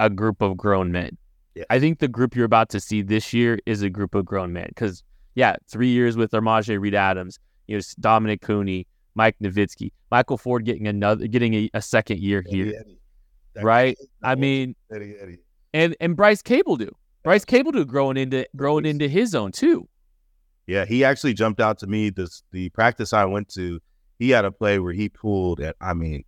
a 0.00 0.10
group 0.10 0.42
of 0.42 0.56
grown 0.56 0.92
men. 0.92 1.16
Yeah. 1.54 1.64
I 1.70 1.80
think 1.80 1.98
the 1.98 2.08
group 2.08 2.36
you're 2.36 2.44
about 2.44 2.68
to 2.70 2.80
see 2.80 3.02
this 3.02 3.32
year 3.32 3.58
is 3.66 3.82
a 3.82 3.90
group 3.90 4.14
of 4.14 4.24
grown 4.24 4.52
men 4.52 4.66
because, 4.68 5.02
yeah, 5.34 5.56
three 5.68 5.88
years 5.88 6.16
with 6.16 6.30
Armaj 6.30 6.78
Reed 6.80 6.94
Adams, 6.94 7.38
you 7.66 7.76
know, 7.76 7.82
Dominick 8.00 8.42
Puni, 8.42 8.86
Mike 9.14 9.36
Novitsky, 9.42 9.90
Michael 10.10 10.38
Ford 10.38 10.64
getting 10.64 10.86
another, 10.86 11.26
getting 11.26 11.54
a, 11.54 11.70
a 11.74 11.82
second 11.82 12.20
year 12.20 12.44
here, 12.46 12.68
Eddie, 12.68 12.98
Eddie. 13.56 13.64
right? 13.64 13.98
I 14.22 14.36
mean, 14.36 14.76
Eddie, 14.92 15.38
and 15.74 15.96
and 16.00 16.16
Bryce 16.16 16.42
Cabeldue. 16.42 16.92
Bryce 17.24 17.44
Cabeldue 17.44 17.86
growing 17.86 18.16
into 18.16 18.46
growing 18.56 18.86
into 18.86 19.08
his 19.08 19.34
own 19.34 19.52
too. 19.52 19.88
Yeah, 20.66 20.84
he 20.84 21.04
actually 21.04 21.34
jumped 21.34 21.60
out 21.60 21.78
to 21.80 21.86
me. 21.86 22.10
This 22.10 22.42
the 22.52 22.68
practice 22.70 23.12
I 23.12 23.24
went 23.24 23.48
to. 23.50 23.80
He 24.18 24.30
had 24.30 24.44
a 24.44 24.50
play 24.50 24.78
where 24.78 24.92
he 24.92 25.08
pulled 25.08 25.60
at. 25.60 25.76
I 25.80 25.94
mean, 25.94 26.24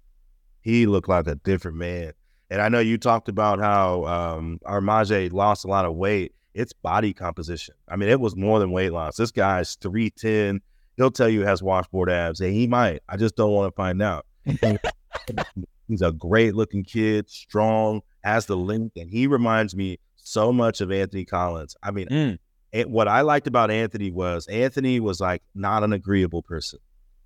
he 0.61 0.87
looked 0.87 1.09
like 1.09 1.27
a 1.27 1.35
different 1.37 1.77
man. 1.77 2.13
And 2.51 2.61
I 2.61 2.69
know 2.69 2.81
you 2.81 2.99
talked 2.99 3.29
about 3.29 3.61
how 3.61 4.05
um, 4.05 4.59
Armaj 4.65 5.33
lost 5.33 5.65
a 5.65 5.69
lot 5.69 5.85
of 5.85 5.95
weight. 5.95 6.33
It's 6.53 6.73
body 6.73 7.13
composition. 7.13 7.75
I 7.89 7.97
mean, 7.97 8.09
it 8.09 8.21
was 8.21 8.35
more 8.35 8.59
than 8.59 8.73
weight 8.73 8.93
loss. 8.93 9.17
This 9.17 9.31
guy's 9.31 9.77
three 9.77 10.11
ten. 10.11 10.61
He'll 10.97 11.13
tell 11.13 11.29
you 11.29 11.43
has 11.43 11.63
washboard 11.63 12.11
abs, 12.11 12.41
and 12.41 12.53
he 12.53 12.67
might. 12.67 13.01
I 13.09 13.17
just 13.17 13.37
don't 13.37 13.53
want 13.53 13.73
to 13.73 13.77
find 13.77 14.03
out. 14.03 14.27
He's 15.89 16.03
a 16.03 16.13
great 16.13 16.55
looking 16.55 16.85
kid, 16.85 17.31
strong, 17.31 18.03
has 18.23 18.47
the 18.47 18.57
length, 18.57 18.97
and 18.97 19.11
he 19.11 19.27
reminds 19.27 19.75
me 19.75 19.99
so 20.17 20.53
much 20.53 20.81
of 20.81 20.93
Anthony 20.93 21.25
Collins. 21.25 21.77
I 21.83 21.91
mean, 21.91 22.09
mm. 22.09 22.39
it, 22.73 22.89
what 22.89 23.09
I 23.09 23.23
liked 23.23 23.47
about 23.47 23.71
Anthony 23.71 24.11
was 24.11 24.47
Anthony 24.47 25.01
was 25.01 25.21
like 25.21 25.43
not 25.55 25.83
an 25.83 25.93
agreeable 25.93 26.43
person, 26.43 26.79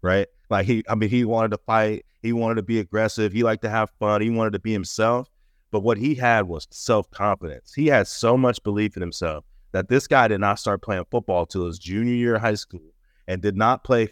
right? 0.05 0.27
Like 0.51 0.67
he, 0.67 0.85
I 0.89 0.95
mean, 0.95 1.09
he 1.09 1.25
wanted 1.25 1.51
to 1.53 1.59
fight, 1.59 2.05
he 2.23 2.33
wanted 2.33 2.57
to 2.57 2.63
be 2.63 2.79
aggressive, 2.79 3.33
he 3.33 3.43
liked 3.43 3.63
to 3.63 3.71
have 3.71 3.91
fun, 3.99 4.21
he 4.21 4.31
wanted 4.31 4.53
to 4.53 4.59
be 4.59 4.73
himself. 4.73 5.29
But 5.71 5.81
what 5.81 5.99
he 5.99 6.15
had 6.15 6.47
was 6.47 6.69
self 6.71 7.11
confidence. 7.11 7.75
He 7.75 7.89
had 7.89 8.07
so 8.07 8.37
much 8.37 8.63
belief 8.63 8.97
in 8.97 9.01
himself 9.01 9.45
that 9.73 9.89
this 9.89 10.07
guy 10.07 10.29
did 10.29 10.41
not 10.41 10.61
start 10.61 10.83
playing 10.83 11.05
football 11.11 11.47
till 11.47 11.67
his 11.67 11.79
junior 11.79 12.15
year 12.15 12.37
of 12.37 12.43
high 12.43 12.55
school 12.55 12.93
and 13.27 13.43
did 13.43 13.57
not 13.57 13.83
play 13.83 14.09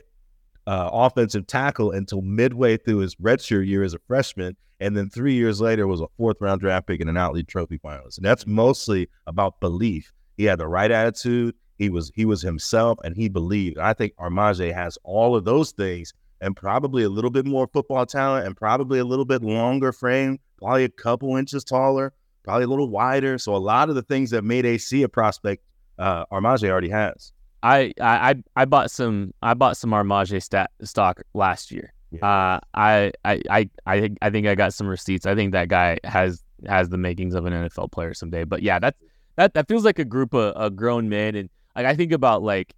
uh, 0.66 0.90
offensive 0.92 1.46
tackle 1.46 1.92
until 1.92 2.20
midway 2.22 2.76
through 2.76 2.98
his 2.98 3.14
redshirt 3.16 3.66
year 3.66 3.84
as 3.84 3.94
a 3.94 3.98
freshman 4.08 4.56
and 4.82 4.96
then 4.96 5.08
three 5.08 5.34
years 5.34 5.60
later 5.60 5.86
was 5.86 6.00
a 6.00 6.08
fourth 6.16 6.38
round 6.40 6.60
draft 6.60 6.88
pick 6.88 7.00
and 7.00 7.08
an 7.08 7.16
Outland 7.16 7.46
Trophy 7.46 7.78
finalist. 7.78 8.16
And 8.16 8.26
that's 8.26 8.48
mostly 8.48 9.08
about 9.28 9.60
belief. 9.60 10.12
He 10.36 10.44
had 10.44 10.58
the 10.58 10.66
right 10.66 10.90
attitude. 10.90 11.54
He 11.78 11.88
was 11.88 12.12
he 12.14 12.24
was 12.24 12.42
himself, 12.42 12.98
and 13.04 13.16
he 13.16 13.28
believed. 13.28 13.78
I 13.78 13.92
think 13.92 14.14
Armaj 14.16 14.72
has 14.72 14.98
all 15.04 15.34
of 15.34 15.44
those 15.44 15.72
things, 15.72 16.12
and 16.40 16.56
probably 16.56 17.02
a 17.02 17.08
little 17.08 17.30
bit 17.30 17.46
more 17.46 17.66
football 17.66 18.06
talent, 18.06 18.46
and 18.46 18.56
probably 18.56 18.98
a 18.98 19.04
little 19.04 19.24
bit 19.24 19.42
longer 19.42 19.92
frame, 19.92 20.38
probably 20.58 20.84
a 20.84 20.88
couple 20.88 21.36
inches 21.36 21.64
taller, 21.64 22.12
probably 22.44 22.64
a 22.64 22.68
little 22.68 22.88
wider. 22.88 23.38
So 23.38 23.54
a 23.54 23.58
lot 23.58 23.88
of 23.88 23.94
the 23.94 24.02
things 24.02 24.30
that 24.30 24.42
made 24.44 24.66
AC 24.66 25.02
a 25.02 25.08
prospect, 25.08 25.64
uh, 25.98 26.26
Armaj 26.26 26.68
already 26.68 26.90
has. 26.90 27.32
I 27.62 27.92
I 28.00 28.36
I 28.56 28.64
bought 28.64 28.90
some 28.90 29.32
I 29.42 29.54
bought 29.54 29.76
some 29.76 29.90
Armaj 29.90 30.40
stat 30.42 30.70
stock 30.82 31.22
last 31.34 31.70
year. 31.70 31.92
Yeah. 32.12 32.26
Uh, 32.26 32.60
I, 32.74 33.12
I, 33.24 33.40
I, 33.86 34.10
I 34.20 34.30
think 34.30 34.46
I 34.46 34.54
got 34.54 34.74
some 34.74 34.86
receipts. 34.86 35.24
I 35.24 35.34
think 35.34 35.52
that 35.52 35.68
guy 35.68 35.98
has 36.04 36.42
has 36.66 36.90
the 36.90 36.98
makings 36.98 37.34
of 37.34 37.46
an 37.46 37.52
NFL 37.52 37.90
player 37.90 38.12
someday. 38.12 38.44
But 38.44 38.62
yeah, 38.62 38.78
that 38.78 38.96
that 39.36 39.54
that 39.54 39.66
feels 39.66 39.84
like 39.84 39.98
a 39.98 40.04
group 40.04 40.34
of, 40.34 40.54
of 40.54 40.76
grown 40.76 41.08
men, 41.08 41.34
and 41.34 41.48
like 41.76 41.86
I 41.86 41.94
think 41.94 42.12
about 42.12 42.42
like 42.42 42.74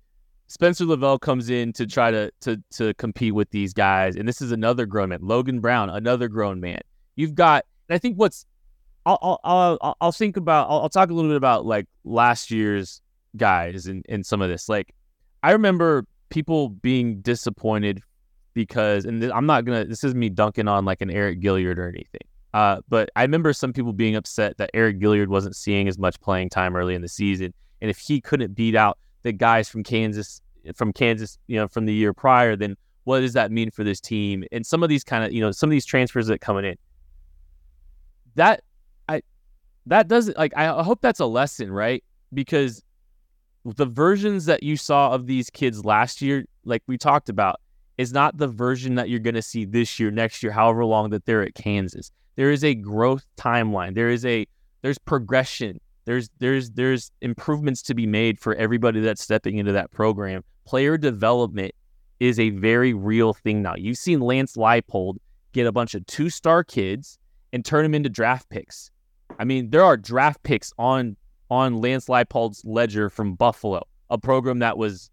Spencer 0.46 0.84
Lovell 0.84 1.18
comes 1.18 1.50
in 1.50 1.72
to 1.74 1.86
try 1.86 2.10
to 2.10 2.30
to 2.42 2.62
to 2.72 2.94
compete 2.94 3.34
with 3.34 3.50
these 3.50 3.72
guys, 3.72 4.16
and 4.16 4.28
this 4.28 4.40
is 4.40 4.52
another 4.52 4.86
grown 4.86 5.08
man. 5.08 5.20
Logan 5.22 5.60
Brown, 5.60 5.90
another 5.90 6.28
grown 6.28 6.60
man. 6.60 6.80
You've 7.16 7.34
got, 7.34 7.64
and 7.88 7.94
I 7.94 7.98
think 7.98 8.16
what's 8.16 8.46
I'll 9.06 9.18
I'll 9.44 9.78
I'll, 9.80 9.96
I'll 10.00 10.12
think 10.12 10.36
about 10.36 10.68
I'll, 10.70 10.82
I'll 10.82 10.88
talk 10.88 11.10
a 11.10 11.14
little 11.14 11.30
bit 11.30 11.36
about 11.36 11.66
like 11.66 11.86
last 12.04 12.50
year's 12.50 13.00
guys 13.36 13.86
and 13.86 14.04
and 14.08 14.24
some 14.24 14.42
of 14.42 14.48
this. 14.48 14.68
Like 14.68 14.94
I 15.42 15.52
remember 15.52 16.06
people 16.30 16.70
being 16.70 17.20
disappointed 17.20 18.00
because, 18.54 19.04
and 19.04 19.22
I'm 19.24 19.46
not 19.46 19.64
gonna. 19.64 19.84
This 19.84 20.04
is 20.04 20.14
me 20.14 20.28
dunking 20.28 20.68
on 20.68 20.84
like 20.84 21.00
an 21.00 21.10
Eric 21.10 21.40
Gilliard 21.40 21.78
or 21.78 21.88
anything. 21.88 22.22
Uh, 22.54 22.80
but 22.88 23.10
I 23.16 23.22
remember 23.22 23.52
some 23.52 23.72
people 23.72 23.92
being 23.92 24.14
upset 24.14 24.58
that 24.58 24.70
Eric 24.74 25.00
Gilliard 25.00 25.26
wasn't 25.26 25.56
seeing 25.56 25.88
as 25.88 25.98
much 25.98 26.20
playing 26.20 26.50
time 26.50 26.76
early 26.76 26.94
in 26.94 27.02
the 27.02 27.08
season, 27.08 27.52
and 27.84 27.90
if 27.90 27.98
he 27.98 28.18
couldn't 28.18 28.54
beat 28.54 28.74
out 28.74 28.96
the 29.24 29.32
guys 29.32 29.68
from 29.68 29.82
Kansas, 29.82 30.40
from 30.74 30.90
Kansas, 30.90 31.36
you 31.48 31.56
know, 31.56 31.68
from 31.68 31.84
the 31.84 31.92
year 31.92 32.14
prior, 32.14 32.56
then 32.56 32.78
what 33.02 33.20
does 33.20 33.34
that 33.34 33.52
mean 33.52 33.70
for 33.70 33.84
this 33.84 34.00
team? 34.00 34.42
And 34.52 34.64
some 34.64 34.82
of 34.82 34.88
these 34.88 35.04
kind 35.04 35.22
of, 35.22 35.34
you 35.34 35.42
know, 35.42 35.50
some 35.50 35.68
of 35.68 35.72
these 35.72 35.84
transfers 35.84 36.28
that 36.28 36.40
coming 36.40 36.64
in, 36.64 36.76
that 38.36 38.62
I, 39.06 39.20
that 39.84 40.08
doesn't 40.08 40.38
like. 40.38 40.56
I 40.56 40.82
hope 40.82 41.02
that's 41.02 41.20
a 41.20 41.26
lesson, 41.26 41.70
right? 41.70 42.02
Because 42.32 42.82
the 43.66 43.84
versions 43.84 44.46
that 44.46 44.62
you 44.62 44.78
saw 44.78 45.10
of 45.10 45.26
these 45.26 45.50
kids 45.50 45.84
last 45.84 46.22
year, 46.22 46.46
like 46.64 46.82
we 46.86 46.96
talked 46.96 47.28
about, 47.28 47.60
is 47.98 48.14
not 48.14 48.38
the 48.38 48.48
version 48.48 48.94
that 48.94 49.10
you're 49.10 49.20
going 49.20 49.34
to 49.34 49.42
see 49.42 49.66
this 49.66 50.00
year, 50.00 50.10
next 50.10 50.42
year, 50.42 50.52
however 50.52 50.86
long 50.86 51.10
that 51.10 51.26
they're 51.26 51.42
at 51.42 51.54
Kansas. 51.54 52.10
There 52.36 52.50
is 52.50 52.64
a 52.64 52.74
growth 52.74 53.26
timeline. 53.36 53.94
There 53.94 54.08
is 54.08 54.24
a 54.24 54.46
there's 54.80 54.96
progression. 54.96 55.80
There's 56.04 56.30
there's 56.38 56.70
there's 56.70 57.10
improvements 57.22 57.82
to 57.82 57.94
be 57.94 58.06
made 58.06 58.38
for 58.38 58.54
everybody 58.54 59.00
that's 59.00 59.22
stepping 59.22 59.58
into 59.58 59.72
that 59.72 59.90
program. 59.90 60.44
Player 60.66 60.98
development 60.98 61.74
is 62.20 62.38
a 62.38 62.50
very 62.50 62.94
real 62.94 63.32
thing 63.32 63.62
now. 63.62 63.74
You've 63.76 63.98
seen 63.98 64.20
Lance 64.20 64.56
Leipold 64.56 65.16
get 65.52 65.66
a 65.66 65.72
bunch 65.72 65.94
of 65.94 66.04
two-star 66.06 66.64
kids 66.64 67.18
and 67.52 67.64
turn 67.64 67.84
them 67.84 67.94
into 67.94 68.08
draft 68.08 68.48
picks. 68.48 68.90
I 69.38 69.44
mean, 69.44 69.70
there 69.70 69.84
are 69.84 69.96
draft 69.96 70.42
picks 70.42 70.72
on 70.78 71.16
on 71.50 71.80
Lance 71.80 72.06
Leipold's 72.06 72.64
ledger 72.64 73.08
from 73.08 73.34
Buffalo, 73.34 73.82
a 74.10 74.18
program 74.18 74.58
that 74.60 74.76
was 74.76 75.10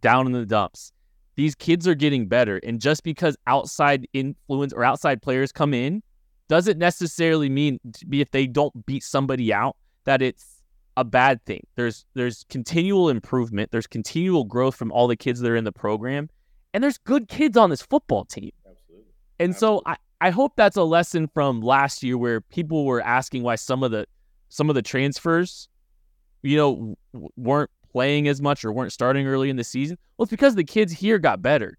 down 0.00 0.26
in 0.26 0.32
the 0.32 0.46
dumps. 0.46 0.92
These 1.36 1.54
kids 1.54 1.88
are 1.88 1.94
getting 1.94 2.26
better, 2.26 2.60
and 2.64 2.80
just 2.80 3.02
because 3.02 3.36
outside 3.46 4.06
influence 4.12 4.72
or 4.72 4.84
outside 4.84 5.22
players 5.22 5.52
come 5.52 5.72
in, 5.72 6.02
doesn't 6.48 6.78
necessarily 6.78 7.48
mean 7.48 7.78
if 8.10 8.30
they 8.30 8.46
don't 8.46 8.84
beat 8.84 9.04
somebody 9.04 9.52
out 9.52 9.76
that 10.04 10.22
it's 10.22 10.62
a 10.96 11.04
bad 11.04 11.44
thing. 11.44 11.66
There's 11.76 12.04
there's 12.14 12.44
continual 12.48 13.08
improvement. 13.08 13.70
There's 13.70 13.86
continual 13.86 14.44
growth 14.44 14.74
from 14.74 14.92
all 14.92 15.06
the 15.06 15.16
kids 15.16 15.40
that 15.40 15.50
are 15.50 15.56
in 15.56 15.64
the 15.64 15.72
program, 15.72 16.28
and 16.74 16.82
there's 16.82 16.98
good 16.98 17.28
kids 17.28 17.56
on 17.56 17.70
this 17.70 17.82
football 17.82 18.24
team. 18.24 18.50
Absolutely. 18.68 19.12
And 19.38 19.56
so 19.56 19.82
I, 19.86 19.96
I 20.20 20.30
hope 20.30 20.52
that's 20.56 20.76
a 20.76 20.82
lesson 20.82 21.28
from 21.28 21.60
last 21.60 22.02
year 22.02 22.18
where 22.18 22.40
people 22.40 22.84
were 22.84 23.00
asking 23.00 23.42
why 23.42 23.54
some 23.54 23.82
of 23.82 23.90
the 23.90 24.06
some 24.48 24.68
of 24.68 24.74
the 24.74 24.82
transfers, 24.82 25.68
you 26.42 26.56
know, 26.56 26.96
weren't 27.36 27.70
playing 27.92 28.28
as 28.28 28.42
much 28.42 28.64
or 28.64 28.72
weren't 28.72 28.92
starting 28.92 29.26
early 29.26 29.50
in 29.50 29.56
the 29.56 29.64
season. 29.64 29.96
Well, 30.16 30.24
it's 30.24 30.30
because 30.30 30.54
the 30.54 30.64
kids 30.64 30.92
here 30.92 31.18
got 31.18 31.40
better. 31.40 31.78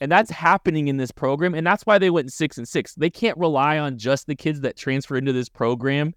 And 0.00 0.12
that's 0.12 0.30
happening 0.30 0.86
in 0.88 0.96
this 0.96 1.10
program. 1.10 1.54
And 1.54 1.66
that's 1.66 1.84
why 1.84 1.98
they 1.98 2.10
went 2.10 2.32
six 2.32 2.56
and 2.56 2.68
six. 2.68 2.94
They 2.94 3.10
can't 3.10 3.36
rely 3.36 3.78
on 3.78 3.98
just 3.98 4.26
the 4.26 4.36
kids 4.36 4.60
that 4.60 4.76
transfer 4.76 5.16
into 5.16 5.32
this 5.32 5.48
program 5.48 6.14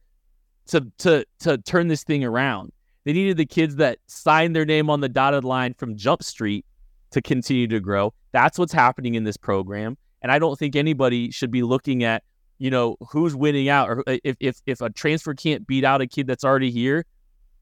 to 0.71 0.87
to 0.99 1.25
to 1.39 1.57
turn 1.59 1.87
this 1.87 2.03
thing 2.03 2.23
around. 2.23 2.71
They 3.05 3.13
needed 3.13 3.37
the 3.37 3.45
kids 3.45 3.77
that 3.77 3.97
signed 4.07 4.55
their 4.55 4.65
name 4.65 4.89
on 4.89 4.99
the 5.01 5.09
dotted 5.09 5.43
line 5.43 5.73
from 5.73 5.95
Jump 5.95 6.23
Street 6.23 6.65
to 7.11 7.21
continue 7.21 7.67
to 7.67 7.79
grow. 7.79 8.13
That's 8.31 8.59
what's 8.59 8.73
happening 8.73 9.15
in 9.15 9.23
this 9.23 9.37
program. 9.37 9.97
And 10.21 10.31
I 10.31 10.39
don't 10.39 10.57
think 10.57 10.75
anybody 10.75 11.31
should 11.31 11.49
be 11.51 11.63
looking 11.63 12.03
at, 12.03 12.23
you 12.59 12.69
know, 12.69 12.95
who's 13.09 13.35
winning 13.35 13.69
out 13.69 13.89
or 13.89 14.03
if 14.07 14.35
if 14.39 14.61
if 14.65 14.81
a 14.81 14.89
transfer 14.89 15.33
can't 15.33 15.65
beat 15.65 15.83
out 15.83 16.01
a 16.01 16.07
kid 16.07 16.27
that's 16.27 16.43
already 16.43 16.71
here. 16.71 17.05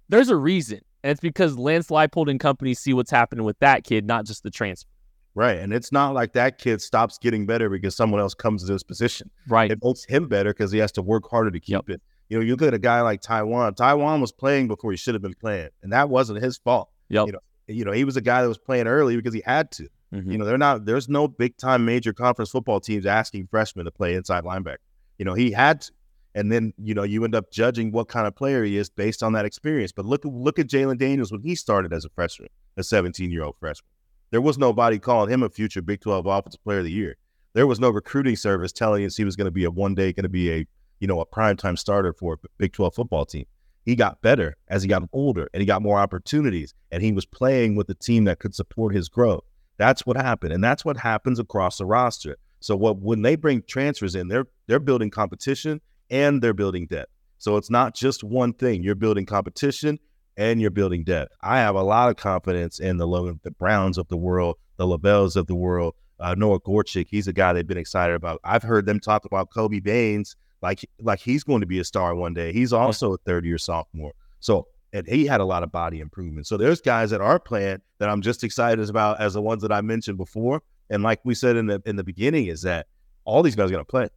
There's 0.09 0.29
a 0.29 0.35
reason. 0.35 0.81
And 1.03 1.11
it's 1.11 1.21
because 1.21 1.57
Lance 1.57 1.87
Leipold 1.87 2.29
and 2.29 2.39
company 2.39 2.73
see 2.73 2.93
what's 2.93 3.11
happening 3.11 3.45
with 3.45 3.57
that 3.59 3.85
kid, 3.85 4.05
not 4.05 4.25
just 4.25 4.43
the 4.43 4.51
transfer. 4.51 4.89
Right. 5.35 5.59
And 5.59 5.71
it's 5.71 5.91
not 5.93 6.13
like 6.13 6.33
that 6.33 6.57
kid 6.57 6.81
stops 6.81 7.17
getting 7.17 7.45
better 7.45 7.69
because 7.69 7.95
someone 7.95 8.19
else 8.19 8.33
comes 8.33 8.65
to 8.65 8.73
his 8.73 8.83
position. 8.83 9.29
Right. 9.47 9.71
It 9.71 9.79
makes 9.81 10.03
him 10.03 10.27
better 10.27 10.49
because 10.51 10.71
he 10.71 10.79
has 10.79 10.91
to 10.93 11.01
work 11.01 11.29
harder 11.29 11.51
to 11.51 11.59
keep 11.59 11.73
Yep. 11.73 11.89
it. 11.89 12.01
You 12.29 12.37
know, 12.37 12.43
you 12.43 12.53
look 12.53 12.61
at 12.61 12.73
a 12.73 12.79
guy 12.79 13.01
like 13.01 13.21
Taiwan. 13.21 13.73
Taiwan 13.73 14.21
was 14.21 14.31
playing 14.31 14.67
before 14.67 14.91
he 14.91 14.97
should 14.97 15.15
have 15.15 15.21
been 15.21 15.33
playing, 15.33 15.69
and 15.83 15.91
that 15.91 16.09
wasn't 16.09 16.41
his 16.43 16.57
fault. 16.57 16.89
Yep. 17.09 17.25
You 17.25 17.31
know, 17.33 17.39
you 17.67 17.85
know, 17.85 17.91
he 17.91 18.03
was 18.03 18.17
a 18.17 18.21
guy 18.21 18.41
that 18.41 18.47
was 18.47 18.57
playing 18.57 18.87
early 18.87 19.15
because 19.15 19.33
he 19.33 19.41
had 19.45 19.71
to. 19.71 19.87
Mhm. 20.13 20.31
You 20.31 20.37
know, 20.37 20.45
they're 20.45 20.57
not. 20.57 20.85
There's 20.85 21.09
no 21.09 21.27
big 21.27 21.57
time 21.57 21.85
major 21.85 22.13
conference 22.13 22.49
football 22.49 22.79
teams 22.79 23.05
asking 23.05 23.47
freshmen 23.47 23.85
to 23.85 23.91
play 23.91 24.15
inside 24.15 24.43
linebacker. 24.43 24.77
You 25.17 25.25
know, 25.25 25.33
he 25.33 25.51
had 25.51 25.81
to, 25.81 25.91
and 26.35 26.51
then 26.51 26.73
you 26.77 26.93
know 26.93 27.03
you 27.03 27.23
end 27.23 27.35
up 27.35 27.51
judging 27.51 27.91
what 27.91 28.07
kind 28.07 28.25
of 28.27 28.35
player 28.35 28.63
he 28.63 28.77
is 28.77 28.89
based 28.89 29.21
on 29.21 29.33
that 29.33 29.45
experience. 29.45 29.91
But 29.91 30.05
look, 30.05 30.21
look 30.23 30.57
at 30.57 30.67
Jalon 30.67 30.97
Daniels 30.97 31.31
when 31.31 31.41
he 31.41 31.55
started 31.55 31.93
as 31.93 32.05
a 32.05 32.09
freshman, 32.09 32.49
a 32.77 32.83
17 32.83 33.31
year 33.31 33.43
old 33.43 33.55
freshman. 33.59 33.89
There 34.31 34.41
was 34.41 34.57
nobody 34.57 34.99
calling 34.99 35.31
him 35.31 35.43
a 35.43 35.49
future 35.49 35.81
Big 35.81 36.01
12 36.01 36.25
Offensive 36.25 36.63
Player 36.63 36.79
of 36.79 36.85
the 36.85 36.91
Year. 36.91 37.15
There 37.53 37.65
was 37.65 37.79
no 37.79 37.89
recruiting 37.89 38.35
service 38.35 38.71
telling 38.71 39.03
us 39.05 39.17
he 39.17 39.25
was 39.25 39.35
going 39.35 39.45
to 39.45 39.51
be 39.51 39.63
a 39.63 39.71
one 39.71 39.95
day 39.95 40.13
going 40.13 40.23
to 40.23 40.29
be 40.29 40.51
a 40.51 40.67
you 40.99 41.07
know 41.07 41.19
a 41.19 41.25
primetime 41.25 41.77
starter 41.77 42.13
for 42.13 42.33
a 42.33 42.47
Big 42.57 42.73
12 42.73 42.95
football 42.95 43.25
team. 43.25 43.45
He 43.85 43.95
got 43.95 44.21
better 44.21 44.55
as 44.67 44.83
he 44.83 44.89
got 44.89 45.03
older 45.13 45.49
and 45.53 45.61
he 45.61 45.65
got 45.65 45.81
more 45.81 45.99
opportunities 45.99 46.73
and 46.91 47.01
he 47.01 47.11
was 47.11 47.25
playing 47.25 47.75
with 47.75 47.89
a 47.89 47.95
team 47.95 48.25
that 48.25 48.39
could 48.39 48.53
support 48.53 48.93
his 48.93 49.09
growth. 49.09 49.43
That's 49.77 50.05
what 50.05 50.17
happened, 50.17 50.53
and 50.53 50.63
that's 50.63 50.83
what 50.83 50.97
happens 50.97 51.39
across 51.39 51.77
the 51.77 51.85
roster. 51.85 52.37
So 52.59 52.75
what 52.75 52.97
when 52.97 53.21
they 53.21 53.35
bring 53.35 53.63
transfers 53.63 54.15
in, 54.15 54.27
they're 54.27 54.47
they're 54.67 54.79
building 54.79 55.09
competition 55.09 55.81
and 56.09 56.41
they're 56.41 56.53
building 56.53 56.87
depth. 56.87 57.11
So 57.37 57.55
it's 57.55 57.69
not 57.69 57.95
just 57.95 58.23
one 58.23 58.53
thing. 58.53 58.83
You're 58.83 58.95
building 58.95 59.25
competition 59.25 59.97
and 60.35 60.59
you're 60.59 60.71
building 60.71 61.03
depth. 61.03 61.33
I 61.41 61.59
have 61.59 61.75
a 61.75 61.81
lot 61.81 62.09
of 62.09 62.17
confidence 62.17 62.79
in 62.79 62.97
the 62.97 63.07
Logan, 63.07 63.39
the 63.43 63.51
Browns 63.51 63.97
of 63.97 64.07
the 64.09 64.17
world, 64.17 64.57
the 64.77 64.85
Labelles 64.85 65.35
of 65.35 65.47
the 65.47 65.55
world. 65.55 65.95
Uh, 66.19 66.35
Noah 66.37 66.59
Gorchik, 66.59 67.07
he's 67.09 67.29
a 67.29 67.33
guy 67.33 67.53
they've 67.53 67.65
been 67.65 67.77
excited 67.77 68.13
about. 68.13 68.41
I've 68.43 68.63
heard 68.63 68.85
them 68.85 68.99
talk 68.99 69.23
about 69.23 69.51
Kobe 69.53 69.79
Baynes 69.79 70.35
like 70.61 70.87
like 71.01 71.19
he's 71.19 71.43
going 71.43 71.61
to 71.61 71.67
be 71.67 71.79
a 71.79 71.83
star 71.83 72.15
one 72.15 72.33
day. 72.33 72.51
He's 72.53 72.73
also 72.73 73.13
a 73.13 73.17
third 73.19 73.45
year 73.45 73.57
sophomore. 73.57 74.13
So 74.39 74.67
and 74.91 75.07
he 75.07 75.25
had 75.25 75.39
a 75.39 75.45
lot 75.45 75.61
of 75.63 75.71
body 75.71 75.99
improvement. 75.99 76.47
So 76.47 76.57
there's 76.57 76.81
guys 76.81 77.11
that 77.11 77.21
are 77.21 77.39
playing 77.39 77.79
that 77.99 78.09
I'm 78.09 78.21
just 78.21 78.43
excited 78.43 78.89
about 78.89 79.19
as 79.21 79.33
the 79.35 79.41
ones 79.41 79.61
that 79.61 79.71
I 79.71 79.81
mentioned 79.81 80.17
before. 80.17 80.61
And 80.89 81.03
like 81.03 81.19
we 81.23 81.35
said 81.35 81.55
in 81.55 81.67
the 81.67 81.81
in 81.85 81.95
the 81.95 82.03
beginning, 82.03 82.47
is 82.47 82.63
that 82.63 82.87
all 83.25 83.43
these 83.43 83.55
guys 83.55 83.69
are 83.69 83.73
going 83.73 83.85
to 83.85 83.89
play. 83.89 84.07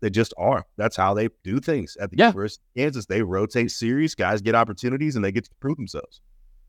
They 0.00 0.10
just 0.10 0.34
are. 0.36 0.64
That's 0.76 0.96
how 0.96 1.14
they 1.14 1.28
do 1.44 1.60
things 1.60 1.96
at 2.00 2.10
the 2.10 2.16
Yeah. 2.16 2.28
University 2.28 2.62
of 2.74 2.82
Kansas. 2.82 3.06
They 3.06 3.22
rotate 3.22 3.70
series. 3.70 4.16
Guys 4.16 4.40
get 4.40 4.54
opportunities 4.56 5.14
and 5.14 5.24
they 5.24 5.30
get 5.30 5.44
to 5.44 5.50
prove 5.60 5.76
themselves. 5.76 6.20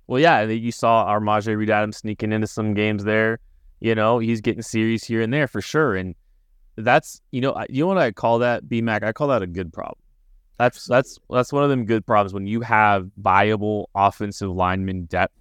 Well, 0.05 0.19
yeah, 0.21 0.39
and 0.41 0.51
you 0.51 0.71
saw 0.71 1.07
Armaj 1.07 1.47
Reed 1.53 1.69
Adams 1.71 1.97
sneaking 1.97 2.31
into 2.31 2.45
some 2.47 2.73
games 2.75 3.03
there. 3.05 3.39
You 3.79 3.95
know, 3.95 4.19
he's 4.19 4.41
getting 4.41 4.61
series 4.61 5.03
here 5.03 5.21
and 5.21 5.33
there 5.33 5.47
for 5.47 5.61
sure, 5.61 5.95
and 5.95 6.13
that's 6.77 7.21
you 7.31 7.41
know, 7.41 7.65
you 7.69 7.83
know 7.83 7.87
what 7.87 7.97
I 7.97 8.11
call 8.11 8.39
that, 8.39 8.65
BMAC. 8.65 9.03
I 9.03 9.11
call 9.11 9.27
that 9.27 9.41
a 9.41 9.47
good 9.47 9.73
problem. 9.73 9.99
That's 10.57 10.85
that's 10.85 11.19
that's 11.29 11.51
one 11.51 11.63
of 11.63 11.69
them 11.69 11.85
good 11.85 12.05
problems 12.05 12.33
when 12.33 12.47
you 12.47 12.61
have 12.61 13.09
viable 13.17 13.89
offensive 13.95 14.49
lineman 14.49 15.05
depth. 15.05 15.35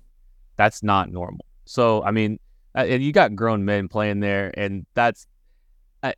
That's 0.57 0.83
not 0.83 1.11
normal. 1.11 1.45
So 1.65 2.03
I 2.03 2.11
mean, 2.11 2.39
uh, 2.75 2.85
and 2.87 3.03
you 3.03 3.13
got 3.13 3.35
grown 3.35 3.65
men 3.65 3.89
playing 3.89 4.21
there, 4.21 4.53
and 4.57 4.87
that's, 4.95 5.27
I, 6.03 6.15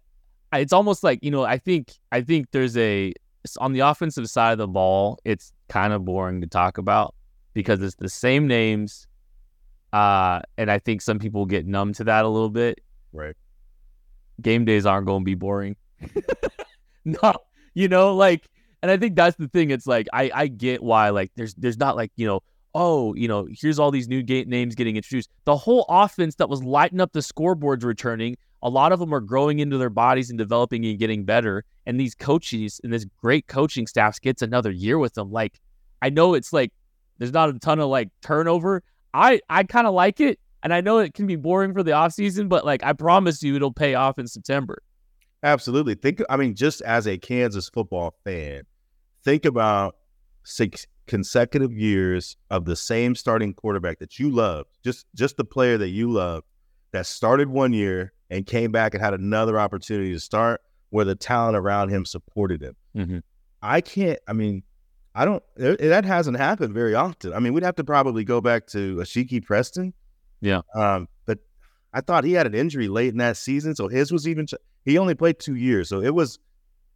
it's 0.53 0.73
almost 0.73 1.05
like 1.05 1.23
you 1.23 1.31
know, 1.31 1.45
I 1.45 1.59
think 1.59 1.93
I 2.11 2.23
think 2.23 2.51
there's 2.51 2.77
a 2.77 3.13
on 3.59 3.73
the 3.73 3.81
offensive 3.81 4.29
side 4.29 4.53
of 4.53 4.59
the 4.59 4.69
ball, 4.69 5.19
it's 5.25 5.53
kind 5.69 5.93
of 5.93 6.05
boring 6.05 6.41
to 6.41 6.47
talk 6.47 6.79
about 6.79 7.15
because 7.55 7.81
it's 7.83 7.95
the 7.97 8.09
same 8.09 8.47
names. 8.47 9.07
Uh, 9.93 10.41
and 10.59 10.71
I 10.71 10.79
think 10.79 11.01
some 11.01 11.19
people 11.19 11.47
get 11.47 11.67
numb 11.67 11.93
to 11.95 12.05
that 12.05 12.25
a 12.25 12.29
little 12.29 12.51
bit. 12.51 12.81
Right. 13.13 13.37
Game 14.41 14.65
days 14.65 14.87
aren't 14.87 15.07
going 15.07 15.23
to 15.23 15.25
be 15.25 15.35
boring. 15.35 15.77
no, 17.05 17.35
you 17.75 17.89
know, 17.89 18.15
like, 18.15 18.49
and 18.83 18.91
I 18.91 18.97
think 18.97 19.17
that's 19.17 19.37
the 19.37 19.49
thing. 19.49 19.71
It's 19.71 19.87
like 19.87 20.07
I 20.13 20.31
I 20.33 20.47
get 20.47 20.83
why 20.83 21.11
like 21.11 21.33
there's 21.37 21.55
there's 21.55 21.79
not 21.79 21.97
like 21.97 22.13
you 22.17 22.27
know 22.27 22.41
oh 22.75 23.15
you 23.15 23.27
know 23.27 23.49
here's 23.51 23.79
all 23.79 23.91
these 23.91 24.09
new 24.09 24.23
names 24.23 24.75
getting 24.75 24.97
introduced. 24.97 25.31
The 25.45 25.57
whole 25.57 25.85
offense 25.89 26.37
that 26.37 26.49
was 26.49 26.63
lighting 26.63 27.01
up 27.01 27.13
the 27.13 27.21
scoreboards 27.21 27.85
returning. 27.85 28.37
A 28.63 28.69
lot 28.69 28.93
of 28.93 28.99
them 28.99 29.15
are 29.15 29.21
growing 29.21 29.61
into 29.61 29.79
their 29.79 29.91
bodies 29.91 30.31
and 30.31 30.39
developing 30.39 30.85
and 30.85 30.99
getting 30.99 31.25
better. 31.25 31.65
And 31.87 31.99
these 31.99 32.15
coaches 32.15 32.81
and 32.83 32.93
this 32.93 33.05
great 33.21 33.47
coaching 33.47 33.87
staffs 33.87 34.19
gets 34.19 34.43
another 34.43 34.71
year 34.71 34.99
with 34.99 35.15
them. 35.15 35.31
Like 35.33 35.61
I 36.03 36.11
know 36.11 36.35
it's 36.35 36.53
like 36.53 36.73
there's 37.19 37.33
not 37.33 37.49
a 37.49 37.59
ton 37.59 37.81
of 37.81 37.89
like 37.89 38.11
turnover. 38.23 38.83
I 39.15 39.41
I 39.49 39.65
kind 39.65 39.87
of 39.87 39.95
like 39.95 40.21
it, 40.21 40.39
and 40.69 40.75
I 40.75 40.83
know 40.83 40.99
it 40.99 41.15
can 41.15 41.27
be 41.27 41.37
boring 41.37 41.73
for 41.73 41.83
the 41.83 41.93
offseason, 41.93 42.47
but 42.51 42.67
like 42.67 42.85
I 42.85 42.93
promise 42.93 43.43
you, 43.43 43.57
it'll 43.57 43.73
pay 43.73 43.95
off 43.95 44.19
in 44.19 44.27
September. 44.27 44.83
Absolutely. 45.43 45.95
Think 45.95 46.21
I 46.29 46.37
mean, 46.37 46.55
just 46.55 46.83
as 46.83 47.07
a 47.07 47.17
Kansas 47.17 47.71
football 47.71 48.15
fan, 48.23 48.65
think 49.25 49.47
about 49.47 49.97
six 50.45 50.87
consecutive 51.07 51.73
years 51.73 52.37
of 52.51 52.67
the 52.67 52.77
same 52.77 53.15
starting 53.15 53.55
quarterback 53.55 53.99
that 54.01 54.19
you 54.19 54.29
love, 54.31 54.67
just 54.85 55.07
just 55.15 55.39
the 55.39 55.45
player 55.45 55.79
that 55.79 55.89
you 55.89 56.11
love 56.11 56.45
that 56.93 57.07
started 57.07 57.49
one 57.49 57.73
year 57.73 58.13
and 58.29 58.45
came 58.47 58.71
back 58.71 58.93
and 58.93 59.03
had 59.03 59.15
another 59.15 59.59
opportunity 59.59 60.13
to 60.13 60.21
start 60.21 60.61
where 60.91 61.07
the 61.07 61.15
talent 61.15 61.57
around 61.57 61.89
him 61.89 62.05
supported 62.05 62.63
him. 62.63 62.77
Mhm. 62.95 63.23
I 63.63 63.81
can't, 63.81 64.19
I 64.29 64.33
mean, 64.35 64.63
I 65.15 65.25
don't, 65.25 65.43
it- 65.57 65.81
that 65.89 66.05
hasn't 66.05 66.37
happened 66.37 66.75
very 66.75 66.95
often. 66.95 67.33
I 67.33 67.39
mean, 67.41 67.53
we'd 67.55 67.63
have 67.65 67.77
to 67.77 67.85
probably 67.85 68.25
go 68.25 68.41
back 68.41 68.67
to 68.69 68.97
Ashiki 68.97 69.43
Preston. 69.45 69.95
Yeah. 70.41 70.61
Um, 70.75 71.09
but 71.27 71.39
I 71.93 72.01
thought 72.01 72.25
he 72.25 72.33
had 72.33 72.47
an 72.47 72.55
injury 72.55 72.89
late 72.89 73.09
in 73.11 73.19
that 73.19 73.37
season. 73.37 73.75
So 73.75 73.89
his 73.89 74.13
was 74.13 74.27
even, 74.29 74.47
he 74.85 74.99
only 74.99 75.15
played 75.15 75.39
two 75.39 75.55
years. 75.57 75.89
So 75.89 76.01
it 76.01 76.15
was, 76.15 76.39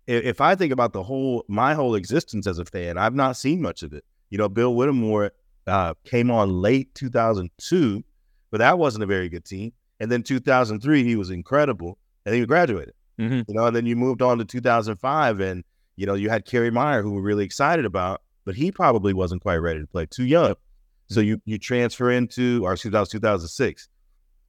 if 0.07 0.41
I 0.41 0.55
think 0.55 0.73
about 0.73 0.93
the 0.93 1.03
whole, 1.03 1.45
my 1.49 1.75
whole 1.75 1.95
existence 1.95 2.47
as 2.47 2.59
a 2.59 2.65
fan, 2.65 2.99
I've 2.99 3.15
not 3.15 3.37
seen 3.37 3.61
much 3.63 3.83
of 3.83 3.93
it. 3.93 4.05
You 4.31 4.39
know, 4.39 4.49
Bill 4.49 4.75
Whittemore 4.75 5.33
uh, 5.67 5.95
came 6.05 6.31
on 6.31 6.61
late 6.61 6.95
2002, 6.95 8.03
but 8.51 8.59
that 8.59 8.79
wasn't 8.79 9.05
a 9.05 9.07
very 9.07 9.29
good 9.29 9.45
team. 9.45 9.73
And 10.01 10.11
then 10.11 10.23
2003, 10.23 11.05
he 11.05 11.17
was 11.17 11.31
incredible. 11.31 11.99
And 12.25 12.33
then 12.33 12.41
he 12.41 12.47
graduated, 12.47 12.95
Mhm. 13.21 13.45
you 13.49 13.55
know, 13.55 13.67
and 13.67 13.77
then 13.77 13.87
you 13.87 13.95
moved 13.97 14.23
on 14.23 14.39
to 14.39 14.45
2005 14.45 15.41
and, 15.41 15.65
you 15.97 16.07
know, 16.07 16.15
you 16.15 16.31
had 16.31 16.45
Kerry 16.47 16.71
Meier, 16.71 17.03
who 17.03 17.13
we're 17.13 17.21
really 17.23 17.45
excited 17.45 17.85
about, 17.85 18.23
but 18.45 18.55
he 18.55 18.73
probably 18.73 19.13
wasn't 19.13 19.43
quite 19.43 19.57
ready 19.57 19.81
to 19.81 19.87
play, 19.87 20.07
too 20.07 20.25
young. 20.25 20.55
So 21.15 21.21
you 21.21 21.41
you 21.45 21.59
transfer 21.59 22.11
into, 22.11 22.65
or 22.65 22.77
2000, 22.77 23.11
2006. 23.11 23.89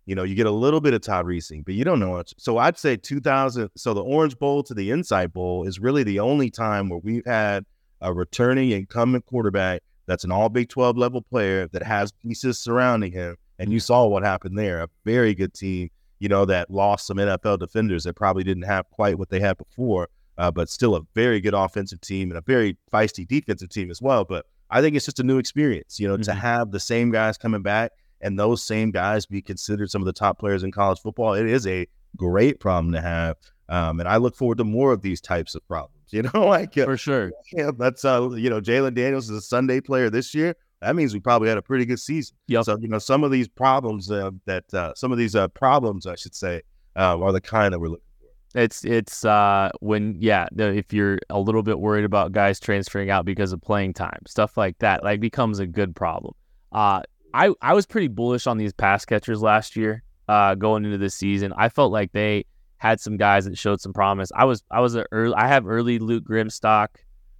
You 0.05 0.15
know, 0.15 0.23
you 0.23 0.35
get 0.35 0.47
a 0.47 0.51
little 0.51 0.81
bit 0.81 0.93
of 0.93 1.01
Todd 1.01 1.25
Reesing, 1.25 1.63
but 1.63 1.75
you 1.75 1.85
don't 1.85 1.99
know 1.99 2.11
much. 2.11 2.33
So 2.37 2.57
I'd 2.57 2.77
say 2.77 2.97
2000. 2.97 3.69
So 3.77 3.93
the 3.93 4.03
Orange 4.03 4.37
Bowl 4.37 4.61
to 4.63 4.73
the 4.73 4.91
Insight 4.91 5.31
Bowl 5.31 5.65
is 5.65 5.79
really 5.79 6.03
the 6.03 6.19
only 6.19 6.49
time 6.49 6.89
where 6.89 6.99
we've 6.99 7.25
had 7.25 7.65
a 8.01 8.13
returning 8.13 8.71
incumbent 8.71 9.25
quarterback 9.25 9.81
that's 10.05 10.23
an 10.23 10.31
all 10.31 10.49
Big 10.49 10.69
12 10.69 10.97
level 10.97 11.21
player 11.21 11.67
that 11.69 11.83
has 11.83 12.11
pieces 12.11 12.59
surrounding 12.59 13.11
him. 13.11 13.37
And 13.59 13.71
you 13.71 13.79
saw 13.79 14.05
what 14.07 14.23
happened 14.23 14.57
there. 14.57 14.81
A 14.81 14.89
very 15.05 15.33
good 15.33 15.53
team, 15.53 15.89
you 16.19 16.27
know, 16.27 16.45
that 16.45 16.69
lost 16.69 17.07
some 17.07 17.17
NFL 17.17 17.59
defenders 17.59 18.03
that 18.03 18.15
probably 18.15 18.43
didn't 18.43 18.63
have 18.63 18.89
quite 18.89 19.17
what 19.17 19.29
they 19.29 19.39
had 19.39 19.57
before, 19.57 20.09
uh, 20.37 20.51
but 20.51 20.69
still 20.69 20.95
a 20.95 21.01
very 21.15 21.39
good 21.39 21.53
offensive 21.53 22.01
team 22.01 22.29
and 22.31 22.37
a 22.37 22.41
very 22.41 22.77
feisty 22.91 23.27
defensive 23.27 23.69
team 23.69 23.89
as 23.89 24.01
well. 24.01 24.25
But 24.25 24.45
I 24.73 24.81
think 24.81 24.95
it's 24.95 25.05
just 25.05 25.19
a 25.19 25.23
new 25.23 25.37
experience, 25.37 25.99
you 25.99 26.07
know, 26.07 26.15
mm-hmm. 26.15 26.23
to 26.23 26.33
have 26.33 26.71
the 26.71 26.79
same 26.79 27.11
guys 27.11 27.37
coming 27.37 27.61
back 27.61 27.91
and 28.21 28.39
those 28.39 28.63
same 28.63 28.89
guys 28.89 29.27
be 29.27 29.39
considered 29.39 29.91
some 29.91 30.01
of 30.01 30.07
the 30.07 30.13
top 30.13 30.39
players 30.39 30.63
in 30.63 30.71
college 30.71 30.99
football. 30.99 31.35
It 31.35 31.45
is 31.45 31.67
a 31.67 31.85
great 32.17 32.59
problem 32.59 32.91
to 32.93 33.01
have. 33.01 33.37
Um, 33.69 33.99
and 33.99 34.09
I 34.09 34.17
look 34.17 34.35
forward 34.35 34.57
to 34.57 34.63
more 34.63 34.91
of 34.91 35.03
these 35.03 35.21
types 35.21 35.53
of 35.55 35.65
problems. 35.67 35.91
You 36.13 36.21
know, 36.21 36.45
like 36.45 36.77
uh, 36.77 36.85
for 36.85 36.95
sure. 36.95 37.31
Yeah, 37.53 37.71
that's 37.75 38.05
uh, 38.05 38.29
you 38.33 38.47
know, 38.47 38.61
Jalon 38.61 38.93
Daniels 38.93 39.31
is 39.31 39.37
a 39.37 39.41
Sunday 39.41 39.81
player 39.81 40.11
this 40.11 40.35
year. 40.35 40.55
That 40.81 40.95
means 40.95 41.11
we 41.11 41.19
probably 41.19 41.49
had 41.49 41.57
a 41.57 41.61
pretty 41.63 41.85
good 41.85 41.99
season. 41.99 42.35
Yeah. 42.45 42.61
So 42.61 42.77
you 42.79 42.87
know, 42.87 42.99
some 42.99 43.23
of 43.23 43.31
these 43.31 43.47
problems 43.47 44.11
uh, 44.11 44.29
that 44.45 44.71
uh, 44.75 44.93
some 44.95 45.11
of 45.11 45.17
these 45.17 45.33
uh, 45.35 45.47
problems, 45.47 46.05
I 46.05 46.13
should 46.13 46.35
say, 46.35 46.61
uh, 46.95 47.19
are 47.19 47.31
the 47.31 47.41
kind 47.41 47.73
that 47.73 47.79
we're 47.79 47.87
looking 47.87 48.05
for. 48.05 48.12
It's 48.55 48.85
it's 48.85 49.25
uh 49.25 49.69
when 49.79 50.15
yeah 50.19 50.47
if 50.57 50.93
you're 50.93 51.19
a 51.29 51.39
little 51.39 51.63
bit 51.63 51.79
worried 51.79 52.05
about 52.05 52.31
guys 52.31 52.59
transferring 52.59 53.09
out 53.09 53.25
because 53.25 53.51
of 53.51 53.61
playing 53.61 53.93
time 53.93 54.21
stuff 54.27 54.57
like 54.57 54.77
that 54.79 55.03
like 55.03 55.19
becomes 55.19 55.59
a 55.59 55.65
good 55.65 55.95
problem. 55.95 56.35
Uh 56.71 57.01
I 57.33 57.53
I 57.61 57.73
was 57.73 57.85
pretty 57.85 58.09
bullish 58.09 58.45
on 58.45 58.57
these 58.57 58.73
pass 58.73 59.05
catchers 59.05 59.41
last 59.41 59.75
year 59.75 60.03
uh 60.27 60.55
going 60.55 60.85
into 60.85 60.97
the 60.97 61.09
season. 61.09 61.53
I 61.57 61.69
felt 61.69 61.91
like 61.91 62.11
they 62.11 62.45
had 62.83 62.99
some 62.99 63.15
guys 63.15 63.45
that 63.45 63.57
showed 63.57 63.79
some 63.79 63.93
promise. 63.93 64.29
I 64.35 64.43
was 64.43 64.61
I 64.69 64.81
was 64.81 64.93
a 64.95 65.05
early 65.13 65.33
I 65.35 65.47
have 65.47 65.65
early 65.65 65.99
Luke 65.99 66.25
Grimm 66.25 66.49
stock, 66.49 66.99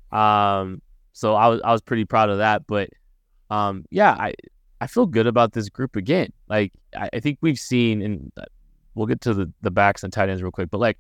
um, 0.10 0.82
so 1.12 1.36
I 1.36 1.50
was 1.50 1.60
I 1.66 1.74
was 1.74 1.82
pretty 1.82 2.06
proud 2.06 2.30
of 2.30 2.38
that. 2.38 2.66
But 2.66 2.90
um, 3.50 3.84
yeah, 3.92 4.12
I 4.18 4.36
I 4.80 4.88
feel 4.88 5.06
good 5.06 5.28
about 5.28 5.52
this 5.52 5.68
group 5.68 5.98
again. 5.98 6.32
Like 6.48 6.72
I, 6.96 7.10
I 7.12 7.20
think 7.20 7.40
we've 7.42 7.60
seen, 7.60 8.02
and 8.02 8.32
uh, 8.38 8.46
we'll 8.96 9.08
get 9.08 9.22
to 9.22 9.34
the 9.34 9.52
the 9.62 9.72
backs 9.72 10.04
and 10.04 10.12
tight 10.12 10.30
ends 10.30 10.42
real 10.42 10.52
quick. 10.52 10.70
But 10.72 10.80
like 10.80 10.98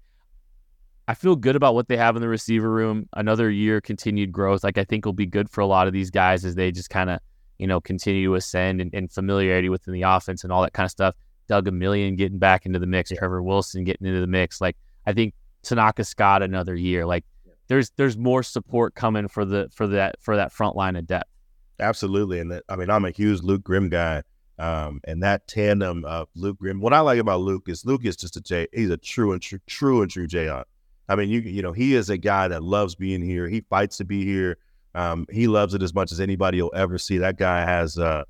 I 1.07 1.13
feel 1.13 1.35
good 1.35 1.55
about 1.55 1.75
what 1.75 1.87
they 1.89 1.97
have 1.97 2.15
in 2.15 2.21
the 2.21 2.29
receiver 2.29 2.69
room. 2.69 3.09
Another 3.13 3.49
year 3.49 3.81
continued 3.81 4.31
growth. 4.31 4.63
Like 4.63 4.77
I 4.77 4.85
think 4.85 5.05
will 5.05 5.13
be 5.13 5.25
good 5.25 5.49
for 5.49 5.61
a 5.61 5.65
lot 5.65 5.87
of 5.87 5.93
these 5.93 6.09
guys 6.09 6.45
as 6.45 6.55
they 6.55 6.71
just 6.71 6.89
kind 6.89 7.09
of 7.09 7.19
you 7.57 7.67
know 7.67 7.81
continue 7.81 8.29
to 8.29 8.35
ascend 8.35 8.81
and, 8.81 8.93
and 8.93 9.11
familiarity 9.11 9.69
within 9.69 9.93
the 9.93 10.03
offense 10.03 10.43
and 10.43 10.53
all 10.53 10.61
that 10.61 10.73
kind 10.73 10.85
of 10.85 10.91
stuff. 10.91 11.15
Doug 11.47 11.67
Emilien 11.67 12.15
getting 12.15 12.39
back 12.39 12.65
into 12.65 12.79
the 12.79 12.87
mix, 12.87 13.11
yeah. 13.11 13.17
Trevor 13.17 13.43
Wilson 13.43 13.83
getting 13.83 14.07
into 14.07 14.21
the 14.21 14.27
mix. 14.27 14.61
Like 14.61 14.77
I 15.05 15.13
think 15.13 15.33
Tanaka 15.63 16.03
Scott 16.03 16.41
another 16.41 16.75
year. 16.75 17.05
Like 17.05 17.25
yeah. 17.45 17.53
there's 17.67 17.91
there's 17.97 18.17
more 18.17 18.43
support 18.43 18.95
coming 18.95 19.27
for 19.27 19.43
the 19.43 19.69
for 19.73 19.87
that 19.87 20.15
for 20.21 20.37
that 20.37 20.51
front 20.51 20.75
line 20.75 20.95
of 20.95 21.05
depth. 21.05 21.29
Absolutely, 21.79 22.39
and 22.39 22.51
that, 22.51 22.63
I 22.69 22.75
mean 22.77 22.89
I'm 22.89 23.03
a 23.03 23.11
huge 23.11 23.41
Luke 23.41 23.63
Grimm 23.63 23.89
guy, 23.89 24.23
um, 24.63 25.01
and 25.03 25.21
that 25.23 25.47
tandem 25.47 26.05
of 26.05 26.29
Luke 26.35 26.57
Grimm. 26.59 26.79
What 26.79 26.93
I 26.93 27.01
like 27.01 27.19
about 27.19 27.41
Luke 27.41 27.63
is 27.67 27.85
Luke 27.85 28.05
is 28.05 28.15
just 28.15 28.37
a 28.37 28.41
J. 28.41 28.67
He's 28.73 28.89
a 28.89 28.97
true 28.97 29.33
and 29.33 29.41
true, 29.41 29.59
true 29.67 30.01
and 30.01 30.09
true 30.09 30.27
J. 30.27 30.49
I 31.09 31.15
mean, 31.15 31.29
you 31.29 31.41
you 31.41 31.61
know 31.61 31.73
he 31.73 31.95
is 31.95 32.09
a 32.09 32.17
guy 32.17 32.47
that 32.47 32.63
loves 32.63 32.95
being 32.95 33.21
here. 33.21 33.49
He 33.49 33.61
fights 33.61 33.97
to 33.97 34.05
be 34.05 34.23
here. 34.23 34.57
Um, 34.95 35.25
he 35.31 35.47
loves 35.47 35.73
it 35.73 35.83
as 35.83 35.93
much 35.93 36.11
as 36.11 36.21
anybody 36.21 36.57
you'll 36.57 36.73
ever 36.75 36.97
see. 36.97 37.17
That 37.17 37.37
guy 37.37 37.65
has 37.65 37.97
uh, 37.97 38.23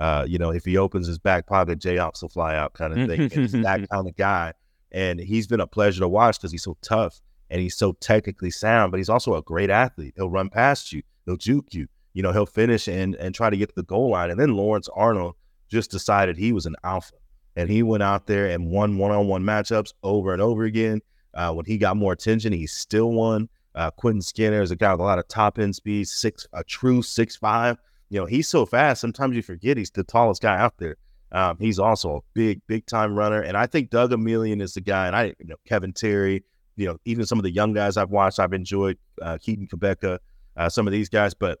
uh, 0.00 0.24
you 0.26 0.38
know, 0.38 0.50
if 0.50 0.64
he 0.64 0.78
opens 0.78 1.06
his 1.06 1.18
back 1.18 1.46
pocket, 1.46 1.78
J 1.78 1.98
Ops 1.98 2.22
will 2.22 2.30
fly 2.30 2.56
out 2.56 2.72
kind 2.72 2.98
of 2.98 3.08
thing. 3.08 3.28
he's 3.30 3.52
that 3.52 3.86
kind 3.90 4.08
of 4.08 4.16
guy. 4.16 4.54
And 4.92 5.20
he's 5.20 5.46
been 5.46 5.60
a 5.60 5.66
pleasure 5.66 6.00
to 6.00 6.08
watch 6.08 6.38
because 6.38 6.50
he's 6.50 6.64
so 6.64 6.76
tough 6.82 7.20
and 7.50 7.60
he's 7.60 7.76
so 7.76 7.92
technically 7.92 8.50
sound, 8.50 8.90
but 8.90 8.96
he's 8.96 9.10
also 9.10 9.34
a 9.34 9.42
great 9.42 9.70
athlete. 9.70 10.14
He'll 10.16 10.30
run 10.30 10.48
past 10.48 10.92
you, 10.92 11.02
he'll 11.26 11.36
juke 11.36 11.74
you, 11.74 11.86
you 12.14 12.22
know, 12.22 12.32
he'll 12.32 12.46
finish 12.46 12.88
and 12.88 13.14
and 13.16 13.34
try 13.34 13.50
to 13.50 13.56
get 13.56 13.68
to 13.68 13.74
the 13.74 13.82
goal 13.82 14.10
line. 14.10 14.30
And 14.30 14.40
then 14.40 14.56
Lawrence 14.56 14.88
Arnold 14.96 15.34
just 15.70 15.90
decided 15.90 16.36
he 16.36 16.52
was 16.52 16.66
an 16.66 16.76
alpha. 16.84 17.14
And 17.56 17.68
he 17.68 17.82
went 17.82 18.02
out 18.02 18.26
there 18.26 18.46
and 18.46 18.70
won 18.70 18.98
one-on-one 18.98 19.42
matchups 19.42 19.92
over 20.02 20.32
and 20.32 20.40
over 20.40 20.64
again. 20.64 21.00
Uh, 21.34 21.52
when 21.52 21.66
he 21.66 21.78
got 21.78 21.96
more 21.96 22.12
attention, 22.12 22.52
he 22.52 22.66
still 22.66 23.12
won. 23.12 23.48
Uh, 23.74 23.90
Quentin 23.90 24.22
Skinner 24.22 24.62
is 24.62 24.70
a 24.70 24.76
guy 24.76 24.92
with 24.92 25.00
a 25.00 25.04
lot 25.04 25.18
of 25.18 25.28
top 25.28 25.58
end 25.58 25.76
speed, 25.76 26.08
six 26.08 26.46
a 26.52 26.64
true 26.64 27.02
six 27.02 27.36
five 27.36 27.78
you 28.10 28.18
know, 28.18 28.26
he's 28.26 28.48
so 28.48 28.66
fast. 28.66 29.00
Sometimes 29.00 29.36
you 29.36 29.42
forget 29.42 29.76
he's 29.76 29.90
the 29.90 30.04
tallest 30.04 30.42
guy 30.42 30.58
out 30.58 30.76
there. 30.78 30.96
Um, 31.32 31.56
he's 31.60 31.78
also 31.78 32.16
a 32.16 32.20
big, 32.34 32.60
big 32.66 32.84
time 32.86 33.14
runner. 33.14 33.40
And 33.40 33.56
I 33.56 33.66
think 33.66 33.90
Doug 33.90 34.10
Emilien 34.10 34.60
is 34.60 34.74
the 34.74 34.80
guy. 34.80 35.06
And 35.06 35.14
I, 35.14 35.26
you 35.38 35.46
know, 35.46 35.54
Kevin 35.64 35.92
Terry, 35.92 36.44
you 36.76 36.86
know, 36.86 36.98
even 37.04 37.24
some 37.24 37.38
of 37.38 37.44
the 37.44 37.52
young 37.52 37.72
guys 37.72 37.96
I've 37.96 38.10
watched, 38.10 38.40
I've 38.40 38.52
enjoyed 38.52 38.98
uh, 39.22 39.38
Keaton 39.40 39.68
Kubecka, 39.68 40.18
uh, 40.56 40.68
some 40.68 40.88
of 40.88 40.92
these 40.92 41.08
guys. 41.08 41.34
But 41.34 41.60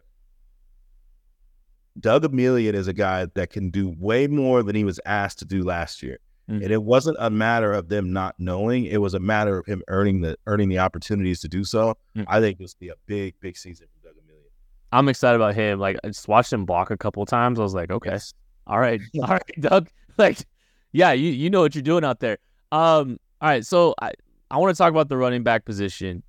Doug 2.00 2.24
Emilien 2.24 2.74
is 2.74 2.88
a 2.88 2.92
guy 2.92 3.26
that 3.34 3.50
can 3.50 3.70
do 3.70 3.94
way 3.98 4.26
more 4.26 4.62
than 4.62 4.74
he 4.74 4.84
was 4.84 4.98
asked 5.06 5.38
to 5.40 5.44
do 5.44 5.62
last 5.62 6.02
year. 6.02 6.18
Mm-hmm. 6.50 6.62
And 6.62 6.72
it 6.72 6.82
wasn't 6.82 7.16
a 7.20 7.30
matter 7.30 7.72
of 7.72 7.88
them 7.88 8.12
not 8.12 8.34
knowing; 8.38 8.84
it 8.84 9.00
was 9.00 9.14
a 9.14 9.20
matter 9.20 9.58
of 9.58 9.66
him 9.66 9.82
earning 9.88 10.20
the 10.20 10.36
earning 10.46 10.68
the 10.68 10.78
opportunities 10.78 11.40
to 11.40 11.48
do 11.48 11.62
so. 11.62 11.96
Mm-hmm. 12.16 12.22
I 12.26 12.40
think 12.40 12.58
this 12.58 12.74
will 12.74 12.86
be 12.86 12.88
a 12.88 12.96
big, 13.06 13.34
big 13.40 13.56
season 13.56 13.86
for 13.92 14.08
Doug 14.08 14.16
Emilien. 14.16 14.50
I'm 14.90 15.08
excited 15.08 15.36
about 15.36 15.54
him. 15.54 15.78
Like 15.78 15.96
I 16.02 16.08
just 16.08 16.26
watched 16.26 16.52
him 16.52 16.64
block 16.64 16.90
a 16.90 16.96
couple 16.96 17.22
of 17.22 17.28
times. 17.28 17.60
I 17.60 17.62
was 17.62 17.74
like, 17.74 17.92
okay, 17.92 18.18
all 18.66 18.80
right, 18.80 19.00
all 19.22 19.28
right, 19.28 19.60
Doug. 19.60 19.88
Like, 20.18 20.44
yeah, 20.92 21.12
you 21.12 21.30
you 21.30 21.48
know 21.48 21.62
what 21.62 21.74
you're 21.74 21.80
doing 21.80 22.04
out 22.04 22.20
there. 22.20 22.36
Um, 22.72 23.18
all 23.40 23.48
right, 23.48 23.64
so 23.64 23.94
I 24.02 24.12
I 24.50 24.58
want 24.58 24.74
to 24.74 24.76
talk 24.76 24.90
about 24.90 25.08
the 25.08 25.16
running 25.16 25.42
back 25.42 25.64
position. 25.64 26.22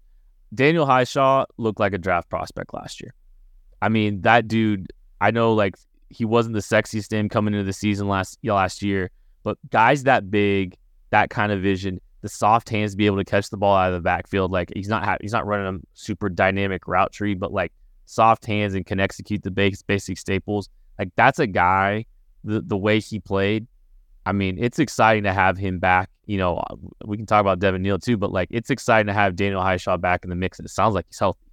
Daniel 0.53 0.85
Hishaw 0.85 1.45
looked 1.57 1.79
like 1.79 1.91
a 1.91 1.97
draft 1.97 2.29
prospect 2.29 2.73
last 2.73 3.01
year. 3.01 3.13
I 3.81 3.89
mean, 3.89 4.21
that 4.21 4.47
dude. 4.47 4.93
I 5.21 5.31
know 5.31 5.53
like 5.53 5.75
he 6.09 6.25
wasn't 6.25 6.55
the 6.55 6.61
sexiest 6.61 7.11
name 7.11 7.29
coming 7.29 7.53
into 7.53 7.63
the 7.63 7.73
season 7.73 8.09
last 8.09 8.39
last 8.43 8.81
year, 8.81 9.11
but 9.43 9.57
guys 9.69 10.03
that 10.03 10.29
big, 10.29 10.75
that 11.11 11.29
kind 11.29 11.51
of 11.51 11.61
vision, 11.61 12.01
the 12.21 12.27
soft 12.27 12.69
hands 12.69 12.91
to 12.91 12.97
be 12.97 13.05
able 13.05 13.17
to 13.17 13.23
catch 13.23 13.49
the 13.49 13.57
ball 13.57 13.75
out 13.75 13.93
of 13.93 13.93
the 13.93 14.03
backfield. 14.03 14.51
Like 14.51 14.71
he's 14.75 14.89
not 14.89 15.21
he's 15.21 15.31
not 15.31 15.45
running 15.45 15.75
a 15.75 15.79
super 15.93 16.27
dynamic 16.27 16.87
route 16.87 17.13
tree, 17.13 17.35
but 17.35 17.53
like 17.53 17.71
soft 18.05 18.45
hands 18.45 18.73
and 18.73 18.85
can 18.85 18.99
execute 18.99 19.43
the 19.43 19.51
base, 19.51 19.83
basic 19.83 20.17
staples. 20.17 20.69
Like 20.99 21.09
that's 21.15 21.39
a 21.39 21.47
guy. 21.47 22.05
The 22.43 22.61
the 22.61 22.77
way 22.77 22.99
he 22.99 23.19
played, 23.19 23.67
I 24.25 24.31
mean, 24.31 24.57
it's 24.59 24.79
exciting 24.79 25.23
to 25.23 25.33
have 25.33 25.55
him 25.55 25.77
back. 25.77 26.09
You 26.25 26.39
know, 26.39 26.63
we 27.05 27.15
can 27.15 27.27
talk 27.27 27.41
about 27.41 27.59
Devin 27.59 27.83
Neal 27.83 27.99
too, 27.99 28.17
but 28.17 28.31
like 28.31 28.47
it's 28.51 28.71
exciting 28.71 29.07
to 29.07 29.13
have 29.13 29.35
Daniel 29.35 29.61
Hishaw 29.61 30.01
back 30.01 30.23
in 30.23 30.31
the 30.31 30.35
mix. 30.35 30.57
And 30.57 30.65
it 30.65 30.71
sounds 30.71 30.95
like 30.95 31.05
he's 31.07 31.19
healthy. 31.19 31.50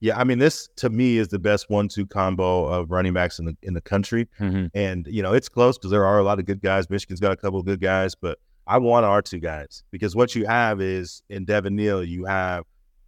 Yeah, 0.00 0.18
I 0.18 0.24
mean, 0.24 0.38
this 0.38 0.68
to 0.76 0.90
me 0.90 1.16
is 1.16 1.28
the 1.28 1.38
best 1.38 1.70
one-two 1.70 2.06
combo 2.06 2.66
of 2.66 2.90
running 2.90 3.14
backs 3.14 3.38
in 3.38 3.46
the 3.46 3.56
in 3.62 3.74
the 3.74 3.80
country, 3.80 4.28
mm-hmm. 4.38 4.66
and 4.74 5.06
you 5.06 5.22
know 5.22 5.32
it's 5.32 5.48
close 5.48 5.78
because 5.78 5.90
there 5.90 6.04
are 6.04 6.18
a 6.18 6.22
lot 6.22 6.38
of 6.38 6.44
good 6.44 6.60
guys. 6.60 6.90
Michigan's 6.90 7.20
got 7.20 7.32
a 7.32 7.36
couple 7.36 7.58
of 7.58 7.64
good 7.64 7.80
guys, 7.80 8.14
but 8.14 8.38
I 8.66 8.78
want 8.78 9.06
our 9.06 9.22
two 9.22 9.38
guys 9.38 9.84
because 9.90 10.14
what 10.14 10.34
you 10.34 10.46
have 10.46 10.80
is 10.80 11.22
in 11.30 11.44
Devin 11.44 11.76
Neal, 11.76 12.04
you 12.04 12.24
have 12.24 12.64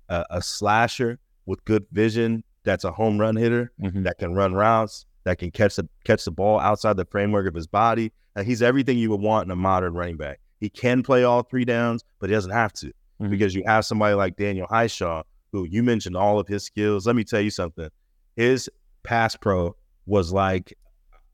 a, 0.09 0.25
a 0.31 0.43
slasher 0.43 1.19
with 1.47 1.65
good 1.65 1.85
vision 1.93 2.45
that's 2.65 2.85
a 2.85 2.93
home 2.93 3.19
run 3.19 3.37
hitter 3.37 3.73
mm-hmm. 3.81 4.03
that 4.05 4.19
can 4.19 4.35
run 4.35 4.55
routes, 4.55 5.07
that 5.25 5.39
can 5.39 5.51
catch 5.51 5.77
the 5.77 5.89
catch 6.05 6.25
the 6.25 6.31
ball 6.31 6.61
outside 6.61 6.97
the 6.97 7.07
framework 7.07 7.49
of 7.49 7.55
his 7.55 7.67
body. 7.67 8.13
And 8.37 8.47
he's 8.47 8.63
everything 8.63 8.99
you 8.99 9.11
would 9.11 9.21
want 9.21 9.47
in 9.47 9.51
a 9.51 9.57
modern 9.57 9.95
running 9.95 10.17
back. 10.17 10.39
He 10.61 10.71
can 10.71 11.03
play 11.03 11.25
all 11.25 11.43
three 11.43 11.65
downs, 11.65 12.05
but 12.21 12.31
he 12.31 12.35
doesn't 12.35 12.53
have 12.53 12.73
to 12.75 12.87
mm-hmm. 12.87 13.31
because 13.31 13.55
you 13.55 13.63
have 13.67 13.85
somebody 13.85 14.15
like 14.15 14.37
Daniel 14.37 14.67
Hishaw, 14.69 15.25
who 15.53 15.65
you 15.65 15.83
mentioned 15.83 16.17
all 16.17 16.39
of 16.39 16.49
his 16.49 16.65
skills. 16.65 17.07
Let 17.07 17.17
me 17.17 17.25
tell 17.25 17.41
you 17.41 17.51
something. 17.51 17.89
His 18.37 18.71
pass 19.03 19.37
pro 19.37 19.75
was 20.07 20.33
like 20.33 20.77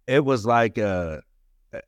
it 0.07 0.25
was 0.25 0.47
like 0.47 0.79
uh 0.79 1.19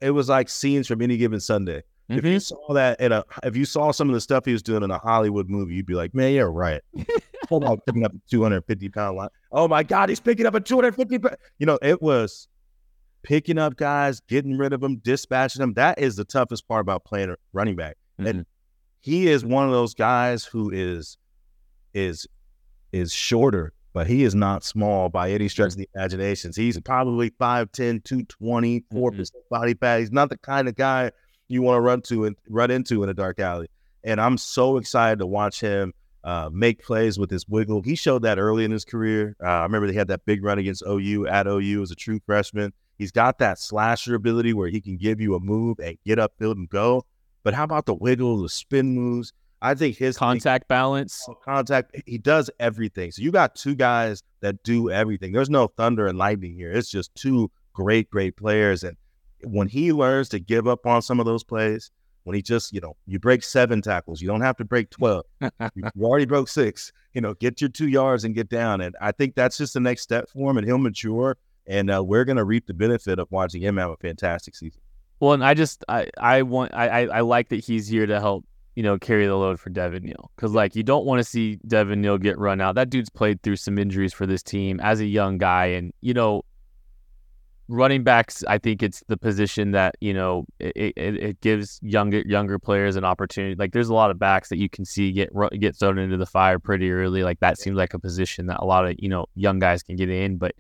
it 0.01 0.11
was 0.11 0.29
like 0.29 0.49
scenes 0.49 0.87
from 0.87 1.03
any 1.03 1.17
given 1.17 1.41
Sunday. 1.41 1.83
Mm-hmm. 2.11 2.19
If 2.19 2.25
you 2.25 2.31
mm-hmm. 2.33 2.39
saw 2.39 2.75
that 2.75 3.01
in 3.01 3.13
a, 3.13 3.25
if 3.43 3.57
you 3.57 3.65
saw 3.65 3.91
some 3.91 4.09
of 4.09 4.15
the 4.15 4.21
stuff 4.21 4.45
he 4.45 4.53
was 4.53 4.63
doing 4.63 4.83
in 4.83 4.91
a 4.91 4.99
Hollywood 4.99 5.49
movie, 5.49 5.75
you'd 5.75 5.87
be 5.87 5.95
like, 5.95 6.15
man, 6.15 6.33
you're 6.33 6.51
right. 6.51 6.81
Hold 7.49 7.65
on, 7.65 7.79
picking 7.87 8.05
up 8.05 8.13
a 8.13 8.31
250 8.31 8.89
pound 8.91 9.17
line. 9.17 9.29
Oh 9.53 9.69
my 9.69 9.83
God, 9.83 10.09
he's 10.09 10.21
picking 10.21 10.47
up 10.47 10.55
a 10.55 10.61
250. 10.61 11.19
Pound. 11.19 11.37
You 11.59 11.67
know, 11.67 11.79
it 11.83 12.01
was 12.01 12.49
picking 13.23 13.59
up 13.59 13.77
guys, 13.77 14.21
getting 14.21 14.57
rid 14.57 14.73
of 14.73 14.81
them, 14.81 14.99
dispatching 14.99 15.61
them. 15.61 15.75
That 15.75 15.99
is 15.99 16.17
the 16.17 16.25
toughest 16.25 16.69
part 16.69 16.81
about 16.81 17.05
playing 17.05 17.31
a 17.31 17.37
running 17.53 17.77
back. 17.77 17.97
Mm-hmm. 18.21 18.29
And 18.29 18.47
he 19.01 19.29
is 19.29 19.45
one 19.45 19.67
of 19.67 19.73
those 19.73 19.95
guys 19.95 20.45
who 20.45 20.71
is 20.71 21.19
is 21.97 22.27
is 22.93 23.13
shorter, 23.13 23.73
but 23.93 24.07
he 24.07 24.23
is 24.23 24.35
not 24.35 24.63
small 24.63 25.09
by 25.09 25.31
any 25.31 25.49
stretch 25.49 25.73
of 25.73 25.79
the 25.79 25.89
imagination. 25.95 26.53
He's 26.55 26.79
probably 26.81 27.31
5'10, 27.31 28.05
220, 28.05 28.81
4% 28.81 28.85
mm-hmm. 28.93 29.25
body 29.51 29.75
fat. 29.75 30.01
He's 30.01 30.13
not 30.13 30.29
the 30.29 30.39
kind 30.39 30.69
of 30.69 30.77
guy 30.77 31.11
you 31.49 31.63
want 31.63 31.77
to 31.77 31.81
run 31.81 32.03
to 32.03 32.27
and 32.27 32.37
run 32.49 32.71
into 32.71 33.03
in 33.03 33.09
a 33.09 33.15
dark 33.15 33.41
alley. 33.41 33.69
And 34.05 34.21
I'm 34.21 34.39
so 34.39 34.77
excited 34.77 35.19
to 35.19 35.27
watch 35.27 35.61
him 35.61 35.93
uh, 36.23 36.51
make 36.53 36.85
plays 36.85 37.19
with 37.19 37.31
his 37.31 37.47
wiggle. 37.49 37.83
He 37.83 37.95
showed 37.95 38.23
that 38.23 38.39
early 38.39 38.65
in 38.65 38.71
his 38.71 38.85
career. 38.85 39.37
Uh, 39.43 39.47
I 39.47 39.63
remember 39.63 39.87
they 39.87 39.95
had 39.95 40.09
that 40.09 40.25
big 40.27 40.45
run 40.45 40.59
against 40.59 40.83
OU 40.87 41.27
at 41.29 41.47
OU 41.47 41.83
as 41.83 41.91
a 41.91 41.97
true 41.97 42.21
freshman. 42.27 42.73
He's 42.99 43.13
got 43.13 43.39
that 43.39 43.59
slasher 43.59 44.15
ability 44.15 44.53
where 44.53 44.69
he 44.69 44.81
can 44.81 44.97
give 44.97 45.21
you 45.21 45.35
a 45.35 45.41
move 45.41 45.79
and 45.81 45.99
get 46.05 46.19
upfield 46.19 46.53
and 46.53 46.69
go. 46.69 47.05
But 47.43 47.55
how 47.55 47.65
about 47.65 47.87
the 47.87 47.95
wiggle, 47.95 48.43
the 48.43 48.49
spin 48.49 48.95
moves? 48.95 49.33
I 49.67 49.75
think 49.75 49.97
his 49.97 50.17
contact 50.17 50.69
balance, 50.69 51.27
oh, 51.29 51.35
contact, 51.45 51.97
he 52.07 52.19
does 52.19 52.49
everything. 52.61 53.11
So 53.11 53.21
you 53.21 53.33
got 53.33 53.57
two 53.57 53.75
guys 53.75 54.23
that 54.41 54.63
do 54.63 54.91
everything. 54.91 55.33
There's 55.33 55.51
no 55.51 55.67
thunder 55.67 56.07
and 56.07 56.17
lightning 56.17 56.55
here. 56.55 56.71
It's 56.71 56.89
just 56.89 57.13
two 57.17 57.51
great, 57.73 58.09
great 58.09 58.37
players. 58.37 58.85
And 58.85 58.97
when 59.43 59.67
he 59.67 59.93
learns 59.93 60.29
to 60.29 60.39
give 60.39 60.69
up 60.69 60.87
on 60.87 61.03
some 61.03 61.19
of 61.19 61.27
those 61.27 61.43
plays, 61.43 61.91
when 62.23 62.37
he 62.37 62.43
just, 62.43 62.73
you 62.73 62.81
know, 62.81 62.97
you 63.07 63.19
break 63.19 63.43
seven 63.43 63.83
tackles, 63.83 64.23
you 64.23 64.29
don't 64.29 64.41
have 64.41 64.57
to 64.59 64.65
break 64.65 64.89
12. 64.91 65.25
you 65.75 65.83
already 66.01 66.27
broke 66.27 66.47
six, 66.47 66.93
you 67.13 67.21
know, 67.21 67.35
get 67.35 67.61
your 67.61 67.71
two 67.71 67.89
yards 67.89 68.23
and 68.23 68.37
get 68.37 68.49
down. 68.49 68.81
And 68.81 68.95
I 69.01 69.11
think 69.11 69.35
that's 69.35 69.59
just 69.59 69.75
the 69.75 69.81
next 69.81 70.03
step 70.03 70.29
for 70.31 70.49
him 70.49 70.59
and 70.59 70.67
he'll 70.67 70.79
mature. 70.79 71.37
And 71.67 71.91
uh, 71.91 72.05
we're 72.05 72.25
going 72.25 72.37
to 72.37 72.45
reap 72.45 72.69
the 72.69 72.75
benefit 72.75 73.19
of 73.19 73.27
watching 73.33 73.63
him 73.63 73.79
have 73.79 73.91
a 73.91 73.97
fantastic 73.97 74.55
season. 74.55 74.81
Well, 75.19 75.33
and 75.33 75.45
I 75.45 75.55
just, 75.55 75.85
I, 75.89 76.09
I 76.19 76.43
want, 76.43 76.73
I, 76.73 77.07
I 77.07 77.21
like 77.23 77.49
that 77.49 77.65
he's 77.65 77.89
here 77.89 78.07
to 78.07 78.21
help, 78.21 78.45
you 78.77 78.83
know, 78.83 78.99
carry 78.99 79.27
the 79.27 79.35
load 79.35 79.59
for 79.59 79.71
Devin 79.71 80.05
Neal. 80.05 80.31
Cause 80.37 80.53
like 80.53 80.77
you 80.77 80.83
don't 80.83 81.05
want 81.05 81.19
to 81.19 81.25
see 81.25 81.59
Devin 81.67 82.01
Neal 82.01 82.19
get 82.19 82.39
run 82.39 82.61
out. 82.61 82.75
That 82.77 82.91
dude's 82.91 83.11
played 83.11 83.43
through 83.43 83.57
some 83.57 83.79
injuries 83.79 84.13
for 84.13 84.27
this 84.27 84.43
team 84.43 84.79
as 84.81 85.01
a 85.01 85.07
young 85.07 85.39
guy. 85.39 85.67
And, 85.67 85.93
you 86.03 86.15
know, 86.15 86.45
running 87.69 88.05
backs, 88.05 88.45
I 88.47 88.59
think 88.59 88.83
it's 88.83 89.03
the 89.09 89.17
position 89.17 89.73
that 89.73 89.97
you 90.01 90.15
know 90.15 90.45
it, 90.61 90.95
it, 90.97 91.17
it, 91.17 91.41
gives 91.41 91.81
younger 91.83 92.21
younger 92.21 92.59
players 92.59 92.97
an 92.97 93.05
opportunity. 93.05 93.55
Like 93.57 93.73
there's 93.73 93.89
a 93.89 93.95
lot 93.95 94.11
of 94.11 94.19
backs 94.19 94.49
that 94.51 94.59
you 94.59 94.69
can 94.69 94.85
see 94.85 95.13
get 95.13 95.31
get 95.59 95.77
thrown 95.77 95.99
into 95.99 96.17
the 96.17 96.27
fire 96.27 96.59
pretty 96.59 96.91
early. 96.91 97.23
Like 97.23 97.41
that 97.41 97.59
seems 97.59 97.77
like 97.77 97.95
a 97.95 97.99
position 97.99 98.47
that 98.47 98.59
a 98.61 98.65
lot 98.65 98.87
of 98.87 98.95
you 98.99 99.09
know 99.09 99.27
young 99.35 99.59
guys 99.59 99.83
can 99.83 99.97
get 99.97 100.11
in. 100.11 100.37
But 100.37 100.55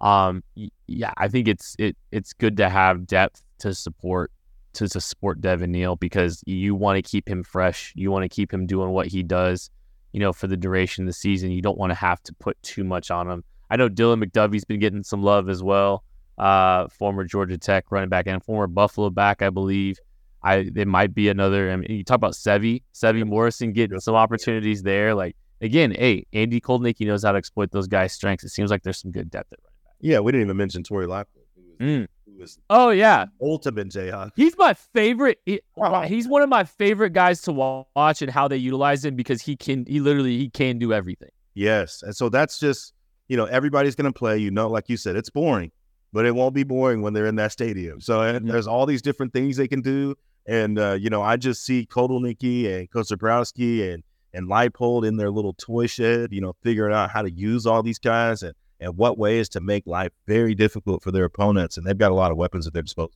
um, 0.00 0.42
yeah, 0.86 1.12
I 1.16 1.28
think 1.28 1.46
it's 1.46 1.76
it 1.78 1.96
it's 2.10 2.32
good 2.32 2.56
to 2.56 2.68
have 2.68 3.06
depth 3.06 3.42
to 3.60 3.74
support 3.74 4.32
to, 4.74 4.88
to 4.88 5.00
support 5.00 5.40
Devin 5.40 5.72
Neal 5.72 5.96
because 5.96 6.42
you 6.46 6.74
want 6.74 6.96
to 6.96 7.02
keep 7.02 7.28
him 7.28 7.42
fresh. 7.42 7.92
You 7.96 8.10
want 8.10 8.24
to 8.24 8.28
keep 8.28 8.52
him 8.52 8.66
doing 8.66 8.90
what 8.90 9.06
he 9.06 9.22
does. 9.22 9.70
You 10.12 10.20
know, 10.20 10.32
for 10.32 10.46
the 10.48 10.56
duration 10.56 11.04
of 11.04 11.06
the 11.06 11.12
season, 11.12 11.50
you 11.50 11.62
don't 11.62 11.78
want 11.78 11.90
to 11.90 11.94
have 11.94 12.22
to 12.24 12.34
put 12.34 12.60
too 12.62 12.82
much 12.82 13.10
on 13.10 13.30
him. 13.30 13.44
I 13.70 13.76
know 13.76 13.88
Dylan 13.88 14.24
McDuffie's 14.24 14.64
been 14.64 14.80
getting 14.80 15.04
some 15.04 15.22
love 15.22 15.48
as 15.48 15.62
well 15.62 16.02
uh, 16.40 16.88
former 16.88 17.24
Georgia 17.24 17.58
Tech 17.58 17.84
running 17.90 18.08
back 18.08 18.26
and 18.26 18.42
former 18.42 18.66
Buffalo 18.66 19.10
back, 19.10 19.42
I 19.42 19.50
believe. 19.50 19.98
I 20.42 20.70
there 20.72 20.86
might 20.86 21.14
be 21.14 21.28
another. 21.28 21.70
I 21.70 21.76
mean, 21.76 21.90
you 21.90 22.02
talk 22.02 22.16
about 22.16 22.32
Sevi, 22.32 22.82
Sevi 22.94 23.26
Morrison 23.26 23.72
getting 23.74 24.00
some 24.00 24.14
opportunities 24.14 24.82
there. 24.82 25.14
Like 25.14 25.36
again, 25.60 25.90
hey, 25.90 26.26
Andy 26.32 26.60
Kotelnicki 26.60 27.06
knows 27.06 27.24
how 27.24 27.32
to 27.32 27.38
exploit 27.38 27.70
those 27.72 27.86
guys' 27.86 28.14
strengths. 28.14 28.42
It 28.42 28.48
seems 28.48 28.70
like 28.70 28.82
there's 28.82 28.98
some 28.98 29.10
good 29.10 29.30
depth 29.30 29.52
at 29.52 29.58
running 29.62 29.76
back. 29.84 29.94
Yeah, 30.00 30.20
we 30.20 30.32
didn't 30.32 30.46
even 30.46 30.56
mention 30.56 30.82
Torry 30.82 31.06
Locklin. 31.06 31.26
Mm. 31.78 32.08
Oh 32.68 32.90
yeah, 32.90 33.26
ultimate 33.40 33.88
Jayhawk. 33.88 34.30
He's 34.36 34.56
my 34.56 34.74
favorite. 34.74 35.38
He, 35.46 35.60
he's 36.06 36.28
one 36.28 36.42
of 36.42 36.48
my 36.48 36.64
favorite 36.64 37.12
guys 37.12 37.42
to 37.42 37.52
watch 37.52 38.22
and 38.22 38.30
how 38.30 38.48
they 38.48 38.56
utilize 38.56 39.04
him 39.04 39.16
because 39.16 39.42
he 39.42 39.56
can. 39.56 39.86
He 39.86 40.00
literally 40.00 40.38
he 40.38 40.48
can 40.50 40.78
do 40.78 40.92
everything. 40.92 41.30
Yes, 41.54 42.02
and 42.02 42.14
so 42.14 42.28
that's 42.28 42.58
just 42.58 42.92
you 43.28 43.36
know 43.36 43.44
everybody's 43.44 43.94
going 43.94 44.12
to 44.12 44.18
play. 44.18 44.38
You 44.38 44.50
know, 44.50 44.68
like 44.68 44.88
you 44.88 44.96
said, 44.96 45.16
it's 45.16 45.30
boring 45.30 45.72
but 46.12 46.26
it 46.26 46.34
won't 46.34 46.54
be 46.54 46.64
boring 46.64 47.02
when 47.02 47.12
they're 47.12 47.26
in 47.26 47.36
that 47.36 47.52
stadium. 47.52 48.00
So 48.00 48.22
yeah. 48.22 48.38
there's 48.42 48.66
all 48.66 48.86
these 48.86 49.02
different 49.02 49.32
things 49.32 49.56
they 49.56 49.68
can 49.68 49.80
do. 49.80 50.16
And, 50.46 50.78
uh, 50.78 50.92
you 50.92 51.10
know, 51.10 51.22
I 51.22 51.36
just 51.36 51.64
see 51.64 51.86
Kotelnicki 51.86 52.66
and 52.66 52.90
Kosabrowski 52.90 53.92
and, 53.92 54.02
and 54.32 54.48
Leipold 54.48 55.06
in 55.06 55.16
their 55.16 55.30
little 55.30 55.54
toy 55.54 55.86
shed, 55.86 56.32
you 56.32 56.40
know, 56.40 56.54
figuring 56.62 56.94
out 56.94 57.10
how 57.10 57.22
to 57.22 57.30
use 57.30 57.66
all 57.66 57.82
these 57.82 57.98
guys 57.98 58.42
and, 58.42 58.54
and 58.80 58.96
what 58.96 59.18
ways 59.18 59.48
to 59.50 59.60
make 59.60 59.86
life 59.86 60.12
very 60.26 60.54
difficult 60.54 61.02
for 61.02 61.10
their 61.10 61.24
opponents. 61.24 61.76
And 61.76 61.86
they've 61.86 61.98
got 61.98 62.10
a 62.10 62.14
lot 62.14 62.30
of 62.30 62.36
weapons 62.36 62.66
at 62.66 62.72
their 62.72 62.82
disposal. 62.82 63.12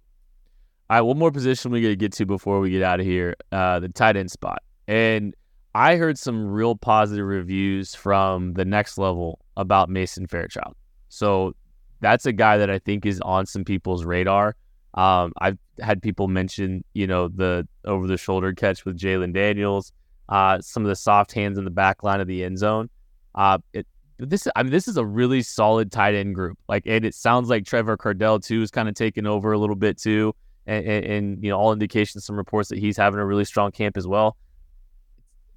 All 0.91 0.99
right, 0.99 1.01
one 1.01 1.19
more 1.19 1.33
position 1.33 1.71
we 1.71 1.81
got 1.81 1.89
to 1.89 1.97
get 1.97 2.13
to 2.13 2.27
before 2.27 2.61
we 2.61 2.71
get 2.71 2.83
out 2.83 3.01
of 3.01 3.07
here 3.07 3.35
uh, 3.53 3.81
the 3.81 3.89
tight 3.89 4.17
end 4.17 4.31
spot. 4.31 4.63
And 4.87 5.35
I 5.75 5.97
heard 5.97 6.19
some 6.19 6.47
real 6.47 6.77
positive 6.77 7.25
reviews 7.25 7.95
from 7.95 8.53
the 8.53 8.65
next 8.65 8.99
level 8.99 9.41
about 9.57 9.89
Mason 9.89 10.27
Fairchild. 10.27 10.75
So 11.09 11.55
that's 12.01 12.27
a 12.27 12.33
guy 12.33 12.59
that 12.59 12.71
I 12.71 12.79
think 12.79 13.07
is 13.07 13.21
on 13.23 13.47
some 13.47 13.65
people's 13.65 14.05
radar. 14.05 14.57
Um, 14.93 15.33
I've 15.39 15.59
had 15.81 16.03
people 16.03 16.29
mention, 16.29 16.85
you 16.93 17.07
know, 17.07 17.29
the 17.29 17.67
over 17.85 18.07
the 18.07 18.17
shoulder 18.17 18.53
catch 18.53 18.85
with 18.85 18.99
Jalon 18.99 19.33
Daniels, 19.33 19.91
uh, 20.29 20.61
some 20.61 20.85
of 20.85 20.89
the 20.89 20.97
soft 20.97 21.33
hands 21.33 21.59
in 21.59 21.65
the 21.65 21.71
back 21.71 22.03
line 22.03 22.21
of 22.21 22.29
the 22.29 22.45
end 22.45 22.59
zone. 22.59 22.91
Uh, 23.35 23.59
it, 23.73 23.87
this, 24.19 24.47
I 24.55 24.63
mean, 24.63 24.73
this 24.73 24.89
is 24.89 24.97
a 24.97 25.05
really 25.05 25.43
solid 25.43 25.91
tight 25.91 26.15
end 26.15 26.35
group. 26.35 26.59
Like, 26.69 26.85
and 26.87 27.05
it 27.05 27.15
sounds 27.15 27.49
like 27.49 27.65
Trevor 27.65 27.97
Kardell 27.97 28.43
too 28.43 28.63
is 28.63 28.71
kind 28.71 28.89
of 28.89 28.95
taking 28.95 29.27
over 29.27 29.53
a 29.53 29.59
little 29.59 29.77
bit 29.77 29.99
too, 29.99 30.35
and, 30.67 30.87
and, 30.87 31.05
and 31.05 31.45
you 31.45 31.51
know, 31.51 31.59
all 31.59 31.73
indications, 31.73 32.25
some 32.25 32.37
reports 32.37 32.69
that 32.69 32.79
he's 32.79 32.97
having 32.97 33.21
a 33.21 33.27
really 33.27 33.45
strong 33.45 33.73
camp 33.73 33.97
as 33.97 34.07
well. 34.07 34.37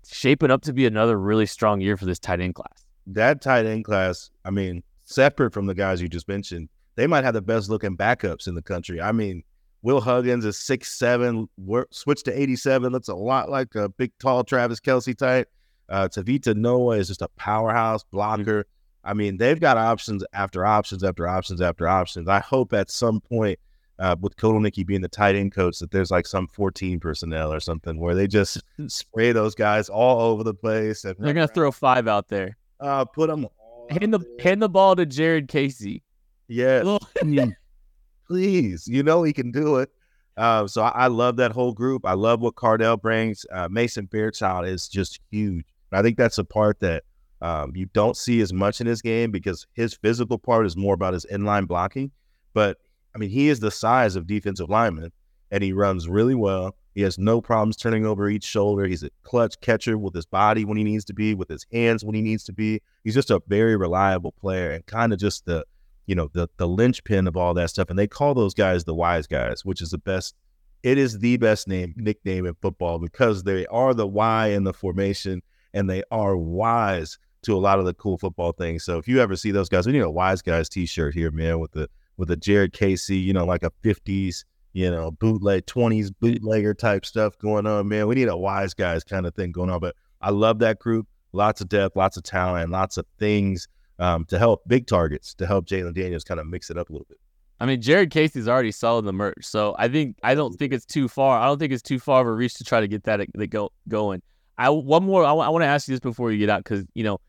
Shaping 0.09 0.51
up 0.51 0.61
to 0.63 0.73
be 0.73 0.85
another 0.85 1.19
really 1.19 1.45
strong 1.45 1.81
year 1.81 1.97
for 1.97 2.05
this 2.05 2.19
tight 2.19 2.39
end 2.39 2.55
class. 2.55 2.85
That 3.07 3.41
tight 3.41 3.65
end 3.65 3.85
class, 3.85 4.31
I 4.45 4.51
mean, 4.51 4.83
separate 5.05 5.53
from 5.53 5.65
the 5.65 5.75
guys 5.75 6.01
you 6.01 6.07
just 6.07 6.27
mentioned, 6.27 6.69
they 6.95 7.07
might 7.07 7.23
have 7.23 7.33
the 7.33 7.41
best 7.41 7.69
looking 7.69 7.95
backups 7.95 8.47
in 8.47 8.55
the 8.55 8.61
country. 8.61 9.01
I 9.01 9.11
mean, 9.11 9.43
Will 9.83 10.01
Huggins 10.01 10.43
is 10.43 10.57
six 10.57 10.97
seven, 10.97 11.47
switched 11.91 12.25
to 12.25 12.37
eighty 12.37 12.55
seven, 12.55 12.91
looks 12.91 13.07
a 13.07 13.15
lot 13.15 13.49
like 13.49 13.75
a 13.75 13.89
big 13.89 14.11
tall 14.19 14.43
Travis 14.43 14.79
Kelce 14.79 15.15
type. 15.15 15.49
Uh, 15.89 16.07
Tevita 16.07 16.55
Noa 16.55 16.97
is 16.97 17.07
just 17.07 17.21
a 17.21 17.29
powerhouse 17.29 18.03
blocker. 18.03 18.63
Mm-hmm. 18.63 19.09
I 19.09 19.13
mean, 19.13 19.37
they've 19.37 19.59
got 19.59 19.77
options 19.77 20.23
after 20.33 20.65
options 20.65 21.03
after 21.03 21.27
options 21.27 21.61
after 21.61 21.87
options. 21.87 22.27
I 22.27 22.39
hope 22.39 22.73
at 22.73 22.91
some 22.91 23.21
point 23.21 23.57
uh, 23.99 24.15
with 24.19 24.35
Kotelnicki 24.35 24.85
being 24.85 25.01
the 25.01 25.07
tight 25.07 25.35
end 25.35 25.53
coach 25.53 25.79
that 25.79 25.91
there's 25.91 26.11
like 26.11 26.27
some 26.27 26.47
14 26.47 26.99
personnel 26.99 27.51
or 27.51 27.59
something 27.59 27.99
where 27.99 28.15
they 28.15 28.27
just 28.27 28.61
spray 28.87 29.31
those 29.31 29.55
guys 29.55 29.89
all 29.89 30.21
over 30.21 30.43
the 30.43 30.53
place. 30.53 31.01
They're 31.01 31.13
gonna 31.15 31.47
throw 31.47 31.71
five 31.71 32.07
out 32.07 32.27
there. 32.27 32.57
Uh, 32.79 33.05
put 33.05 33.29
them 33.29 33.47
hand 33.89 34.13
the 34.13 34.19
hand 34.41 34.61
the 34.61 34.69
ball 34.69 34.95
to 34.95 35.05
Jared 35.05 35.47
Casey. 35.47 36.03
Yeah, 36.47 36.97
please. 38.27 38.87
You 38.87 39.03
know 39.03 39.23
he 39.23 39.33
can 39.33 39.51
do 39.51 39.77
it. 39.77 39.89
Uh, 40.35 40.67
so 40.67 40.83
I, 40.83 40.89
I, 40.89 41.07
love 41.07 41.37
that 41.37 41.51
whole 41.51 41.73
group. 41.73 42.05
I 42.05 42.13
love 42.13 42.41
what 42.41 42.53
Kardell 42.53 43.01
brings. 43.01 43.43
Uh, 43.51 43.67
Mason 43.71 44.05
Fairchild 44.05 44.67
is 44.67 44.87
just 44.87 45.19
huge. 45.31 45.65
I 45.91 46.01
think 46.01 46.17
that's 46.17 46.37
a 46.37 46.43
part 46.43 46.79
that 46.81 47.03
um, 47.41 47.73
you 47.75 47.85
don't 47.93 48.17
see 48.17 48.41
as 48.41 48.51
much 48.51 48.81
in 48.81 48.87
his 48.87 49.01
game 49.01 49.31
because 49.31 49.67
his 49.73 49.93
physical 49.93 50.37
part 50.37 50.65
is 50.65 50.75
more 50.75 50.93
about 50.93 51.13
his 51.13 51.25
inline 51.31 51.67
blocking. 51.67 52.11
But 52.53 52.77
I 53.15 53.19
mean, 53.19 53.29
he 53.29 53.49
is 53.49 53.59
the 53.59 53.71
size 53.71 54.15
of 54.15 54.27
defensive 54.27 54.69
lineman, 54.69 55.11
and 55.51 55.63
he 55.63 55.73
runs 55.73 56.07
really 56.07 56.35
well. 56.35 56.75
He 56.95 57.03
has 57.03 57.19
no 57.19 57.41
problems 57.41 57.77
turning 57.77 58.07
over 58.07 58.27
each 58.27 58.43
shoulder. 58.43 58.85
He's 58.85 59.03
a 59.03 59.11
clutch 59.21 59.59
catcher 59.61 59.99
with 59.99 60.15
his 60.15 60.25
body 60.25 60.65
when 60.65 60.77
he 60.77 60.83
needs 60.83 61.05
to 61.05 61.13
be, 61.13 61.35
with 61.35 61.47
his 61.47 61.65
hands 61.71 62.03
when 62.03 62.15
he 62.15 62.21
needs 62.21 62.43
to 62.45 62.53
be. 62.53 62.81
He's 63.03 63.13
just 63.13 63.29
a 63.29 63.41
very 63.47 63.77
reliable 63.77 64.31
player 64.31 64.71
and 64.71 64.83
kind 64.87 65.13
of 65.13 65.19
just 65.19 65.45
the, 65.45 65.63
you 66.07 66.15
know, 66.15 66.29
the 66.33 66.49
the 66.57 66.67
linchpin 66.67 67.27
of 67.27 67.37
all 67.37 67.53
that 67.53 67.69
stuff. 67.69 67.91
And 67.91 67.99
they 67.99 68.07
call 68.07 68.33
those 68.33 68.55
guys 68.55 68.83
the 68.83 68.95
wise 68.95 69.27
guys, 69.27 69.63
which 69.63 69.81
is 69.81 69.91
the 69.91 69.99
best. 69.99 70.35
It 70.81 70.97
is 70.97 71.19
the 71.19 71.37
best 71.37 71.67
name 71.67 71.93
nickname 71.97 72.47
in 72.47 72.55
football 72.55 72.97
because 72.97 73.43
they 73.43 73.67
are 73.67 73.93
the 73.93 74.07
Y 74.07 74.47
in 74.47 74.63
the 74.63 74.73
formation 74.73 75.43
and 75.77 75.89
they 75.89 76.03
are 76.11 76.35
wise 76.35 77.17
to 77.43 77.55
a 77.55 77.59
lot 77.59 77.79
of 77.79 77.85
the 77.85 77.93
cool 77.93 78.17
football 78.17 78.51
things. 78.51 78.83
So 78.83 78.97
if 78.97 79.07
you 79.07 79.21
ever 79.21 79.35
see 79.35 79.51
those 79.51 79.69
guys, 79.69 79.85
we 79.85 79.93
need 79.93 79.99
a 79.99 80.09
wise 80.09 80.41
guys 80.41 80.67
T-shirt 80.67 81.13
here, 81.13 81.31
man, 81.31 81.59
with 81.59 81.71
the 81.71 81.89
with 82.17 82.31
a 82.31 82.35
Jared 82.35 82.73
Casey, 82.73 83.17
you 83.17 83.31
know, 83.31 83.45
like 83.45 83.63
a 83.63 83.71
'50s 83.83 84.43
you 84.77 84.91
know, 84.91 85.09
bootleg 85.09 85.65
20s 85.65 86.13
bootlegger 86.19 86.71
type 86.75 87.03
stuff 87.03 87.35
going 87.39 87.65
on, 87.65 87.87
man. 87.87 88.05
We 88.05 88.13
need 88.13 88.27
a 88.27 88.37
wise 88.37 88.75
guys 88.75 89.03
kind 89.03 89.25
of 89.25 89.33
thing 89.33 89.51
going 89.51 89.71
on. 89.71 89.79
But 89.79 89.95
I 90.21 90.29
love 90.29 90.59
that 90.59 90.77
group. 90.77 91.07
Lots 91.33 91.61
of 91.61 91.69
depth, 91.69 91.95
lots 91.95 92.15
of 92.15 92.21
talent, 92.21 92.69
lots 92.69 92.97
of 92.97 93.07
things 93.17 93.67
um, 93.97 94.25
to 94.25 94.37
help 94.37 94.61
big 94.67 94.85
targets 94.85 95.33
to 95.35 95.47
help 95.47 95.65
Jalon 95.65 95.95
Daniels 95.95 96.23
kind 96.23 96.39
of 96.39 96.45
mix 96.45 96.69
it 96.69 96.77
up 96.77 96.89
a 96.89 96.93
little 96.93 97.07
bit. 97.09 97.17
I 97.59 97.65
mean, 97.65 97.81
Jared 97.81 98.11
Casey's 98.11 98.47
already 98.47 98.71
selling 98.71 99.05
the 99.05 99.13
merch, 99.13 99.43
so 99.43 99.75
I 99.79 99.87
think 99.87 100.15
I 100.21 100.35
don't 100.35 100.53
think 100.53 100.73
it's 100.73 100.85
too 100.85 101.07
far. 101.07 101.39
I 101.39 101.47
don't 101.47 101.57
think 101.57 101.73
it's 101.73 101.81
too 101.81 101.97
far 101.97 102.21
of 102.21 102.27
a 102.27 102.31
reach 102.31 102.53
to 102.55 102.63
try 102.63 102.79
to 102.79 102.87
get 102.87 103.03
that, 103.05 103.19
that 103.33 103.47
go 103.47 103.71
going. 103.87 104.21
I 104.57 104.69
one 104.69 105.03
more. 105.03 105.23
I, 105.23 105.31
I 105.31 105.49
want 105.49 105.63
to 105.63 105.67
ask 105.67 105.87
you 105.87 105.93
this 105.93 105.99
before 105.99 106.31
you 106.31 106.39
get 106.39 106.49
out 106.49 106.63
because 106.63 106.85
you 106.93 107.03
know, 107.03 107.19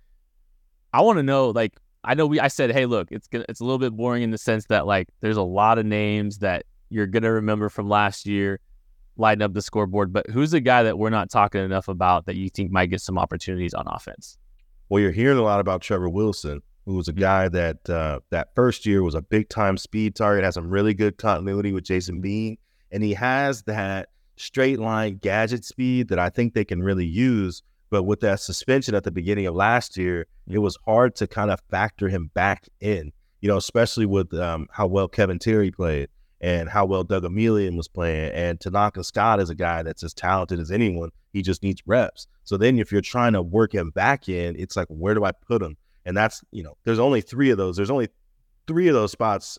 I 0.93 1.03
want 1.03 1.19
to 1.19 1.23
know 1.23 1.51
like 1.51 1.75
I 2.05 2.15
know 2.15 2.27
we 2.27 2.41
I 2.41 2.49
said, 2.49 2.71
hey, 2.71 2.87
look, 2.87 3.09
it's 3.11 3.29
gonna 3.29 3.45
it's 3.49 3.61
a 3.61 3.65
little 3.65 3.79
bit 3.79 3.93
boring 3.93 4.23
in 4.23 4.31
the 4.31 4.39
sense 4.39 4.67
that 4.67 4.87
like 4.87 5.09
there's 5.21 5.37
a 5.37 5.43
lot 5.43 5.79
of 5.79 5.87
names 5.87 6.39
that 6.39 6.65
you're 6.91 7.07
going 7.07 7.23
to 7.23 7.33
remember 7.33 7.69
from 7.69 7.89
last 7.89 8.27
year, 8.27 8.61
lighting 9.17 9.43
up 9.43 9.53
the 9.53 9.63
scoreboard. 9.63 10.13
But 10.13 10.29
who's 10.31 10.53
the 10.53 10.61
guy 10.61 10.83
that 10.85 10.99
we're 10.99 11.11
not 11.11 11.31
talking 11.31 11.63
enough 11.63 11.89
about 11.89 12.27
that 12.27 12.37
you 12.37 12.49
think 12.49 12.71
might 12.71 12.87
get 12.87 13.01
some 13.01 13.19
opportunities 13.19 13.75
on 13.75 13.85
offense? 13.87 14.39
Well, 14.89 15.03
you're 15.03 15.13
hearing 15.13 15.39
a 15.39 15.43
lot 15.43 15.61
about 15.61 15.83
Trevor 15.83 16.09
Wilson, 16.09 16.63
who 16.87 16.95
was 16.95 17.09
a 17.09 17.13
mm-hmm. 17.13 17.21
guy 17.21 17.49
that 17.49 17.91
uh, 17.91 18.21
that 18.31 18.55
first 18.55 18.87
year 18.87 19.03
was 19.03 19.15
a 19.15 19.23
big 19.23 19.49
time 19.49 19.77
speed 19.77 20.15
target, 20.15 20.45
has 20.45 20.55
some 20.55 20.71
really 20.71 20.95
good 20.95 21.19
continuity 21.19 21.73
with 21.73 21.85
Jason 21.85 22.21
Bean, 22.21 22.57
and 22.91 23.03
he 23.03 23.13
has 23.15 23.63
that 23.65 24.09
straight 24.39 24.79
line 24.79 25.19
gadget 25.21 25.65
speed 25.65 26.09
that 26.09 26.19
I 26.19 26.31
think 26.31 26.55
they 26.55 26.65
can 26.65 26.83
really 26.83 27.07
use. 27.07 27.63
But 27.91 28.05
with 28.05 28.21
that 28.21 28.41
suspension 28.41 28.95
at 28.95 29.05
the 29.05 29.11
beginning 29.11 29.47
of 29.47 29.55
last 29.55 29.97
year, 29.97 30.27
it 30.47 30.59
was 30.59 30.77
hard 30.85 31.15
to 31.17 31.27
kind 31.27 31.51
of 31.51 31.61
factor 31.71 32.09
him 32.09 32.31
back 32.35 32.69
in. 32.81 33.13
you 33.41 33.49
know, 33.49 33.57
especially 33.57 34.07
with 34.07 34.33
um, 34.35 34.69
how 34.73 34.87
well 34.87 35.09
Kevin 35.09 35.39
Terry 35.39 35.71
played 35.71 36.09
and 36.41 36.69
how 36.69 36.85
well 36.87 37.05
Doug 37.05 37.25
Emilien 37.25 37.77
was 37.77 37.89
playing. 37.89 38.33
And 38.33 38.61
Tanaka 38.61 39.05
Scott 39.05 39.41
is 39.41 39.51
a 39.51 39.55
guy 39.55 39.83
that's 39.83 40.03
as 40.03 40.15
talented 40.15 40.61
as 40.61 40.71
anyone. 40.71 41.11
He 41.33 41.43
just 41.43 41.63
needs 41.63 41.83
reps. 41.87 42.27
So 42.45 42.57
then 42.57 42.79
if 42.79 42.91
you're 42.91 43.01
trying 43.01 43.33
to 43.35 43.43
work 43.43 43.75
him 43.75 43.91
back 43.91 44.29
in, 44.29 44.57
it's 44.57 44.77
like, 44.77 44.89
where 44.89 45.15
do 45.15 45.25
I 45.25 45.33
put 45.33 45.63
him? 45.63 45.77
And 46.05 46.17
that's, 46.17 46.43
you 46.53 46.63
know, 46.63 46.77
there's 46.85 46.99
only 46.99 47.21
three 47.21 47.51
of 47.51 47.59
those. 47.59 47.77
There's 47.77 47.91
only 47.91 48.09
three 48.67 48.89
of 48.89 48.95
those 48.95 49.13
spots 49.13 49.59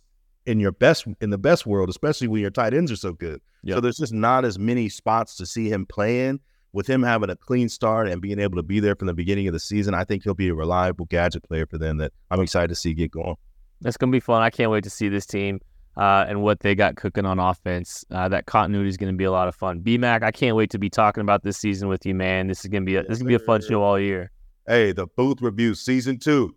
in 0.50 0.60
your 0.60 0.72
best 0.72 1.06
in 1.22 1.30
the 1.30 1.38
best 1.38 1.66
world, 1.68 1.90
especially 1.90 2.28
when 2.28 2.42
your 2.42 2.50
tight 2.50 2.74
ends 2.74 2.92
are 2.92 2.96
so 2.96 3.14
good. 3.14 3.40
Yep. 3.64 3.76
So 3.76 3.82
there's 3.82 3.98
just 3.98 4.14
not 4.14 4.46
as 4.46 4.58
many 4.58 4.90
spots 4.90 5.36
to 5.36 5.46
see 5.46 5.70
him 5.70 5.86
playing. 5.86 6.40
With 6.72 6.88
him 6.88 7.02
having 7.02 7.32
a 7.32 7.36
clean 7.36 7.68
start 7.68 8.08
and 8.08 8.22
being 8.22 8.38
able 8.38 8.56
to 8.58 8.64
be 8.64 8.80
there 8.80 8.96
from 8.96 9.08
the 9.08 9.14
beginning 9.16 9.48
of 9.48 9.54
the 9.54 9.60
season, 9.60 9.96
I 9.96 10.04
think 10.04 10.24
he'll 10.24 10.36
be 10.36 10.50
a 10.50 10.54
reliable 10.54 11.06
gadget 11.06 11.44
player 11.44 11.66
for 11.66 11.80
them 11.80 11.98
that 11.98 12.12
I'm 12.30 12.40
excited 12.42 12.68
to 12.68 12.76
see 12.76 12.94
get 12.94 13.10
going. 13.10 13.36
That's 13.82 13.98
gonna 13.98 14.12
be 14.12 14.20
fun. 14.20 14.44
I 14.44 14.52
can't 14.52 14.70
wait 14.70 14.84
to 14.84 14.90
see 14.92 15.10
this 15.10 15.26
team 15.26 15.62
uh, 15.98 16.26
and 16.28 16.44
what 16.44 16.60
they 16.60 16.76
got 16.76 16.96
cooking 16.96 17.26
on 17.26 17.40
offense. 17.40 18.06
Uh, 18.12 18.30
that 18.30 18.46
continuity 18.46 18.90
is 18.90 18.98
gonna 18.98 19.14
be 19.14 19.24
a 19.24 19.32
lot 19.32 19.48
of 19.48 19.56
fun. 19.56 19.82
BMAC, 19.82 20.22
I 20.22 20.32
can't 20.32 20.56
wait 20.56 20.70
to 20.72 20.78
be 20.78 20.92
talking 20.92 21.22
about 21.22 21.44
this 21.44 21.58
season 21.58 21.90
with 21.90 22.06
you, 22.06 22.14
man. 22.14 22.46
This 22.46 22.60
is 22.60 22.68
gonna 22.68 22.86
be 22.86 22.98
a, 22.98 23.04
this 23.04 23.14
is 23.14 23.24
gonna 23.24 23.30
be 23.30 23.44
a 23.44 23.46
fun 23.48 23.62
show 23.62 23.82
all 23.82 24.00
year. 24.00 24.30
Hey, 24.68 24.92
the 24.92 25.08
booth 25.08 25.42
review 25.42 25.74
season 25.74 26.20
two. 26.20 26.56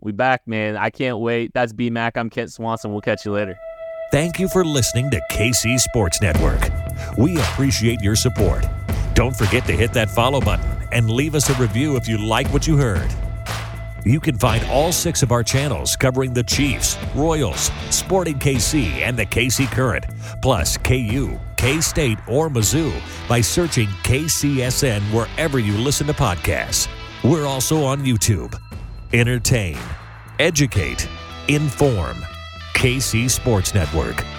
We 0.00 0.12
back, 0.12 0.46
man. 0.46 0.76
I 0.76 0.90
can't 0.90 1.18
wait. 1.18 1.52
That's 1.54 1.72
BMAC. 1.72 2.12
I'm 2.16 2.30
Kent 2.30 2.52
Swanson. 2.52 2.92
We'll 2.92 3.00
catch 3.00 3.24
you 3.24 3.32
later. 3.32 3.58
Thank 4.12 4.38
you 4.38 4.48
for 4.48 4.64
listening 4.64 5.10
to 5.10 5.20
KC 5.32 5.80
Sports 5.80 6.20
Network. 6.22 6.60
We 7.18 7.36
appreciate 7.38 8.00
your 8.00 8.14
support. 8.14 8.64
Don't 9.14 9.34
forget 9.34 9.64
to 9.66 9.72
hit 9.72 9.92
that 9.94 10.10
follow 10.10 10.40
button 10.40 10.66
and 10.92 11.10
leave 11.10 11.34
us 11.34 11.50
a 11.50 11.54
review 11.54 11.96
if 11.96 12.06
you 12.06 12.18
like 12.18 12.46
what 12.52 12.66
you 12.66 12.76
heard. 12.76 13.10
You 14.04 14.20
can 14.20 14.38
find 14.38 14.64
all 14.66 14.92
six 14.92 15.24
of 15.24 15.32
our 15.32 15.42
channels 15.42 15.96
covering 15.96 16.32
the 16.32 16.44
Chiefs, 16.44 16.96
Royals, 17.16 17.72
Sporting 17.90 18.38
KC, 18.38 19.00
and 19.02 19.18
the 19.18 19.26
KC 19.26 19.66
Current, 19.66 20.04
plus 20.42 20.76
KU, 20.76 21.36
K 21.56 21.80
State, 21.80 22.18
or 22.28 22.48
Mizzou 22.48 22.92
by 23.28 23.40
searching 23.40 23.88
KCSN 24.04 25.00
wherever 25.12 25.58
you 25.58 25.76
listen 25.78 26.06
to 26.06 26.12
podcasts. 26.12 26.86
We're 27.24 27.46
also 27.46 27.82
on 27.82 28.04
YouTube. 28.04 28.56
Entertain, 29.12 29.78
educate, 30.40 31.08
inform. 31.46 32.16
KC 32.74 33.30
Sports 33.30 33.72
Network. 33.72 34.35